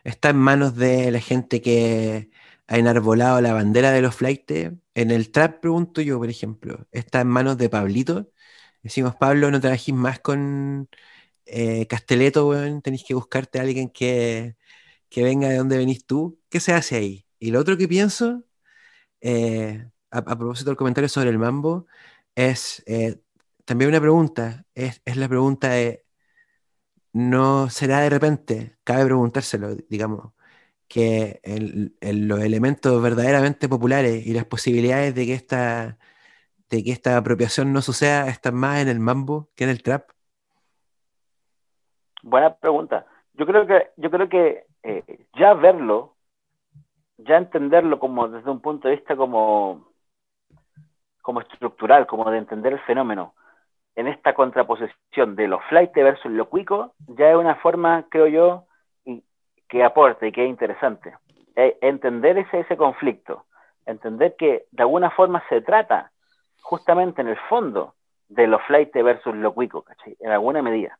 ¿Está 0.04 0.30
en 0.30 0.38
manos 0.38 0.76
de 0.76 1.12
la 1.12 1.20
gente 1.20 1.62
que 1.62 2.32
ha 2.68 2.78
enarbolado 2.78 3.42
la 3.42 3.54
bandera 3.54 3.92
de 3.92 4.02
los 4.02 4.16
flights? 4.16 4.72
En 4.96 5.12
el 5.12 5.32
trap, 5.32 5.60
pregunto 5.62 6.02
yo, 6.02 6.18
por 6.18 6.30
ejemplo, 6.30 6.88
¿está 6.92 7.22
en 7.22 7.28
manos 7.28 7.58
de 7.58 7.70
Pablito? 7.70 8.32
Decimos, 8.82 9.16
Pablo, 9.16 9.52
no 9.52 9.60
trabajís 9.62 9.96
más 9.96 10.20
con 10.20 10.90
eh, 11.46 11.88
Casteleto, 11.88 12.52
tenéis 12.82 13.04
que 13.04 13.14
buscarte 13.16 13.60
a 13.60 13.64
alguien 13.64 13.90
que, 13.90 14.56
que, 15.10 15.24
venga 15.24 15.50
de 15.50 15.58
donde 15.58 15.78
venís 15.78 16.06
tú. 16.06 16.40
¿Qué 16.50 16.60
se 16.60 16.74
hace 16.74 16.96
ahí? 16.98 17.26
Y 17.40 17.52
lo 17.52 17.60
otro 17.60 17.78
que 17.78 17.88
pienso, 17.88 18.44
eh, 19.22 19.90
a, 20.12 20.22
propósito 20.24 20.70
del 20.70 20.78
comentario 20.78 21.10
sobre 21.10 21.30
el 21.30 21.40
mambo, 21.40 21.88
es 22.36 22.84
eh, 22.88 23.22
también 23.66 23.90
una 23.90 24.02
pregunta, 24.02 24.66
es, 24.76 25.02
la 25.06 25.28
pregunta 25.28 25.70
de 25.72 26.06
no 27.14 27.70
será 27.70 28.02
de 28.02 28.10
repente, 28.10 28.78
cabe 28.84 29.06
preguntárselo, 29.06 29.76
digamos, 29.90 30.34
que 30.88 31.42
los 32.02 32.40
elementos 32.42 33.02
verdaderamente 33.02 33.70
populares 33.70 34.26
y 34.28 34.34
las 34.34 34.46
posibilidades 34.46 35.16
de 35.16 35.26
que 35.26 35.34
esta, 35.34 35.98
de 36.70 36.84
que 36.84 36.92
esta 36.92 37.18
apropiación 37.18 37.74
no 37.74 37.82
suceda 37.82 38.28
está 38.28 38.52
más 38.52 38.82
en 38.82 38.90
el 38.90 39.00
mambo 39.00 39.50
que 39.56 39.64
en 39.64 39.70
el 39.72 39.84
trap? 39.84 40.10
Buena 42.22 42.56
pregunta. 42.56 43.06
Yo 43.34 43.46
creo 43.46 43.68
que, 43.68 43.92
yo 43.98 44.10
creo 44.12 44.30
que 44.30 44.66
eh, 44.84 45.28
ya 45.38 45.54
verlo, 45.54 46.16
ya 47.18 47.38
entenderlo 47.38 48.00
como 48.00 48.28
desde 48.28 48.50
un 48.50 48.62
punto 48.62 48.88
de 48.88 48.96
vista 48.96 49.16
como, 49.16 49.95
como 51.26 51.42
estructural, 51.42 52.06
como 52.06 52.30
de 52.30 52.38
entender 52.38 52.74
el 52.74 52.80
fenómeno, 52.82 53.34
en 53.96 54.08
esta 54.08 54.36
contraposición 54.36 55.36
de 55.36 55.48
los 55.48 55.60
flight 55.70 55.92
versus 55.96 56.32
lo 56.32 56.48
cuico, 56.48 56.94
ya 57.08 57.32
es 57.32 57.36
una 57.36 57.56
forma, 57.56 58.06
creo 58.12 58.28
yo, 58.28 58.66
que 59.68 59.84
aporte 59.84 60.28
y 60.28 60.32
que 60.32 60.44
es 60.44 60.50
interesante. 60.50 61.16
E, 61.56 61.80
entender 61.82 62.38
ese, 62.38 62.60
ese 62.60 62.78
conflicto, 62.78 63.46
entender 63.88 64.36
que 64.36 64.68
de 64.70 64.84
alguna 64.84 65.10
forma 65.10 65.44
se 65.50 65.62
trata 65.62 66.12
justamente 66.62 67.22
en 67.22 67.30
el 67.30 67.40
fondo 67.50 67.96
de 68.30 68.46
los 68.46 68.62
flight 68.68 68.94
versus 68.94 69.34
lo 69.34 69.52
cuico, 69.56 69.82
¿cachai? 69.82 70.16
En 70.20 70.30
alguna 70.30 70.62
medida. 70.62 71.00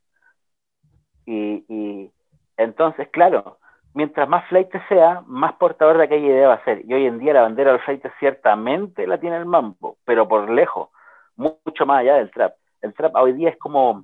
Y, 1.28 2.12
entonces, 2.58 3.10
claro, 3.10 3.60
mientras 3.96 4.28
más 4.28 4.46
flight 4.50 4.70
sea, 4.90 5.24
más 5.26 5.54
portador 5.54 5.98
de 5.98 6.04
aquella 6.04 6.28
idea 6.28 6.50
va 6.50 6.56
a 6.56 6.64
ser. 6.66 6.84
Y 6.86 6.94
hoy 6.94 7.06
en 7.06 7.18
día 7.18 7.34
la 7.34 7.42
bandera 7.42 7.72
del 7.72 7.80
flight 7.80 8.06
ciertamente 8.20 9.08
la 9.08 9.18
tiene 9.18 9.38
el 9.38 9.46
mambo, 9.46 9.98
pero 10.04 10.28
por 10.28 10.50
lejos, 10.50 10.90
mucho 11.38 11.86
más 11.86 12.02
allá 12.02 12.16
del 12.16 12.30
trap. 12.30 12.56
El 12.82 12.94
trap 12.94 13.16
hoy 13.16 13.32
día 13.34 13.50
es 13.50 13.58
como, 13.58 14.04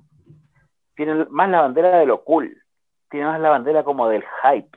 tiene 0.96 1.26
más 1.28 1.50
la 1.50 1.60
bandera 1.60 1.98
de 1.98 2.06
lo 2.06 2.24
cool, 2.24 2.56
tiene 3.10 3.26
más 3.26 3.38
la 3.38 3.50
bandera 3.50 3.84
como 3.84 4.08
del 4.08 4.24
hype, 4.42 4.76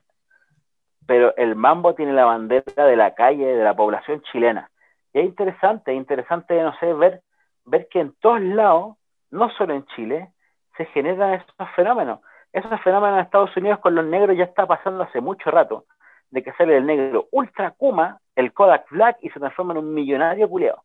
pero 1.07 1.33
el 1.37 1.55
mambo 1.55 1.95
tiene 1.95 2.11
la 2.11 2.25
bandera 2.25 2.85
de 2.85 2.95
la 2.97 3.15
calle, 3.15 3.45
de 3.45 3.63
la 3.63 3.73
población 3.73 4.21
chilena. 4.21 4.69
Y 5.13 5.19
es 5.19 5.25
interesante, 5.25 5.93
es 5.93 5.97
interesante, 5.97 6.61
no 6.61 6.77
sé, 6.77 6.91
ver, 6.93 7.21
ver 7.63 7.87
que 7.87 8.01
en 8.01 8.13
todos 8.19 8.41
lados, 8.41 8.97
no 9.31 9.49
solo 9.51 9.75
en 9.75 9.85
Chile, 9.95 10.33
se 10.75 10.85
generan 10.87 11.35
esos 11.35 11.69
fenómenos. 11.73 12.19
Esos 12.55 12.81
fenómenos 12.83 13.17
en 13.17 13.25
Estados 13.25 13.57
Unidos 13.57 13.79
con 13.79 13.95
los 13.95 14.05
negros 14.05 14.37
ya 14.37 14.45
está 14.45 14.65
pasando 14.65 15.03
hace 15.03 15.19
mucho 15.19 15.51
rato, 15.51 15.83
de 16.29 16.41
que 16.41 16.53
sale 16.53 16.77
el 16.77 16.85
negro 16.85 17.27
ultra 17.31 17.71
Kuma, 17.71 18.21
el 18.33 18.53
Kodak 18.53 18.89
Black, 18.91 19.17
y 19.19 19.29
se 19.29 19.41
transforma 19.41 19.73
en 19.73 19.79
un 19.79 19.93
millonario 19.93 20.47
culiado. 20.47 20.81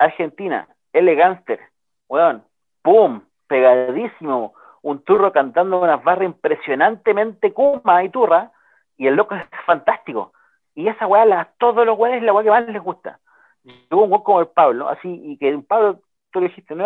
Argentina, 0.00 0.66
L. 0.92 1.14
Gangster, 1.14 1.60
weón, 2.08 2.42
pum, 2.82 3.20
pegadísimo, 3.46 4.54
un 4.82 5.04
turro 5.04 5.30
cantando 5.30 5.80
unas 5.80 6.02
barras 6.02 6.26
impresionantemente 6.26 7.52
Kuma 7.52 8.02
y 8.02 8.08
turra, 8.08 8.50
y 8.96 9.06
el 9.06 9.14
loco 9.14 9.36
es 9.36 9.44
fantástico. 9.64 10.32
Y 10.74 10.88
esa 10.88 11.06
weá, 11.06 11.52
todos 11.58 11.86
los 11.86 11.96
weones 11.96 12.18
es 12.18 12.24
la 12.24 12.32
weá 12.32 12.42
que 12.42 12.50
más 12.50 12.66
les 12.66 12.82
gusta. 12.82 13.20
Un 13.62 13.76
weón 13.92 14.22
como 14.24 14.40
el 14.40 14.48
Pablo, 14.48 14.88
así, 14.88 15.20
y 15.22 15.38
que 15.38 15.54
un 15.54 15.64
Pablo, 15.64 16.00
tú 16.32 16.40
lo 16.40 16.48
dijiste, 16.48 16.74
¿no? 16.74 16.84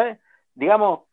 Digamos, 0.54 1.04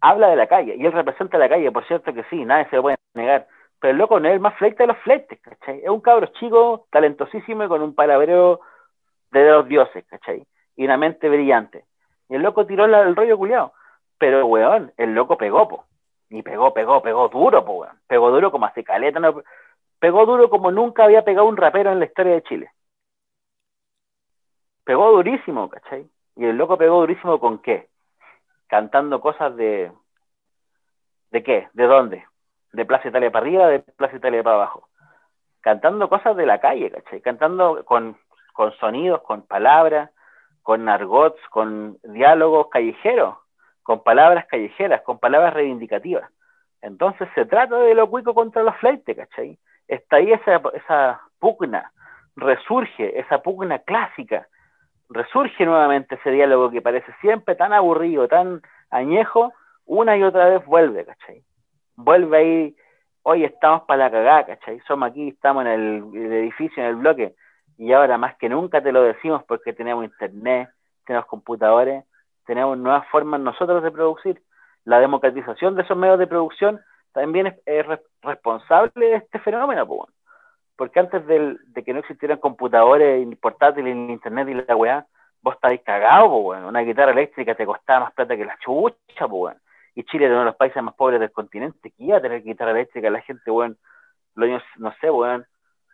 habla 0.00 0.28
de 0.28 0.36
la 0.36 0.46
calle, 0.46 0.76
y 0.76 0.86
él 0.86 0.92
representa 0.92 1.38
la 1.38 1.48
calle, 1.48 1.70
por 1.72 1.86
cierto 1.86 2.12
que 2.12 2.24
sí, 2.24 2.44
nadie 2.44 2.68
se 2.70 2.76
lo 2.76 2.82
puede 2.82 2.96
negar. 3.14 3.46
Pero 3.80 3.92
el 3.92 3.98
loco 3.98 4.18
no 4.18 4.28
es 4.28 4.34
el 4.34 4.40
más 4.40 4.56
fleite 4.56 4.82
de 4.82 4.88
los 4.88 4.98
fleites, 4.98 5.40
¿cachai? 5.40 5.78
Es 5.82 5.88
un 5.88 6.00
cabro 6.00 6.26
chico, 6.38 6.86
talentosísimo 6.90 7.64
y 7.64 7.68
con 7.68 7.82
un 7.82 7.94
palabreo 7.94 8.60
de 9.30 9.48
los 9.48 9.68
dioses, 9.68 10.04
¿cachai? 10.06 10.44
Y 10.76 10.84
una 10.84 10.96
mente 10.96 11.28
brillante. 11.28 11.84
Y 12.28 12.34
el 12.34 12.42
loco 12.42 12.66
tiró 12.66 12.84
el 12.86 13.16
rollo 13.16 13.38
culiado. 13.38 13.72
Pero, 14.18 14.46
weón, 14.46 14.92
el 14.96 15.14
loco 15.14 15.36
pegó, 15.38 15.68
po. 15.68 15.84
Y 16.28 16.42
pegó, 16.42 16.74
pegó, 16.74 17.00
pegó 17.02 17.28
duro, 17.28 17.64
po, 17.64 17.72
weón. 17.74 17.96
Pegó 18.08 18.30
duro 18.30 18.50
como 18.50 18.66
hace 18.66 18.82
caleta, 18.82 19.20
no, 19.20 19.42
pegó 20.00 20.26
duro 20.26 20.50
como 20.50 20.70
nunca 20.72 21.04
había 21.04 21.24
pegado 21.24 21.46
un 21.46 21.56
rapero 21.56 21.92
en 21.92 22.00
la 22.00 22.06
historia 22.06 22.34
de 22.34 22.42
Chile. 22.42 22.70
Pegó 24.84 25.12
durísimo, 25.12 25.68
¿cachai? 25.68 26.06
Y 26.36 26.44
el 26.44 26.56
loco 26.56 26.76
pegó 26.76 27.00
durísimo 27.00 27.38
con 27.38 27.58
qué? 27.58 27.88
Cantando 28.68 29.20
cosas 29.20 29.56
de... 29.56 29.92
¿De 31.30 31.42
qué? 31.42 31.68
¿De 31.72 31.84
dónde? 31.84 32.24
¿De 32.72 32.86
Plaza 32.86 33.08
Italia 33.08 33.30
para 33.30 33.44
arriba, 33.44 33.68
de 33.68 33.80
Plaza 33.80 34.16
Italia 34.16 34.42
para 34.42 34.56
abajo? 34.56 34.88
Cantando 35.60 36.08
cosas 36.08 36.36
de 36.36 36.46
la 36.46 36.60
calle, 36.60 36.90
¿cachai? 36.90 37.20
Cantando 37.20 37.84
con, 37.84 38.16
con 38.52 38.72
sonidos, 38.78 39.22
con 39.22 39.42
palabras, 39.42 40.10
con 40.62 40.88
argots, 40.88 41.40
con 41.50 41.98
diálogos 42.02 42.68
callejeros, 42.68 43.36
con 43.82 44.02
palabras 44.02 44.46
callejeras, 44.46 45.02
con 45.02 45.18
palabras 45.18 45.54
reivindicativas. 45.54 46.30
Entonces 46.80 47.28
se 47.34 47.44
trata 47.44 47.76
de 47.78 47.94
lo 47.94 48.08
cuico 48.08 48.34
contra 48.34 48.62
los 48.62 48.76
fleites, 48.76 49.16
¿cachai? 49.16 49.58
está 49.88 50.16
ahí 50.16 50.32
esa, 50.32 50.60
esa 50.74 51.20
pugna, 51.40 51.90
resurge 52.36 53.18
esa 53.18 53.42
pugna 53.42 53.80
clásica, 53.80 54.46
resurge 55.08 55.64
nuevamente 55.64 56.16
ese 56.16 56.30
diálogo 56.30 56.70
que 56.70 56.82
parece 56.82 57.12
siempre 57.20 57.54
tan 57.54 57.72
aburrido, 57.72 58.28
tan 58.28 58.62
añejo, 58.90 59.52
una 59.86 60.16
y 60.16 60.22
otra 60.22 60.48
vez 60.48 60.64
vuelve, 60.66 61.04
¿cachai? 61.04 61.42
Vuelve 61.96 62.36
ahí, 62.36 62.76
hoy 63.22 63.44
estamos 63.44 63.82
para 63.82 64.04
la 64.04 64.10
cagada, 64.10 64.46
¿cachai? 64.46 64.80
Somos 64.86 65.10
aquí, 65.10 65.28
estamos 65.28 65.64
en 65.64 65.70
el, 65.70 66.32
edificio, 66.32 66.82
en 66.82 66.90
el 66.90 66.96
bloque, 66.96 67.34
y 67.78 67.92
ahora 67.92 68.18
más 68.18 68.36
que 68.36 68.48
nunca 68.48 68.82
te 68.82 68.92
lo 68.92 69.02
decimos 69.02 69.42
porque 69.44 69.72
tenemos 69.72 70.04
internet, 70.04 70.68
tenemos 71.06 71.26
computadores, 71.26 72.04
tenemos 72.44 72.76
nuevas 72.76 73.06
formas 73.08 73.40
nosotros 73.40 73.82
de 73.82 73.90
producir. 73.90 74.42
La 74.84 75.00
democratización 75.00 75.74
de 75.74 75.82
esos 75.82 75.96
medios 75.96 76.18
de 76.18 76.26
producción 76.26 76.80
también 77.12 77.58
es, 77.64 77.86
responsable 78.22 79.06
de 79.06 79.16
este 79.16 79.38
fenómeno, 79.38 79.86
porque 80.78 81.00
antes 81.00 81.26
de 81.26 81.82
que 81.84 81.92
no 81.92 81.98
existieran 81.98 82.38
computadores 82.38 83.26
portátiles, 83.38 83.96
ni 83.96 84.12
internet 84.12 84.48
y 84.48 84.54
la 84.54 84.76
weá, 84.76 85.06
vos 85.42 85.56
estabais 85.56 85.82
cagado, 85.82 86.28
una 86.36 86.80
guitarra 86.80 87.10
eléctrica 87.10 87.56
te 87.56 87.66
costaba 87.66 88.06
más 88.06 88.12
plata 88.12 88.36
que 88.36 88.44
la 88.44 88.56
chucha, 88.58 89.26
y 89.96 90.04
Chile 90.04 90.26
es 90.26 90.30
uno 90.30 90.40
de 90.40 90.44
los 90.46 90.54
países 90.54 90.80
más 90.80 90.94
pobres 90.94 91.18
del 91.18 91.32
continente, 91.32 91.90
que 91.90 92.04
iba 92.04 92.18
a 92.18 92.22
tener 92.22 92.44
guitarra 92.44 92.70
eléctrica 92.70 93.10
la 93.10 93.20
gente, 93.22 93.50
weón, 93.50 93.76
los 94.36 94.48
años, 94.48 94.62
no 94.76 94.94
sé, 95.00 95.10
weón, 95.10 95.44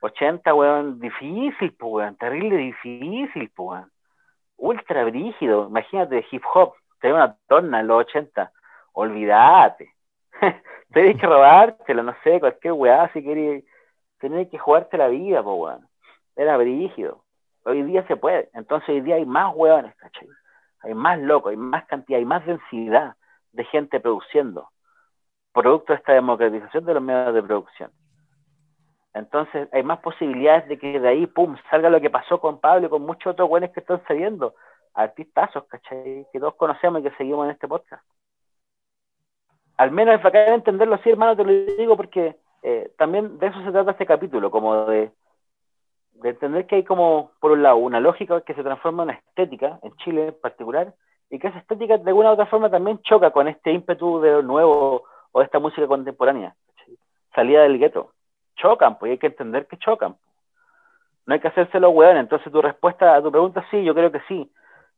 80, 0.03 0.53
weón, 0.53 1.01
difícil, 1.01 1.75
weón, 1.81 2.17
terrible 2.17 2.59
difícil, 2.59 3.51
weón, 3.57 3.91
ultra 4.59 5.05
brígido, 5.05 5.67
imagínate 5.69 6.27
hip 6.31 6.43
hop, 6.53 6.75
tenía 7.01 7.17
una 7.17 7.37
torna 7.49 7.81
en 7.81 7.87
los 7.87 8.01
80, 8.01 8.53
olvídate, 8.93 9.95
Tenéis 10.93 11.19
que 11.19 11.27
robártelo, 11.27 12.03
no 12.03 12.15
sé, 12.23 12.39
cualquier 12.39 12.75
weá, 12.75 13.11
si 13.13 13.23
queréis. 13.23 13.65
Tenéis 14.25 14.49
que 14.49 14.57
jugarte 14.57 14.97
la 14.97 15.09
vida, 15.09 15.43
po 15.43 15.53
weón. 15.57 15.87
Era 16.35 16.57
brígido. 16.57 17.25
Hoy 17.67 17.83
día 17.83 18.07
se 18.07 18.17
puede. 18.17 18.49
Entonces 18.55 18.89
hoy 18.89 19.03
día 19.03 19.17
hay 19.17 19.27
más 19.27 19.55
weones, 19.55 19.95
¿cachai? 19.97 20.27
Hay 20.81 20.95
más 20.95 21.19
locos, 21.19 21.51
hay 21.51 21.59
más 21.59 21.85
cantidad, 21.85 22.19
hay 22.21 22.25
más 22.25 22.47
densidad 22.47 23.17
de 23.53 23.65
gente 23.65 24.01
produciendo. 24.01 24.71
Producto 25.53 25.93
de 25.93 25.99
esta 25.99 26.15
democratización 26.15 26.87
de 26.87 26.95
los 26.95 27.03
medios 27.03 27.35
de 27.35 27.43
producción. 27.43 27.91
Entonces 29.13 29.69
hay 29.75 29.83
más 29.83 29.99
posibilidades 29.99 30.69
de 30.69 30.79
que 30.79 30.99
de 30.99 31.07
ahí, 31.07 31.27
pum, 31.27 31.59
salga 31.69 31.91
lo 31.91 32.01
que 32.01 32.09
pasó 32.09 32.41
con 32.41 32.61
Pablo 32.61 32.87
y 32.87 32.89
con 32.89 33.03
muchos 33.03 33.35
otros 33.35 33.51
weones 33.51 33.73
que 33.73 33.81
están 33.81 34.03
saliendo. 34.09 34.55
Artistazos, 34.95 35.65
¿cachai? 35.65 36.27
Que 36.33 36.41
todos 36.41 36.55
conocemos 36.55 37.03
y 37.03 37.05
que 37.05 37.17
seguimos 37.19 37.45
en 37.45 37.51
este 37.51 37.69
podcast 37.69 38.03
al 39.77 39.91
menos 39.91 40.15
es 40.15 40.23
bacán 40.23 40.55
entenderlo 40.55 40.95
así, 40.95 41.11
hermano, 41.11 41.37
te 41.37 41.45
lo 41.45 41.53
digo 41.77 41.97
porque 41.97 42.37
eh, 42.67 42.91
también 42.97 43.39
de 43.39 43.49
eso 43.49 43.63
se 43.63 43.71
trata 43.71 43.91
este 43.91 44.07
capítulo, 44.07 44.51
como 44.51 44.87
de, 44.87 45.11
de 46.15 46.29
entender 46.31 46.67
que 46.67 46.77
hay 46.77 46.85
como, 46.85 47.31
por 47.39 47.53
un 47.53 47.63
lado, 47.63 47.77
una 47.77 48.01
lógica 48.01 48.41
que 48.41 48.55
se 48.55 48.63
transforma 48.63 49.03
en 49.03 49.11
estética, 49.11 49.79
en 49.83 49.95
Chile 49.97 50.29
en 50.29 50.41
particular, 50.41 50.95
y 51.29 51.39
que 51.39 51.49
esa 51.49 51.59
estética 51.59 51.99
de 51.99 52.09
alguna 52.09 52.31
u 52.31 52.33
otra 52.33 52.47
forma 52.47 52.71
también 52.71 53.01
choca 53.03 53.31
con 53.33 53.49
este 53.49 53.71
ímpetu 53.71 54.19
de 54.21 54.31
lo 54.33 54.43
nuevo 54.43 55.05
o 55.33 55.39
de 55.39 55.45
esta 55.45 55.59
música 55.59 55.87
contemporánea, 55.87 56.55
salida 57.35 57.63
del 57.63 57.79
gueto. 57.79 58.13
Chocan, 58.57 58.99
pues 58.99 59.13
hay 59.13 59.19
que 59.19 59.27
entender 59.27 59.67
que 59.67 59.77
chocan. 59.77 60.17
No 61.27 61.35
hay 61.35 61.41
que 61.41 61.49
hacérselo 61.49 61.91
weón. 61.91 62.17
Entonces 62.17 62.51
tu 62.53 62.63
respuesta 62.63 63.17
a 63.17 63.23
tu 63.23 63.31
pregunta, 63.31 63.67
sí, 63.71 63.83
yo 63.83 63.95
creo 63.95 64.13
que 64.13 64.21
sí. 64.29 64.51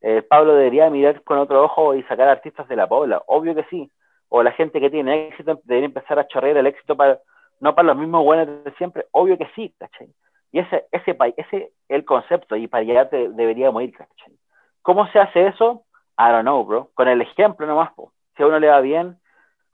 Eh, 0.02 0.22
Pablo 0.22 0.54
debería 0.54 0.90
mirar 0.90 1.22
con 1.22 1.38
otro 1.38 1.64
ojo 1.64 1.94
y 1.94 2.02
sacar 2.04 2.28
artistas 2.28 2.68
de 2.68 2.76
la 2.76 2.86
pobla. 2.86 3.22
Obvio 3.26 3.54
que 3.54 3.64
sí 3.64 3.90
o 4.28 4.42
la 4.42 4.52
gente 4.52 4.80
que 4.80 4.90
tiene 4.90 5.28
éxito 5.28 5.60
debería 5.64 5.86
empezar 5.86 6.18
a 6.18 6.26
chorrear 6.26 6.56
el 6.56 6.66
éxito 6.66 6.96
para, 6.96 7.20
no 7.60 7.74
para 7.74 7.88
los 7.88 7.96
mismos 7.96 8.24
buenos 8.24 8.64
de 8.64 8.72
siempre, 8.72 9.06
obvio 9.12 9.38
que 9.38 9.48
sí, 9.54 9.74
¿cachai? 9.78 10.08
Y 10.52 10.60
ese, 10.60 10.86
ese, 10.92 11.16
ese 11.36 11.56
es 11.56 11.72
el 11.88 12.04
concepto, 12.04 12.56
y 12.56 12.66
para 12.66 12.82
allá 12.82 13.10
te, 13.10 13.28
deberíamos 13.30 13.82
ir, 13.82 13.92
¿cachai? 13.92 14.34
¿Cómo 14.82 15.06
se 15.08 15.18
hace 15.18 15.48
eso? 15.48 15.84
I 16.18 16.30
don't 16.30 16.42
know, 16.42 16.64
bro. 16.64 16.90
Con 16.94 17.08
el 17.08 17.20
ejemplo 17.20 17.66
nomás, 17.66 17.92
po. 17.94 18.12
si 18.36 18.42
a 18.42 18.46
uno 18.46 18.58
le 18.58 18.68
va 18.68 18.80
bien, 18.80 19.18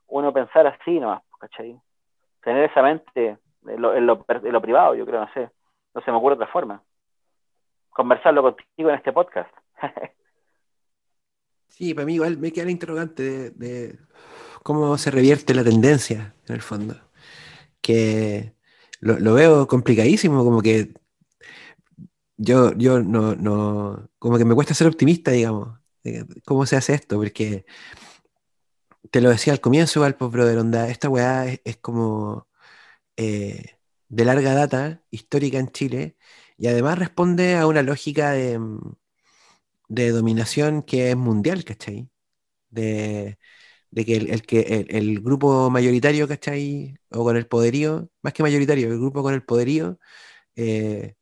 uno 0.07 0.33
pensar 0.33 0.67
así 0.67 0.99
nomás, 0.99 1.21
¿cachai? 1.39 1.79
Tener 2.41 2.69
esa 2.69 2.81
mente 2.81 3.37
en 3.67 3.81
lo, 3.81 3.95
en 3.95 4.05
lo, 4.05 4.25
en 4.27 4.51
lo 4.51 4.61
privado, 4.61 4.95
yo 4.95 5.05
creo, 5.05 5.21
no 5.21 5.33
sé. 5.33 5.49
No 5.93 6.01
se 6.01 6.11
me 6.11 6.17
ocurre 6.17 6.35
otra 6.35 6.47
forma. 6.47 6.83
Conversarlo 7.89 8.41
contigo 8.41 8.89
en 8.89 8.95
este 8.95 9.13
podcast. 9.13 9.53
sí, 11.67 11.93
para 11.93 12.05
mí 12.05 12.15
igual 12.15 12.37
me 12.37 12.51
queda 12.51 12.63
el 12.63 12.71
interrogante 12.71 13.51
de 13.51 13.99
cómo 14.63 14.97
se 14.97 15.11
revierte 15.11 15.53
la 15.53 15.63
tendencia, 15.63 16.33
en 16.47 16.55
el 16.55 16.61
fondo. 16.61 16.95
Que 17.83 18.55
lo, 19.01 19.33
veo 19.35 19.67
complicadísimo, 19.67 20.43
como 20.45 20.61
que 20.61 20.93
yo, 22.37 22.73
yo 22.77 23.01
no, 23.01 23.35
no, 23.35 24.09
como 24.19 24.37
que 24.37 24.45
me 24.45 24.55
cuesta 24.55 24.73
ser 24.73 24.87
optimista, 24.87 25.31
digamos, 25.31 25.79
cómo 26.45 26.65
se 26.65 26.77
hace 26.77 26.95
esto, 26.95 27.17
porque 27.17 27.65
te 29.11 29.21
lo 29.21 29.29
decía 29.29 29.53
al 29.53 29.61
comienzo 29.61 29.99
igual, 29.99 30.15
pues, 30.15 30.31
brother, 30.31 30.57
onda, 30.57 30.89
esta 30.89 31.09
weá 31.09 31.45
es, 31.47 31.77
como 31.77 32.47
eh, 33.17 33.77
de 34.09 34.25
larga 34.25 34.53
data, 34.55 35.03
histórica 35.11 35.59
en 35.59 35.71
Chile, 35.71 36.17
y 36.57 36.67
además 36.67 36.99
responde 36.99 37.55
a 37.57 37.67
una 37.67 37.83
lógica 37.83 38.31
de, 38.31 38.59
de 39.89 40.09
dominación 40.11 40.83
que 40.83 41.11
es 41.11 41.17
mundial, 41.17 41.63
¿cachai? 41.65 42.09
De, 42.69 43.37
de 43.93 44.05
que 44.05 44.15
el, 44.15 44.41
que 44.41 44.87
el, 44.89 45.21
grupo 45.21 45.69
mayoritario, 45.69 46.27
¿cachai? 46.27 46.95
O 47.11 47.23
con 47.23 47.37
el 47.37 47.47
poderío, 47.47 48.09
más 48.23 48.33
que 48.33 48.41
mayoritario, 48.43 48.87
el 48.91 48.99
grupo 48.99 49.21
con 49.21 49.35
el 49.35 49.43
poderío, 49.43 49.99
eh, 50.55 51.15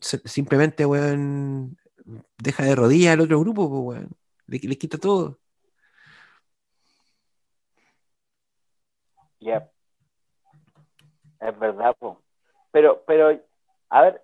simplemente, 0.00 0.84
weón, 0.84 1.78
deja 2.38 2.64
de 2.64 2.74
rodillas 2.76 3.14
al 3.14 3.20
otro 3.20 3.40
grupo, 3.40 3.68
pues, 3.70 4.00
weón. 4.00 4.10
Le, 4.46 4.58
quita 4.76 4.98
todo. 4.98 5.38
Ya. 9.40 9.70
Es 11.40 11.58
verdad, 11.58 11.96
pues. 11.98 12.16
Pero, 12.70 13.02
pero, 13.06 13.40
a 13.88 14.02
ver, 14.02 14.22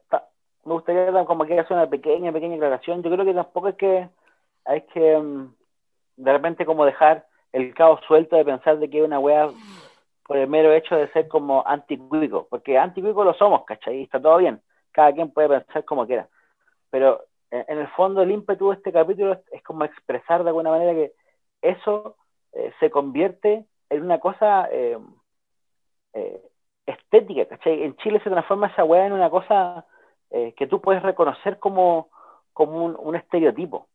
me 0.64 0.74
gustaría 0.74 1.24
como 1.24 1.46
que 1.46 1.58
hacer 1.58 1.76
una 1.76 1.88
pequeña, 1.88 2.30
pequeña 2.30 2.56
aclaración. 2.56 3.02
Yo 3.02 3.10
creo 3.10 3.24
que 3.24 3.34
tampoco 3.34 3.68
es 3.68 3.76
que 3.76 4.08
hay 4.66 4.82
que 4.82 5.16
mm, 5.18 5.54
de 6.16 6.32
repente 6.32 6.66
como 6.66 6.84
dejar 6.84 7.26
el 7.52 7.74
caos 7.74 8.00
suelto 8.06 8.36
de 8.36 8.44
pensar 8.44 8.78
de 8.78 8.90
que 8.90 8.98
es 8.98 9.04
una 9.04 9.18
wea 9.18 9.50
por 10.26 10.36
el 10.36 10.48
mero 10.48 10.72
hecho 10.72 10.94
de 10.94 11.10
ser 11.12 11.26
como 11.28 11.66
anticuico, 11.66 12.46
porque 12.50 12.76
anticuico 12.76 13.24
lo 13.24 13.34
somos, 13.34 13.64
¿cachai? 13.64 14.02
Está 14.02 14.20
todo 14.20 14.36
bien, 14.36 14.60
cada 14.92 15.12
quien 15.12 15.30
puede 15.30 15.48
pensar 15.48 15.84
como 15.84 16.06
quiera, 16.06 16.28
pero 16.90 17.24
en, 17.50 17.78
el 17.78 17.88
fondo 17.88 18.20
el 18.20 18.30
ímpetu 18.30 18.68
de 18.68 18.76
este 18.76 18.92
capítulo 18.92 19.40
es, 19.50 19.62
como 19.62 19.84
expresar 19.84 20.42
de 20.42 20.50
alguna 20.50 20.70
manera 20.70 20.92
que 20.92 21.12
eso 21.62 22.16
eh, 22.52 22.72
se 22.78 22.90
convierte 22.90 23.64
en 23.88 24.02
una 24.02 24.20
cosa 24.20 24.68
eh, 24.70 24.98
eh, 26.12 26.42
estética, 26.84 27.46
¿cachai? 27.46 27.82
En 27.82 27.96
Chile 27.96 28.20
se 28.22 28.30
transforma 28.30 28.66
esa 28.66 28.84
weá 28.84 29.06
en 29.06 29.12
una 29.14 29.30
cosa 29.30 29.86
que 30.56 30.66
tú 30.66 30.82
puedes 30.82 31.02
reconocer 31.02 31.58
como, 31.58 32.10
como 32.52 32.84
un, 32.84 33.16
estereotipo. 33.16 33.88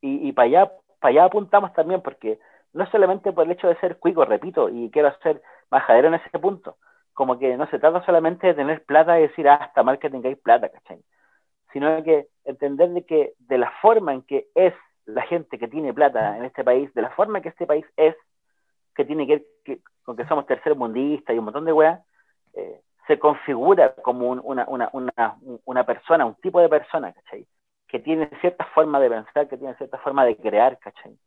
Y, 0.00 0.28
y 0.28 0.32
para 0.32 0.46
allá, 0.46 0.72
para 1.00 1.10
allá 1.10 1.24
apuntamos 1.24 1.72
también, 1.72 2.00
porque 2.02 2.38
no 2.72 2.86
solamente 2.90 3.32
por 3.32 3.46
el 3.46 3.52
hecho 3.52 3.68
de 3.68 3.76
ser 3.76 3.98
cuico, 3.98 4.24
repito, 4.24 4.68
y 4.68 4.90
quiero 4.90 5.14
ser 5.22 5.42
majadero 5.70 6.08
en 6.08 6.14
ese 6.14 6.38
punto, 6.38 6.76
como 7.12 7.38
que 7.38 7.56
no 7.56 7.66
se 7.68 7.78
trata 7.78 8.04
solamente 8.04 8.46
de 8.46 8.54
tener 8.54 8.84
plata 8.84 9.18
y 9.18 9.22
decir, 9.22 9.48
ah, 9.48 9.66
está 9.66 9.82
mal 9.82 9.98
que 9.98 10.10
tengáis 10.10 10.38
plata, 10.38 10.70
¿cachai? 10.70 11.02
Sino 11.72 12.02
que 12.02 12.28
entender 12.44 12.90
de 12.90 13.04
que 13.04 13.34
de 13.38 13.58
la 13.58 13.70
forma 13.82 14.14
en 14.14 14.22
que 14.22 14.48
es 14.54 14.74
la 15.04 15.22
gente 15.22 15.58
que 15.58 15.68
tiene 15.68 15.92
plata 15.92 16.36
en 16.36 16.44
este 16.44 16.64
país, 16.64 16.92
de 16.94 17.02
la 17.02 17.10
forma 17.10 17.38
en 17.38 17.42
que 17.42 17.48
este 17.50 17.66
país 17.66 17.84
es, 17.96 18.14
que 18.94 19.04
tiene 19.04 19.26
que 19.26 19.44
ver 19.66 19.78
con 20.04 20.16
que 20.16 20.26
somos 20.26 20.46
tercer 20.46 20.74
mundista 20.74 21.32
y 21.32 21.38
un 21.38 21.44
montón 21.44 21.64
de 21.64 21.72
weas, 21.72 22.00
eh, 22.54 22.80
se 23.06 23.18
configura 23.18 23.94
como 23.96 24.30
una, 24.30 24.64
una, 24.68 24.90
una, 24.92 25.36
una, 25.64 25.84
persona, 25.84 26.24
un 26.24 26.34
tipo 26.36 26.60
de 26.60 26.68
persona, 26.68 27.12
¿cachai? 27.12 27.46
Que 27.88 27.98
tiene 27.98 28.30
cierta 28.40 28.64
forma 28.66 29.00
de 29.00 29.10
pensar, 29.10 29.48
que 29.48 29.56
tiene 29.56 29.74
cierta 29.74 29.98
forma 29.98 30.24
de 30.24 30.36
crear, 30.36 30.78
¿cachai? 30.78 31.18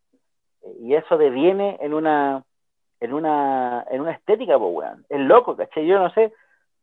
Y 0.79 0.95
eso 0.95 1.17
deviene 1.17 1.77
en 1.81 1.93
una 1.93 2.43
en 2.99 3.13
una 3.13 3.85
en 3.89 4.01
una 4.01 4.11
estética, 4.11 4.57
pues. 4.57 4.89
Es 5.09 5.19
loco, 5.19 5.55
¿cachai? 5.55 5.85
Yo 5.85 5.99
no 5.99 6.09
sé, 6.11 6.33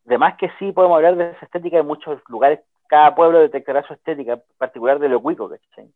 de 0.05 0.17
más 0.17 0.37
que 0.37 0.49
sí 0.59 0.71
podemos 0.71 0.95
hablar 0.97 1.15
de 1.15 1.31
esa 1.31 1.45
estética 1.45 1.79
en 1.79 1.87
muchos 1.87 2.21
lugares, 2.27 2.61
cada 2.87 3.15
pueblo 3.15 3.39
detectará 3.39 3.83
su 3.83 3.93
estética 3.93 4.39
particular 4.57 4.99
de 4.99 5.09
lo 5.09 5.21
cuico, 5.21 5.49
¿cachai? 5.49 5.91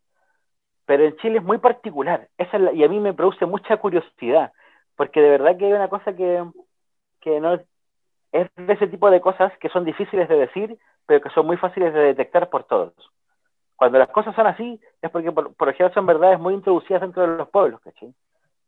Pero 0.85 1.03
en 1.03 1.17
Chile 1.17 1.39
es 1.39 1.43
muy 1.43 1.57
particular, 1.57 2.27
esa 2.38 2.57
y 2.71 2.83
a 2.83 2.89
mí 2.89 2.99
me 2.99 3.13
produce 3.13 3.45
mucha 3.45 3.77
curiosidad, 3.77 4.53
porque 4.95 5.21
de 5.21 5.29
verdad 5.29 5.57
que 5.57 5.65
hay 5.65 5.73
una 5.73 5.89
cosa 5.89 6.15
que, 6.15 6.43
que 7.21 7.39
no 7.39 7.59
es 8.31 8.49
de 8.55 8.73
ese 8.73 8.88
tipo 8.88 9.09
de 9.09 9.21
cosas 9.21 9.51
que 9.59 9.69
son 9.69 9.85
difíciles 9.85 10.27
de 10.29 10.38
decir, 10.38 10.77
pero 11.05 11.21
que 11.21 11.29
son 11.29 11.45
muy 11.45 11.57
fáciles 11.57 11.93
de 11.93 11.99
detectar 11.99 12.49
por 12.49 12.63
todos 12.65 12.93
cuando 13.78 13.99
las 13.99 14.09
cosas 14.09 14.36
son 14.36 14.47
así, 14.47 14.80
es 15.01 15.11
porque 15.11 15.32
por, 15.32 15.69
ejemplo 15.69 15.93
son 15.93 16.07
verdades 16.07 16.39
muy 16.39 16.55
introducidas 16.55 17.01
dentro 17.01 17.21
de 17.21 17.38
los 17.38 17.47
pueblos, 17.49 17.80
¿cachai? 17.82 18.13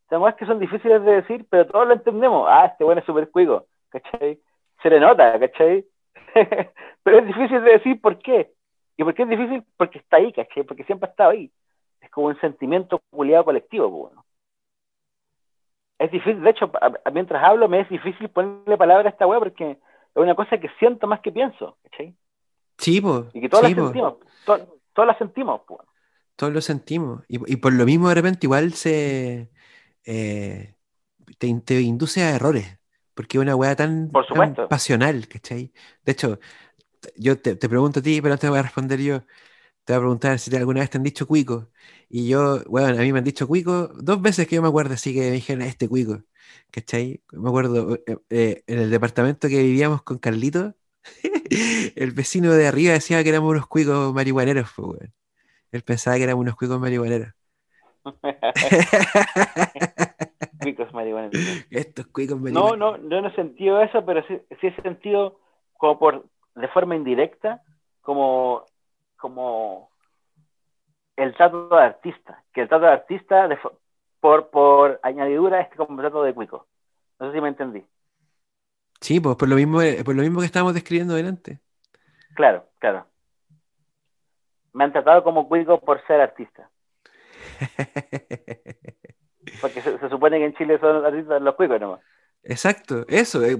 Sabemos 0.07 0.35
que 0.35 0.45
son 0.45 0.59
difíciles 0.59 1.03
de 1.03 1.13
decir, 1.13 1.45
pero 1.49 1.67
todos 1.67 1.87
lo 1.87 1.93
entendemos. 1.93 2.47
Ah, 2.49 2.67
este 2.67 2.83
bueno 2.83 2.99
es 2.99 3.05
súper 3.05 3.29
cuico, 3.29 3.65
¿cachai? 3.89 4.39
Se 4.81 4.89
le 4.89 4.99
nota, 4.99 5.39
¿cachai? 5.39 5.83
pero 7.03 7.19
es 7.19 7.25
difícil 7.25 7.63
de 7.63 7.71
decir 7.71 7.99
por 7.99 8.19
qué. 8.19 8.51
¿Y 8.97 9.03
por 9.03 9.13
qué 9.15 9.23
es 9.23 9.29
difícil? 9.29 9.63
Porque 9.77 9.97
está 9.97 10.17
ahí, 10.17 10.31
¿cachai? 10.31 10.63
Porque 10.63 10.83
siempre 10.83 11.07
ha 11.07 11.11
estado 11.11 11.31
ahí. 11.31 11.51
Es 12.01 12.09
como 12.11 12.27
un 12.27 12.39
sentimiento 12.39 13.01
culiado 13.09 13.45
colectivo, 13.45 13.89
pues, 13.89 14.13
bueno. 14.13 14.25
Es 15.97 16.11
difícil, 16.11 16.41
de 16.41 16.51
hecho, 16.51 16.71
mientras 17.11 17.43
hablo 17.43 17.67
me 17.67 17.81
es 17.81 17.89
difícil 17.89 18.29
ponerle 18.29 18.77
palabra 18.77 19.09
a 19.09 19.11
esta 19.11 19.27
weá 19.27 19.39
porque 19.39 19.71
es 19.71 19.79
una 20.15 20.35
cosa 20.35 20.57
que 20.57 20.69
siento 20.79 21.07
más 21.07 21.19
que 21.19 21.31
pienso, 21.31 21.77
¿cachai? 21.83 22.15
Sí, 22.77 23.01
pues. 23.01 23.25
Y 23.33 23.41
que 23.41 23.49
todos 23.49 23.63
la 23.63 23.75
sentimos 23.75 24.15
todos 24.93 25.07
la 25.07 25.17
sentimos. 25.17 25.61
Pues. 25.67 25.81
Todos 26.35 26.53
lo 26.53 26.61
sentimos. 26.61 27.23
Y, 27.27 27.57
por 27.57 27.73
lo 27.73 27.85
mismo 27.85 28.09
de 28.09 28.15
repente 28.15 28.45
igual 28.45 28.73
se 28.73 29.51
eh, 30.05 30.75
te, 31.37 31.79
induce 31.79 32.23
a 32.23 32.35
errores. 32.35 32.79
Porque 33.13 33.37
es 33.37 33.41
una 33.41 33.55
weá 33.55 33.75
tan, 33.75 34.09
pasional, 34.69 35.27
¿cachai? 35.27 35.73
De 36.05 36.11
hecho, 36.13 36.39
yo 37.17 37.37
te, 37.41 37.55
pregunto 37.57 37.99
a 37.99 38.03
ti, 38.03 38.21
pero 38.21 38.33
antes 38.33 38.49
voy 38.49 38.59
a 38.59 38.63
responder 38.63 39.01
yo. 39.01 39.21
Te 39.83 39.93
voy 39.93 39.97
a 39.97 39.99
preguntar 39.99 40.39
si 40.39 40.55
alguna 40.55 40.81
vez 40.81 40.89
te 40.89 40.97
han 40.97 41.03
dicho 41.03 41.27
cuico. 41.27 41.69
Y 42.09 42.29
yo, 42.29 42.63
bueno, 42.65 42.87
a 42.89 43.01
mí 43.01 43.11
me 43.11 43.19
han 43.19 43.25
dicho 43.25 43.47
cuico 43.47 43.89
dos 43.95 44.21
veces 44.21 44.47
que 44.47 44.55
yo 44.55 44.61
me 44.61 44.69
acuerdo, 44.69 44.93
así 44.93 45.13
que 45.13 45.21
me 45.21 45.31
dijeron 45.31 45.63
este 45.63 45.89
cuico. 45.89 46.23
¿Cachai? 46.71 47.21
Me 47.33 47.49
acuerdo 47.49 47.95
eh, 48.07 48.17
eh, 48.29 48.63
en 48.67 48.79
el 48.79 48.89
departamento 48.89 49.49
que 49.49 49.61
vivíamos 49.63 50.03
con 50.03 50.17
Carlito, 50.19 50.75
el 51.95 52.11
vecino 52.11 52.51
de 52.51 52.67
arriba 52.67 52.93
decía 52.93 53.23
que 53.23 53.29
éramos 53.29 53.51
unos 53.51 53.67
cuicos 53.67 54.13
marihuaneros, 54.13 54.71
pues, 54.75 55.11
Él 55.71 55.81
pensaba 55.83 56.17
que 56.17 56.23
éramos 56.23 56.43
unos 56.43 56.55
cuicos 56.55 56.79
marihuaneros. 56.79 57.33
cuicos 60.61 60.93
marihuaneros. 60.93 61.65
Estos 61.69 62.07
cuicos 62.07 62.39
marihuaneros. 62.39 62.77
No, 62.77 62.97
no, 62.97 63.09
yo 63.09 63.21
no 63.21 63.29
he 63.29 63.35
sentido 63.35 63.81
eso, 63.81 64.05
pero 64.05 64.25
sí, 64.27 64.39
sí, 64.61 64.67
he 64.67 64.81
sentido 64.81 65.39
como 65.73 65.99
por, 65.99 66.25
de 66.55 66.67
forma 66.69 66.95
indirecta, 66.95 67.61
como, 68.01 68.65
como 69.17 69.89
el 71.15 71.35
trato 71.35 71.69
de 71.69 71.83
artista. 71.83 72.43
Que 72.53 72.61
el 72.61 72.69
trato 72.69 72.85
de 72.85 72.91
artista, 72.91 73.49
por, 74.19 74.49
por 74.49 74.99
añadidura, 75.03 75.61
es 75.61 75.75
como 75.75 75.93
el 75.93 75.99
trato 75.99 76.23
de 76.23 76.33
cuico. 76.33 76.67
No 77.19 77.27
sé 77.27 77.35
si 77.35 77.41
me 77.41 77.49
entendí. 77.49 77.85
Sí, 79.01 79.19
pues 79.19 79.35
por 79.35 79.47
lo 79.47 79.55
mismo, 79.55 79.81
eh, 79.81 80.03
por 80.03 80.15
lo 80.15 80.21
mismo 80.21 80.39
que 80.39 80.45
estábamos 80.45 80.73
describiendo 80.73 81.13
delante. 81.15 81.59
Claro, 82.35 82.67
claro. 82.79 83.05
Me 84.73 84.83
han 84.83 84.91
tratado 84.91 85.23
como 85.23 85.47
cuico 85.47 85.79
por 85.79 86.05
ser 86.05 86.21
artista. 86.21 86.69
Porque 89.61 89.81
se, 89.81 89.97
supone 90.09 90.37
que 90.37 90.45
en 90.45 90.53
Chile 90.55 90.77
son 90.79 91.03
artistas 91.05 91.41
los 91.41 91.55
cuicos 91.55 91.79
nomás. 91.79 92.01
Exacto, 92.43 93.05
eso, 93.07 93.43
eh, 93.43 93.57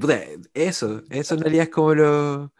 eso, 0.53 1.01
eso 1.09 1.35
en 1.35 1.41
realidad 1.41 1.63
es 1.63 1.69
como 1.69 1.93
lo 1.93 2.53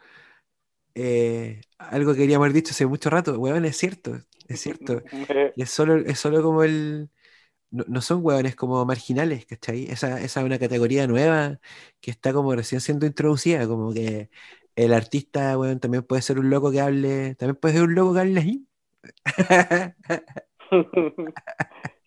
eh, 0.94 1.60
algo 1.78 2.12
que 2.12 2.18
queríamos 2.18 2.44
haber 2.44 2.54
dicho 2.54 2.72
hace 2.72 2.86
mucho 2.86 3.10
rato, 3.10 3.38
weón, 3.38 3.64
es 3.64 3.76
cierto, 3.76 4.18
es 4.48 4.60
cierto. 4.60 5.02
es 5.56 5.70
solo, 5.70 5.96
es 5.96 6.18
solo 6.18 6.42
como 6.42 6.62
el, 6.62 7.10
no, 7.70 8.00
son 8.00 8.20
hueones 8.24 8.56
como 8.56 8.84
marginales, 8.84 9.46
¿cachai? 9.46 9.84
Esa, 9.84 10.20
esa 10.20 10.40
es 10.40 10.46
una 10.46 10.58
categoría 10.58 11.06
nueva 11.06 11.58
que 12.00 12.10
está 12.10 12.32
como 12.32 12.54
recién 12.54 12.80
siendo 12.80 13.06
introducida, 13.06 13.66
como 13.66 13.92
que 13.92 14.30
el 14.76 14.92
artista, 14.94 15.58
weón, 15.58 15.80
también 15.80 16.02
puede 16.02 16.22
ser 16.22 16.38
un 16.38 16.50
loco 16.50 16.70
que 16.70 16.80
hable, 16.80 17.34
también 17.36 17.56
puede 17.56 17.74
ser 17.74 17.84
un 17.84 17.94
loco 17.94 18.14
que 18.14 18.20
hable 18.20 18.40
así. 18.40 18.66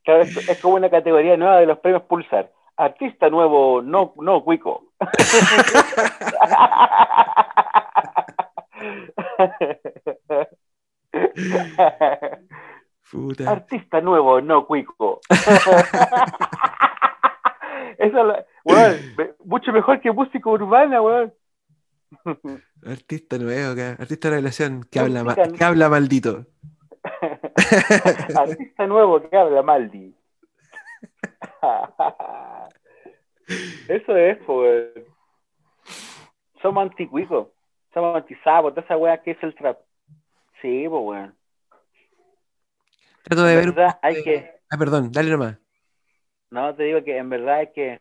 es, 0.05 0.61
como 0.61 0.75
una 0.75 0.89
categoría 0.89 1.37
nueva 1.37 1.59
de 1.59 1.65
los 1.65 1.79
premios 1.79 2.03
Pulsar. 2.03 2.51
Artista 2.75 3.29
nuevo, 3.29 3.81
no, 3.81 4.13
no 4.17 4.43
cuico. 4.43 4.93
Artista 13.47 14.01
nuevo, 14.01 14.41
no 14.41 14.65
cuico. 14.65 15.19
Eso, 17.97 18.33
mucho 19.43 19.71
mejor 19.71 20.01
que 20.01 20.11
música 20.11 20.49
urbana, 20.49 21.01
weón. 21.01 21.33
Artista 22.85 23.37
nuevo, 23.37 23.79
artista 23.99 24.27
de 24.27 24.35
revelación, 24.35 24.83
que 24.91 24.99
habla, 24.99 25.35
que 25.57 25.63
habla 25.63 25.89
maldito. 25.89 26.45
artista 28.35 28.87
nuevo 28.87 29.29
que 29.29 29.37
habla 29.37 29.61
maldi. 29.61 30.15
Eso 33.87 34.15
es, 34.15 34.37
pues. 34.45 34.89
Somos 36.61 36.83
anticuicos, 36.83 37.47
somos 37.93 38.15
antisapo, 38.15 38.71
toda 38.71 38.83
esa 38.83 38.97
weá 38.97 39.21
que 39.21 39.31
es 39.31 39.43
el 39.43 39.53
trap. 39.55 39.79
Sí, 40.61 40.85
pues 40.87 41.03
bueno. 41.03 41.33
Trato 43.23 43.43
de 43.43 43.53
En 43.53 43.59
ver. 43.59 43.73
verdad, 43.73 43.99
hay 44.01 44.23
que- 44.23 44.51
Ah, 44.69 44.77
perdón, 44.77 45.11
dale 45.11 45.29
nomás. 45.31 45.57
No, 46.51 46.73
te 46.75 46.83
digo 46.83 47.03
que 47.03 47.17
en 47.17 47.29
verdad 47.29 47.55
hay 47.55 47.71
que 47.73 47.99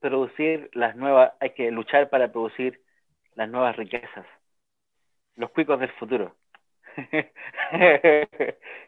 producir 0.00 0.70
las 0.74 0.94
nuevas, 0.96 1.32
hay 1.40 1.50
que 1.54 1.70
luchar 1.70 2.10
para 2.10 2.30
producir 2.30 2.82
las 3.34 3.48
nuevas 3.48 3.76
riquezas. 3.76 4.26
Los 5.36 5.50
cuicos 5.50 5.78
del 5.80 5.90
futuro. 5.92 6.36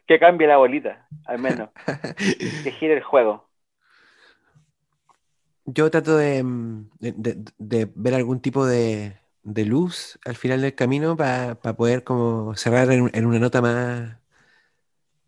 que 0.07 0.19
cambie 0.19 0.47
la 0.47 0.57
bolita, 0.57 1.07
al 1.25 1.39
menos. 1.39 1.69
Que 2.63 2.71
gire 2.79 2.95
el 2.95 3.03
juego. 3.03 3.49
Yo 5.65 5.89
trato 5.89 6.17
de, 6.17 6.43
mm, 6.43 6.89
de- 6.99 7.45
de- 7.57 7.89
ver 7.95 8.13
algún 8.15 8.41
tipo 8.41 8.65
de, 8.65 9.17
de 9.43 9.65
luz 9.65 10.19
al 10.25 10.35
final 10.35 10.61
del 10.61 10.75
camino 10.75 11.15
para 11.15 11.55
poder 11.55 12.03
como 12.03 12.55
cerrar 12.55 12.91
en, 12.91 13.09
en 13.13 13.25
una 13.25 13.39
nota 13.39 13.61
más 13.61 14.17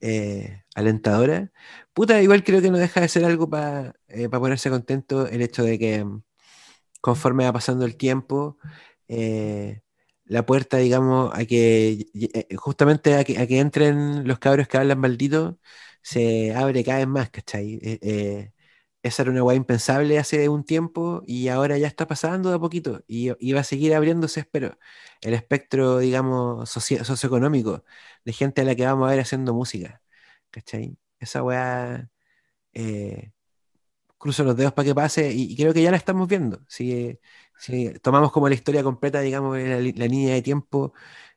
eh, 0.04 0.64
alentadora. 0.76 1.52
Puta, 1.94 2.22
igual 2.22 2.44
creo 2.44 2.62
que 2.62 2.72
no 2.72 2.78
deja 2.80 3.02
de 3.02 3.10
ser 3.10 3.26
algo 3.26 3.50
para 3.50 3.96
ponerse 4.32 4.70
contento 4.72 5.28
el 5.28 5.42
hecho 5.44 5.64
de 5.64 5.80
que 5.80 6.06
mm, 6.06 6.24
conforme 7.02 7.46
va 7.46 7.54
pasando 7.54 7.86
el 7.86 7.98
tiempo, 7.98 8.58
eh, 9.08 9.82
la 10.26 10.46
puerta, 10.46 10.78
digamos, 10.78 11.32
a 11.36 11.46
que 11.46 12.08
eh, 12.16 12.56
justamente 12.58 13.16
a 13.16 13.24
que, 13.26 13.38
a 13.40 13.48
que 13.48 13.60
entren 13.60 14.28
los 14.28 14.40
cabros 14.40 14.68
que 14.68 14.78
hablan 14.78 15.00
maldito, 15.00 15.60
se 16.02 16.54
abre 16.56 16.84
cada 16.86 17.00
vez 17.00 17.08
más, 17.08 17.30
¿cachai? 17.32 17.80
Eh, 17.84 18.00
eh, 18.02 18.53
esa 19.04 19.24
era 19.24 19.32
una 19.32 19.44
weá 19.44 19.56
impensable 19.58 20.20
hace 20.20 20.50
un 20.50 20.66
tiempo 20.66 21.24
y 21.28 21.50
ahora 21.50 21.78
ya 21.78 21.88
está 21.88 22.08
pasando 22.08 22.50
de 22.50 22.56
a 22.56 22.60
poquito 22.60 23.04
y, 23.08 23.32
y 23.46 23.54
va 23.54 23.62
a 23.62 23.64
seguir 23.66 23.94
abriéndose, 23.96 24.42
espero, 24.42 24.78
el 25.22 25.34
espectro, 25.36 26.00
digamos, 26.00 26.70
socio- 26.70 27.04
socioeconómico 27.06 27.84
de 28.26 28.34
gente 28.34 28.62
a 28.62 28.66
la 28.66 28.76
que 28.76 28.86
vamos 28.86 29.08
a 29.08 29.12
ver 29.12 29.20
haciendo 29.22 29.54
música, 29.54 30.02
¿cachai? 30.52 30.98
Esa 31.20 31.44
weá, 31.44 32.10
eh, 32.74 33.32
cruzo 34.18 34.44
los 34.44 34.56
dedos 34.56 34.74
para 34.74 34.86
que 34.88 34.96
pase 34.96 35.32
y, 35.32 35.54
y 35.54 35.56
creo 35.58 35.74
que 35.74 35.82
ya 35.84 35.92
la 35.92 35.98
estamos 35.98 36.28
viendo. 36.28 36.62
Si, 36.68 37.20
si 37.60 37.92
tomamos 38.00 38.32
como 38.32 38.48
la 38.50 38.56
historia 38.56 38.84
completa, 38.84 39.22
digamos, 39.22 39.58
la, 39.58 39.80
línea 39.80 40.34
de 40.36 40.42
tiempo, 40.42 40.94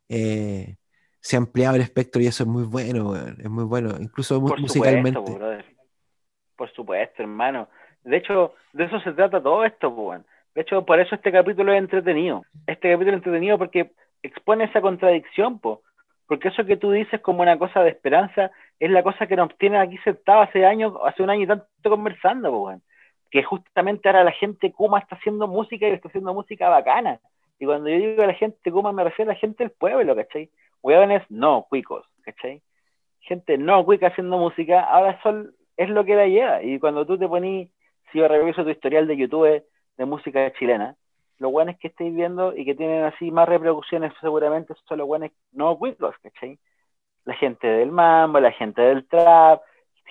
eh, 0.08 0.76
se 1.20 1.36
ha 1.36 1.38
ampliado 1.40 1.76
el 1.76 1.82
espectro 1.82 2.22
y 2.22 2.26
eso 2.28 2.44
es 2.44 2.48
muy 2.48 2.64
bueno, 2.64 3.10
weón, 3.10 3.36
es 3.40 3.50
muy 3.50 3.64
bueno, 3.64 3.96
incluso 4.00 4.40
Por 4.40 4.60
musicalmente. 4.60 5.18
supuesto. 5.20 5.75
Por 6.57 6.72
supuesto, 6.72 7.22
hermano. 7.22 7.68
De 8.04 8.16
hecho, 8.16 8.54
de 8.72 8.84
eso 8.84 9.00
se 9.00 9.12
trata 9.12 9.42
todo 9.42 9.64
esto, 9.64 9.94
po, 9.94 10.02
weón. 10.09 10.26
De 10.54 10.62
hecho, 10.62 10.86
por 10.86 10.98
eso 11.00 11.14
este 11.14 11.30
capítulo 11.30 11.72
es 11.72 11.78
entretenido. 11.78 12.44
Este 12.66 12.90
capítulo 12.90 13.11
es 13.11 13.18
entretenido 13.18 13.59
porque 13.59 13.92
expone 14.22 14.64
esa 14.64 14.80
contradicción, 14.80 15.59
po. 15.59 15.82
Porque 16.26 16.48
eso 16.48 16.64
que 16.64 16.76
tú 16.76 16.90
dices 16.90 17.20
como 17.20 17.42
una 17.42 17.59
cosa 17.59 17.82
de 17.82 17.90
esperanza 17.90 18.50
es 18.80 18.90
la 18.90 19.02
cosa 19.02 19.26
que 19.26 19.36
nos 19.36 19.57
tiene 19.59 19.78
aquí 19.78 19.98
sentados 19.98 20.48
hace 20.48 20.64
años, 20.64 20.94
hace 21.04 21.22
un 21.22 21.30
año 21.30 21.42
y 21.42 21.46
tanto 21.46 21.66
conversando, 21.82 22.50
po. 22.50 22.72
Que 23.30 23.42
justamente 23.42 24.09
ahora 24.09 24.24
la 24.24 24.32
gente 24.32 24.72
Kuma 24.72 24.98
está 24.98 25.16
haciendo 25.16 25.46
música 25.46 25.86
y 25.88 25.92
está 25.92 26.09
haciendo 26.09 26.32
música 26.32 26.68
bacana. 26.68 27.20
Y 27.59 27.66
cuando 27.66 27.88
yo 27.88 27.96
digo 27.96 28.22
a 28.22 28.26
la 28.26 28.34
gente 28.34 28.70
Kuma 28.70 28.92
me 28.92 29.04
refiero 29.04 29.30
a 29.30 29.34
la 29.34 29.40
gente 29.40 29.64
del 29.64 29.72
pueblo, 29.72 30.16
¿cachai? 30.16 30.50
Hueones 30.82 31.22
no 31.28 31.66
cuicos, 31.68 32.07
¿cachai? 32.22 32.62
Gente 33.20 33.59
no 33.59 33.84
cuica 33.84 34.09
haciendo 34.09 34.38
música, 34.38 34.80
ahora 34.82 35.20
son, 35.22 35.52
es 35.76 35.88
lo 35.90 36.04
que 36.04 36.14
la 36.16 36.26
lleva. 36.26 36.62
Y 36.62 36.78
cuando 36.78 37.06
tú 37.06 37.18
te 37.18 37.28
ponís, 37.28 37.70
si 38.12 38.18
yo 38.18 38.28
reviso 38.28 38.64
tu 38.64 38.70
historial 38.70 39.06
de 39.06 39.16
YouTube 39.16 39.64
de 39.96 40.04
música 40.04 40.52
chilena, 40.54 40.96
los 41.38 41.50
guanes 41.50 41.78
que 41.78 41.88
estáis 41.88 42.14
viendo 42.14 42.56
y 42.56 42.64
que 42.64 42.74
tienen 42.74 43.04
así 43.04 43.30
más 43.30 43.48
reproducciones 43.48 44.12
seguramente 44.20 44.74
son 44.88 44.98
los 44.98 45.06
guanes 45.06 45.32
no 45.52 45.76
cuicos, 45.78 46.14
¿cachai? 46.22 46.58
La 47.24 47.34
gente 47.34 47.66
del 47.66 47.90
mambo, 47.92 48.40
la 48.40 48.52
gente 48.52 48.82
del 48.82 49.06
trap, 49.06 49.60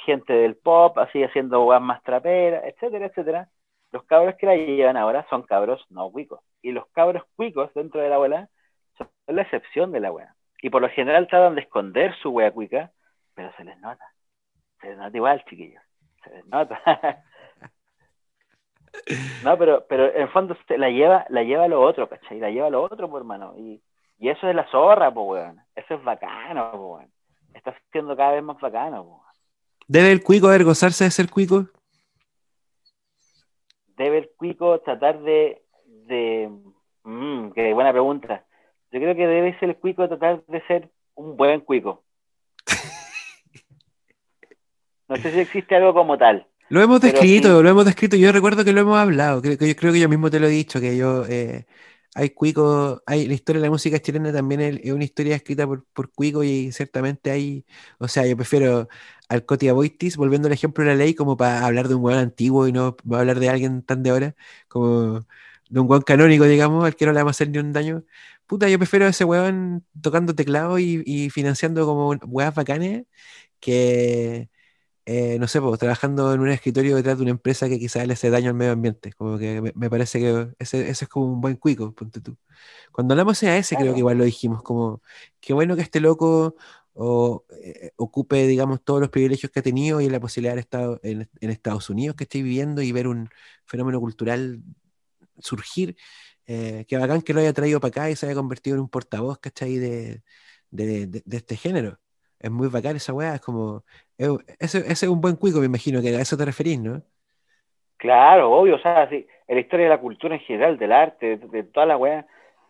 gente 0.06 0.34
del 0.34 0.56
pop, 0.56 0.98
así 0.98 1.24
haciendo 1.24 1.64
guas 1.64 1.82
más 1.82 2.04
traperas, 2.04 2.64
etcétera, 2.66 3.08
etcétera. 3.08 3.50
Los 3.92 4.04
cabros 4.04 4.36
que 4.36 4.46
la 4.46 4.56
llevan 4.56 4.98
ahora 4.98 5.26
son 5.30 5.44
cabros 5.44 5.86
no 5.90 6.12
cuicos. 6.12 6.42
Y 6.62 6.72
los 6.72 6.88
cabros 6.90 7.24
cuicos 7.36 7.74
dentro 7.74 8.02
de 8.02 8.10
la 8.10 8.16
abuela 8.16 8.50
son 8.98 9.10
la 9.28 9.44
excepción 9.44 9.92
de 9.92 10.02
la 10.02 10.12
wea. 10.12 10.36
Y 10.62 10.70
por 10.70 10.82
lo 10.82 10.90
general 10.90 11.28
tratan 11.28 11.56
de 11.56 11.62
esconder 11.62 12.14
su 12.22 12.30
wea 12.32 12.52
cuica, 12.52 12.92
pero 13.36 13.52
se 13.58 13.64
les 13.64 13.80
nota. 13.80 14.15
Se 14.86 14.96
nota 14.96 15.18
igual, 15.18 15.44
chiquillos. 15.46 15.82
Se 16.24 16.44
nota. 16.46 16.80
no, 19.44 19.58
pero, 19.58 19.86
pero 19.90 20.14
en 20.14 20.22
el 20.22 20.30
fondo 20.30 20.56
la 20.78 20.90
lleva, 20.90 21.26
la 21.30 21.42
lleva 21.44 21.64
a 21.64 21.68
lo 21.68 21.82
otro, 21.82 22.08
¿cachai? 22.08 22.40
La 22.40 22.52
lleva 22.52 22.68
a 22.68 22.70
lo 22.70 22.84
otro, 22.84 23.10
pues, 23.10 23.22
hermano. 23.22 23.56
Y, 23.58 23.82
y 24.20 24.30
eso 24.30 24.48
es 24.48 24.56
la 24.56 24.70
zorra, 24.70 25.12
pues, 25.12 25.28
weón. 25.28 25.60
Eso 25.76 25.96
es 25.96 26.04
bacano, 26.04 26.70
pues, 26.72 26.84
weón. 26.84 27.12
Está 27.56 27.76
siendo 27.92 28.16
cada 28.16 28.34
vez 28.34 28.44
más 28.44 28.60
bacano, 28.60 29.06
pues. 29.06 29.42
¿Debe 29.88 30.12
el 30.12 30.22
cuico 30.22 30.48
avergonzarse 30.48 31.04
de 31.04 31.12
ser 31.12 31.32
cuico? 31.32 31.66
Debe 33.98 34.20
el 34.20 34.30
cuico 34.38 34.82
tratar 34.82 35.20
de... 35.22 35.64
de 35.86 36.52
mm, 37.04 37.52
qué 37.54 37.74
buena 37.74 37.92
pregunta. 37.92 38.46
Yo 38.92 39.00
creo 39.00 39.16
que 39.16 39.26
debe 39.26 39.58
ser 39.58 39.70
el 39.70 39.78
cuico 39.78 40.08
tratar 40.08 40.46
de 40.46 40.62
ser 40.68 40.92
un 41.16 41.36
buen 41.38 41.62
cuico. 41.62 42.05
No 45.08 45.16
sé 45.18 45.32
si 45.32 45.40
existe 45.40 45.76
algo 45.76 45.94
como 45.94 46.18
tal. 46.18 46.48
Lo 46.70 46.82
hemos 46.82 47.00
descrito, 47.00 47.58
sí. 47.58 47.64
lo 47.64 47.70
hemos 47.70 47.86
descrito. 47.86 48.16
Yo 48.16 48.32
recuerdo 48.32 48.66
que 48.66 48.74
lo 48.74 48.82
hemos 48.82 48.98
hablado. 48.98 49.42
Creo 49.42 49.58
que 49.58 49.68
yo, 49.68 49.76
creo 49.76 49.94
que 49.94 50.00
yo 50.00 50.10
mismo 50.10 50.32
te 50.32 50.40
lo 50.40 50.48
he 50.48 50.50
dicho, 50.50 50.80
que 50.80 50.98
yo 50.98 51.26
eh, 51.28 51.66
hay 52.16 52.30
cuico, 52.32 53.04
hay 53.06 53.28
la 53.28 53.34
historia 53.34 53.62
de 53.62 53.68
la 53.68 53.72
música 53.72 54.00
chilena 54.00 54.32
también 54.32 54.62
es, 54.62 54.92
una 54.92 55.04
historia 55.04 55.36
escrita 55.36 55.68
por, 55.68 55.86
por 55.94 56.12
cuico 56.14 56.44
y 56.44 56.72
ciertamente 56.72 57.30
hay, 57.30 57.66
o 58.00 58.08
sea, 58.08 58.26
yo 58.26 58.38
prefiero 58.38 58.88
al 59.30 59.46
Coti 59.46 59.68
Aboitis, 59.68 60.18
volviendo 60.18 60.48
al 60.48 60.54
ejemplo 60.54 60.84
de 60.84 60.92
la 60.92 60.96
ley, 60.96 61.14
como 61.14 61.38
para 61.38 61.66
hablar 61.66 61.88
de 61.90 61.96
un 61.96 62.04
weón 62.04 62.20
antiguo 62.20 62.68
y 62.68 62.72
no 62.72 62.96
para 62.96 63.22
hablar 63.22 63.40
de 63.40 63.50
alguien 63.50 63.82
tan 63.84 64.02
de 64.04 64.12
ahora, 64.12 64.36
como 64.70 65.26
de 65.70 65.80
un 65.80 65.90
weón 65.90 66.04
canónico, 66.04 66.46
digamos, 66.46 66.86
al 66.86 66.96
que 66.96 67.06
no 67.06 67.12
le 67.12 67.20
vamos 67.20 67.32
a 67.32 67.36
hacer 67.36 67.50
ni 67.50 67.58
un 67.60 67.74
daño. 67.74 68.04
Puta, 68.48 68.70
yo 68.70 68.78
prefiero 68.80 69.06
a 69.06 69.10
ese 69.10 69.26
weón 69.26 69.86
tocando 70.02 70.36
teclado 70.36 70.80
y, 70.80 71.04
y 71.06 71.30
financiando 71.30 71.86
como 71.86 72.12
weas 72.28 72.56
bacanes 72.56 73.06
que 73.60 74.50
eh, 75.06 75.38
no 75.40 75.48
sé, 75.48 75.62
pues, 75.62 75.80
trabajando 75.80 76.34
en 76.34 76.40
un 76.42 76.50
escritorio 76.50 76.96
detrás 76.96 77.18
de 77.18 77.24
una 77.24 77.32
empresa 77.32 77.70
que 77.70 77.80
quizás 77.80 78.08
le 78.08 78.14
hace 78.14 78.30
daño 78.30 78.50
al 78.50 78.56
medio 78.56 78.72
ambiente. 78.74 79.14
Como 79.14 79.38
que 79.38 79.62
me, 79.62 79.72
me 79.76 79.90
parece 79.90 80.20
que 80.20 80.50
ese, 80.60 80.90
ese 80.90 81.06
es 81.06 81.10
como 81.10 81.28
un 81.34 81.42
buen 81.42 81.56
cuico, 81.58 81.94
ponte 81.94 82.22
tú. 82.22 82.38
Cuando 82.92 83.14
hablamos 83.14 83.40
de 83.42 83.58
ese, 83.58 83.76
creo 83.78 83.94
que 83.94 84.00
igual 84.00 84.18
lo 84.18 84.24
dijimos, 84.26 84.64
como 84.64 85.02
qué 85.40 85.54
bueno 85.54 85.76
que 85.76 85.82
este 85.84 86.00
loco 86.00 86.56
o, 86.94 87.46
eh, 87.64 87.92
ocupe, 87.98 88.48
digamos, 88.48 88.84
todos 88.84 89.02
los 89.02 89.10
privilegios 89.10 89.52
que 89.52 89.60
ha 89.60 89.64
tenido 89.64 90.02
y 90.02 90.10
la 90.10 90.20
posibilidad 90.20 90.52
de 90.52 90.54
haber 90.54 90.64
estado 90.66 91.00
en, 91.04 91.30
en 91.42 91.50
Estados 91.52 91.90
Unidos 91.90 92.16
que 92.16 92.24
estoy 92.26 92.42
viviendo 92.44 92.82
y 92.82 92.92
ver 92.92 93.08
un 93.08 93.30
fenómeno 93.66 94.00
cultural 94.00 94.64
surgir. 95.40 95.96
Eh, 96.48 96.86
qué 96.88 96.98
bacán 96.98 97.22
que 97.22 97.34
lo 97.34 97.40
haya 97.42 97.54
traído 97.54 97.80
para 97.80 97.90
acá 97.90 98.10
y 98.10 98.16
se 98.16 98.26
haya 98.26 98.36
convertido 98.36 98.76
en 98.76 98.82
un 98.82 98.90
portavoz, 98.90 99.40
¿cachai? 99.40 99.78
De, 99.78 100.24
de, 100.70 101.08
de, 101.08 101.24
de 101.26 101.38
este 101.38 101.58
género. 101.58 102.00
Es 102.40 102.52
muy 102.52 102.68
bacán 102.68 102.96
esa 102.96 103.14
weá, 103.14 103.36
es 103.36 103.42
como. 103.42 103.86
Es- 104.18 104.30
Ese, 104.60 104.80
ese 104.80 104.92
es 105.06 105.10
un 105.10 105.22
buen 105.22 105.36
cuico, 105.36 105.60
me 105.60 105.66
imagino 105.68 106.02
que 106.02 106.10
a 106.16 106.22
eso 106.22 106.38
te 106.38 106.46
referís, 106.46 106.80
¿no? 106.80 107.02
Claro, 107.98 108.52
obvio, 108.52 108.76
o 108.76 108.80
sea, 108.80 109.10
sí, 109.10 109.26
la 109.48 109.60
historia 109.60 109.86
de 109.86 109.90
la 109.90 110.00
cultura 110.02 110.36
en 110.36 110.42
general, 110.42 110.78
del 110.78 110.92
arte, 110.92 111.38
de, 111.38 111.48
de 111.48 111.64
toda 111.64 111.86
la 111.86 111.98
weá, 111.98 112.26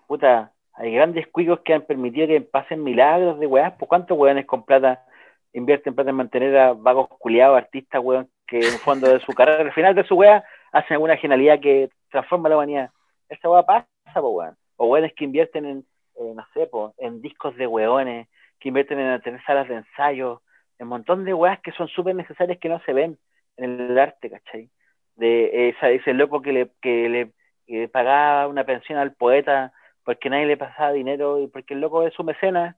puta, 0.07 0.53
hay 0.73 0.93
grandes 0.93 1.27
cuicos 1.27 1.59
que 1.61 1.73
han 1.73 1.81
permitido 1.83 2.27
que 2.27 2.41
pasen 2.41 2.83
milagros 2.83 3.39
de 3.39 3.47
weás, 3.47 3.73
pues 3.77 3.89
cuántos 3.89 4.17
weones 4.17 4.45
con 4.45 4.63
plata 4.65 5.03
invierten 5.53 5.95
plata 5.95 6.09
en 6.11 6.17
mantener 6.17 6.57
a 6.57 6.73
vagos 6.73 7.07
culiados, 7.19 7.57
artistas, 7.57 8.01
weón, 8.03 8.29
que 8.47 8.59
en 8.59 8.73
el 8.73 8.79
fondo 8.79 9.07
de 9.07 9.19
su 9.21 9.33
carrera, 9.33 9.61
al 9.63 9.73
final 9.73 9.95
de 9.95 10.03
su 10.05 10.15
weá, 10.15 10.43
hacen 10.71 10.93
alguna 10.95 11.17
genialidad 11.17 11.59
que 11.59 11.89
transforma 12.11 12.49
la 12.49 12.55
humanidad. 12.57 12.89
Esa 13.29 13.49
weá 13.49 13.63
pasa, 13.63 13.87
po, 14.15 14.29
weón. 14.29 14.55
O 14.77 14.87
weones 14.87 15.13
que 15.15 15.23
invierten 15.23 15.65
en, 15.65 15.85
eh, 16.19 16.33
no 16.35 16.45
sé, 16.53 16.67
po, 16.67 16.93
en 16.97 17.21
discos 17.21 17.55
de 17.55 17.67
weones, 17.67 18.27
que 18.59 18.67
invierten 18.69 18.99
en 18.99 19.21
tener 19.21 19.41
salas 19.45 19.67
de 19.69 19.75
ensayo, 19.75 20.41
en 20.41 20.54
un 20.79 20.87
montón 20.87 21.25
de 21.25 21.33
weas 21.33 21.59
que 21.61 21.71
son 21.71 21.87
súper 21.87 22.15
necesarias 22.15 22.59
que 22.59 22.69
no 22.69 22.79
se 22.81 22.93
ven 22.93 23.17
en 23.57 23.79
el 23.79 23.97
arte, 23.97 24.29
¿cachai? 24.29 24.69
de 25.15 25.69
esa, 25.69 25.89
ese 25.89 26.13
loco 26.13 26.41
que 26.41 26.51
le, 26.51 26.69
que 26.81 27.31
le 27.67 27.87
pagaba 27.87 28.47
una 28.47 28.63
pensión 28.63 28.97
al 28.99 29.13
poeta 29.13 29.73
porque 30.03 30.29
nadie 30.29 30.45
le 30.45 30.57
pasaba 30.57 30.91
dinero 30.91 31.39
y 31.39 31.47
porque 31.47 31.73
el 31.73 31.81
loco 31.81 32.05
es 32.05 32.13
su 32.13 32.23
mecenas. 32.23 32.75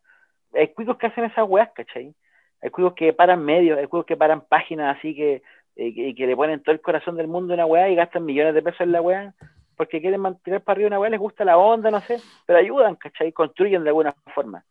Hay 0.53 0.69
cuicos 0.69 0.97
que 0.97 1.07
hacen 1.07 1.25
esas 1.25 1.47
weas, 1.47 1.69
¿cachai? 1.73 2.13
Hay 2.61 2.69
cuicos 2.69 2.93
que 2.93 3.13
paran 3.13 3.43
medios, 3.43 3.77
hay 3.77 3.87
cuicos 3.87 4.05
que 4.05 4.17
paran 4.17 4.41
páginas 4.41 4.97
así 4.97 5.13
que, 5.13 5.41
eh, 5.75 5.93
que, 5.93 6.15
que 6.15 6.27
le 6.27 6.35
ponen 6.35 6.63
todo 6.63 6.73
el 6.73 6.81
corazón 6.81 7.17
del 7.17 7.27
mundo 7.27 7.53
en 7.53 7.59
una 7.59 7.65
wea 7.65 7.89
y 7.89 7.95
gastan 7.95 8.25
millones 8.25 8.53
de 8.53 8.61
pesos 8.61 8.81
en 8.81 8.91
la 8.91 9.01
wea 9.01 9.33
porque 9.75 10.01
quieren 10.01 10.21
mantener 10.21 10.61
para 10.61 10.75
arriba 10.75 10.87
una 10.87 10.99
wea, 10.99 11.11
les 11.11 11.19
gusta 11.19 11.45
la 11.45 11.57
onda, 11.57 11.91
no 11.91 11.99
sé, 12.01 12.17
pero 12.47 12.57
ayudan, 12.57 12.95
¿cachai? 12.95 13.31
Construyen 13.31 13.83
de 13.83 13.89
alguna 13.89 14.15
forma. 14.33 14.63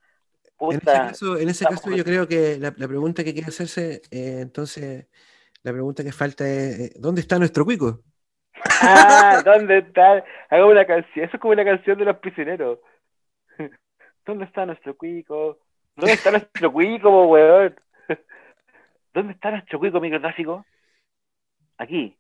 En 0.59 0.71
ese 0.79 0.85
caso, 0.85 1.37
en 1.37 1.49
ese 1.49 1.65
estamos- 1.65 1.81
caso 1.83 1.97
yo 1.97 2.05
creo 2.05 2.27
que 2.27 2.57
la, 2.59 2.73
la 2.77 2.89
pregunta 2.89 3.23
que 3.23 3.33
quiere 3.35 3.49
hacerse, 3.49 4.03
eh, 4.11 4.39
entonces, 4.41 5.07
la 5.63 5.73
pregunta 5.73 6.03
que 6.03 6.13
falta 6.13 6.49
es, 6.49 6.81
eh, 6.81 6.93
¿dónde 6.99 7.21
está 7.21 7.39
nuestro 7.39 7.65
cuico? 7.65 8.01
Ah, 8.81 9.43
¿dónde 9.45 9.79
está? 9.79 10.25
Hagamos 10.51 10.73
una 10.73 10.87
canción. 10.87 11.25
Eso 11.27 11.37
es 11.37 11.41
como 11.41 11.53
una 11.53 11.65
canción 11.65 11.99
de 11.99 12.05
los 12.05 12.17
prisioneros. 12.19 12.79
¿Dónde 14.27 14.45
está 14.45 14.65
nuestro 14.67 14.97
cuico? 14.97 15.59
¿Dónde 15.95 16.13
está 16.15 16.31
nuestro 16.31 16.73
cuico, 16.73 17.27
weón? 17.29 17.77
¿Dónde 19.15 19.33
está 19.35 19.51
nuestro 19.51 19.79
cuico 19.79 20.01
microtráfico? 20.01 20.65
Aquí. 21.79 22.17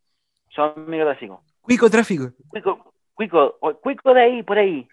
Son 0.51 0.89
microtráficos. 0.89 1.41
Cuico 1.63 1.91
tráfico. 1.91 2.33
Cuico, 2.49 2.95
cuico, 3.15 3.59
cuico 3.83 4.15
de 4.15 4.21
ahí, 4.23 4.43
por 4.43 4.59
ahí. 4.59 4.89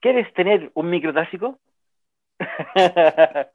¿Quieres 0.00 0.32
tener 0.34 0.70
un 0.74 0.88
microtráfico? 0.90 1.58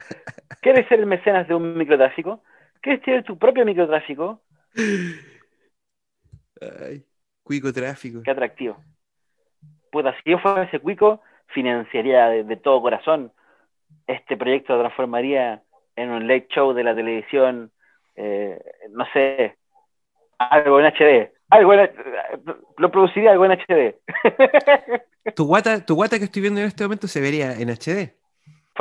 ¿Quieres 0.62 0.88
ser 0.88 1.00
el 1.00 1.06
mecenas 1.06 1.48
de 1.48 1.56
un 1.56 1.78
microtráfico? 1.78 2.44
¿Quieres 2.82 3.02
tener 3.04 3.24
tu 3.24 3.38
propio 3.38 3.66
microtráfico? 3.66 4.42
Ay, 6.62 7.06
cuico 7.44 7.74
tráfico. 7.74 8.22
Qué 8.24 8.32
atractivo. 8.32 8.78
Puta, 9.92 10.16
si 10.24 10.32
yo 10.32 10.40
fuera 10.40 10.64
ese 10.64 10.80
cuico, 10.80 11.22
financiaría 11.48 12.28
de, 12.28 12.56
todo 12.56 12.82
corazón 12.82 13.32
este 14.08 14.38
proyecto, 14.38 14.74
lo 14.74 14.82
transformaría 14.82 15.64
en 15.96 16.10
un 16.10 16.28
late 16.28 16.48
show 16.50 16.74
de 16.74 16.84
la 16.84 16.96
televisión, 16.96 17.72
eh, 18.16 18.60
no 18.92 19.06
sé, 19.14 19.58
algo 20.38 20.80
en 20.80 20.86
HD. 20.86 21.32
Algo 21.50 21.74
en, 21.74 21.92
lo 22.78 22.92
produciría 22.92 23.32
algo 23.32 23.46
en 23.46 23.52
HD. 23.52 23.96
tu 25.36 25.46
guata, 25.46 25.86
tu 25.86 25.96
guata 25.96 26.18
que 26.18 26.26
estoy 26.26 26.42
viendo 26.42 26.62
en 26.62 26.68
este 26.68 26.84
momento 26.84 27.08
se 27.08 27.20
vería 27.20 27.54
en 27.54 27.70
HD. 27.70 28.21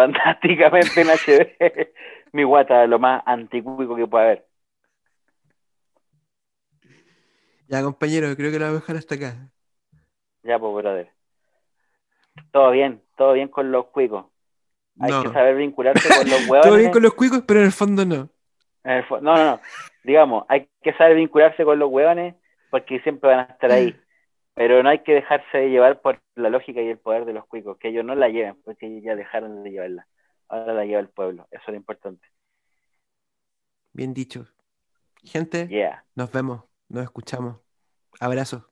Fantásticamente 0.01 1.03
en 1.03 1.11
HD. 1.11 1.93
Mi 2.33 2.43
guata, 2.43 2.87
lo 2.87 2.99
más 2.99 3.23
anticuico 3.27 3.97
que 3.97 4.07
puede 4.07 4.25
haber. 4.25 4.47
Ya, 7.69 7.83
compañero, 7.83 8.35
creo 8.35 8.51
que 8.51 8.59
lo 8.59 8.65
voy 8.65 8.77
a 8.77 8.81
dejar 8.81 8.97
hasta 8.97 9.15
acá. 9.17 9.35
Ya, 10.43 10.59
pues, 10.59 10.75
brother. 10.75 11.11
Todo 12.51 12.71
bien, 12.71 13.03
todo 13.19 13.35
bien 13.35 13.49
con 13.49 13.71
los 13.71 13.89
cuicos. 13.89 14.25
Hay 15.01 15.13
que 15.23 15.29
saber 15.29 15.57
vincularse 15.57 16.09
con 16.09 16.31
los 16.31 16.41
huevones. 16.49 16.63
todo 16.63 16.77
bien 16.77 16.93
con 16.93 17.03
los 17.03 17.15
cuicos, 17.15 17.43
pero 17.47 17.61
en 17.61 17.67
el 17.67 17.73
fondo 17.73 18.07
no. 18.07 18.31
no, 18.85 19.21
no, 19.21 19.37
no. 19.37 19.61
Digamos, 20.03 20.47
hay 20.49 20.67
que 20.83 20.95
saber 20.95 21.17
vincularse 21.17 21.63
con 21.63 21.79
los 21.79 21.91
huevones 21.91 22.37
porque 22.71 23.01
siempre 23.01 23.29
van 23.29 23.41
a 23.41 23.53
estar 23.53 23.71
ahí. 23.71 23.95
Pero 24.55 24.83
no 24.83 24.89
hay 24.91 25.01
que 25.01 25.15
dejarse 25.15 25.59
de 25.59 25.71
llevar 25.71 26.01
por 26.01 26.21
la 26.35 26.51
lógica 26.51 26.83
y 26.83 26.89
el 26.89 26.99
poder 26.99 27.25
de 27.25 27.33
los 27.33 27.47
cuicos, 27.47 27.79
que 27.79 27.89
ellos 27.89 28.05
no 28.05 28.15
la 28.15 28.29
lleven, 28.29 28.61
porque 28.63 28.87
ellos 28.87 29.03
ya 29.05 29.17
dejaron 29.17 29.63
de 29.63 29.71
llevarla. 29.71 30.07
Ahora 30.49 30.75
la 30.75 30.85
lleva 30.85 31.01
el 31.01 31.09
pueblo, 31.09 31.47
eso 31.51 31.63
es 31.63 31.69
lo 31.69 31.77
importante. 31.77 32.27
Bien 33.93 34.15
dicho. 34.15 34.47
Gente, 35.23 35.69
nos 36.15 36.33
vemos. 36.33 36.65
Nos 36.89 37.05
escuchamos. 37.05 37.61
Abrazo. 38.21 38.70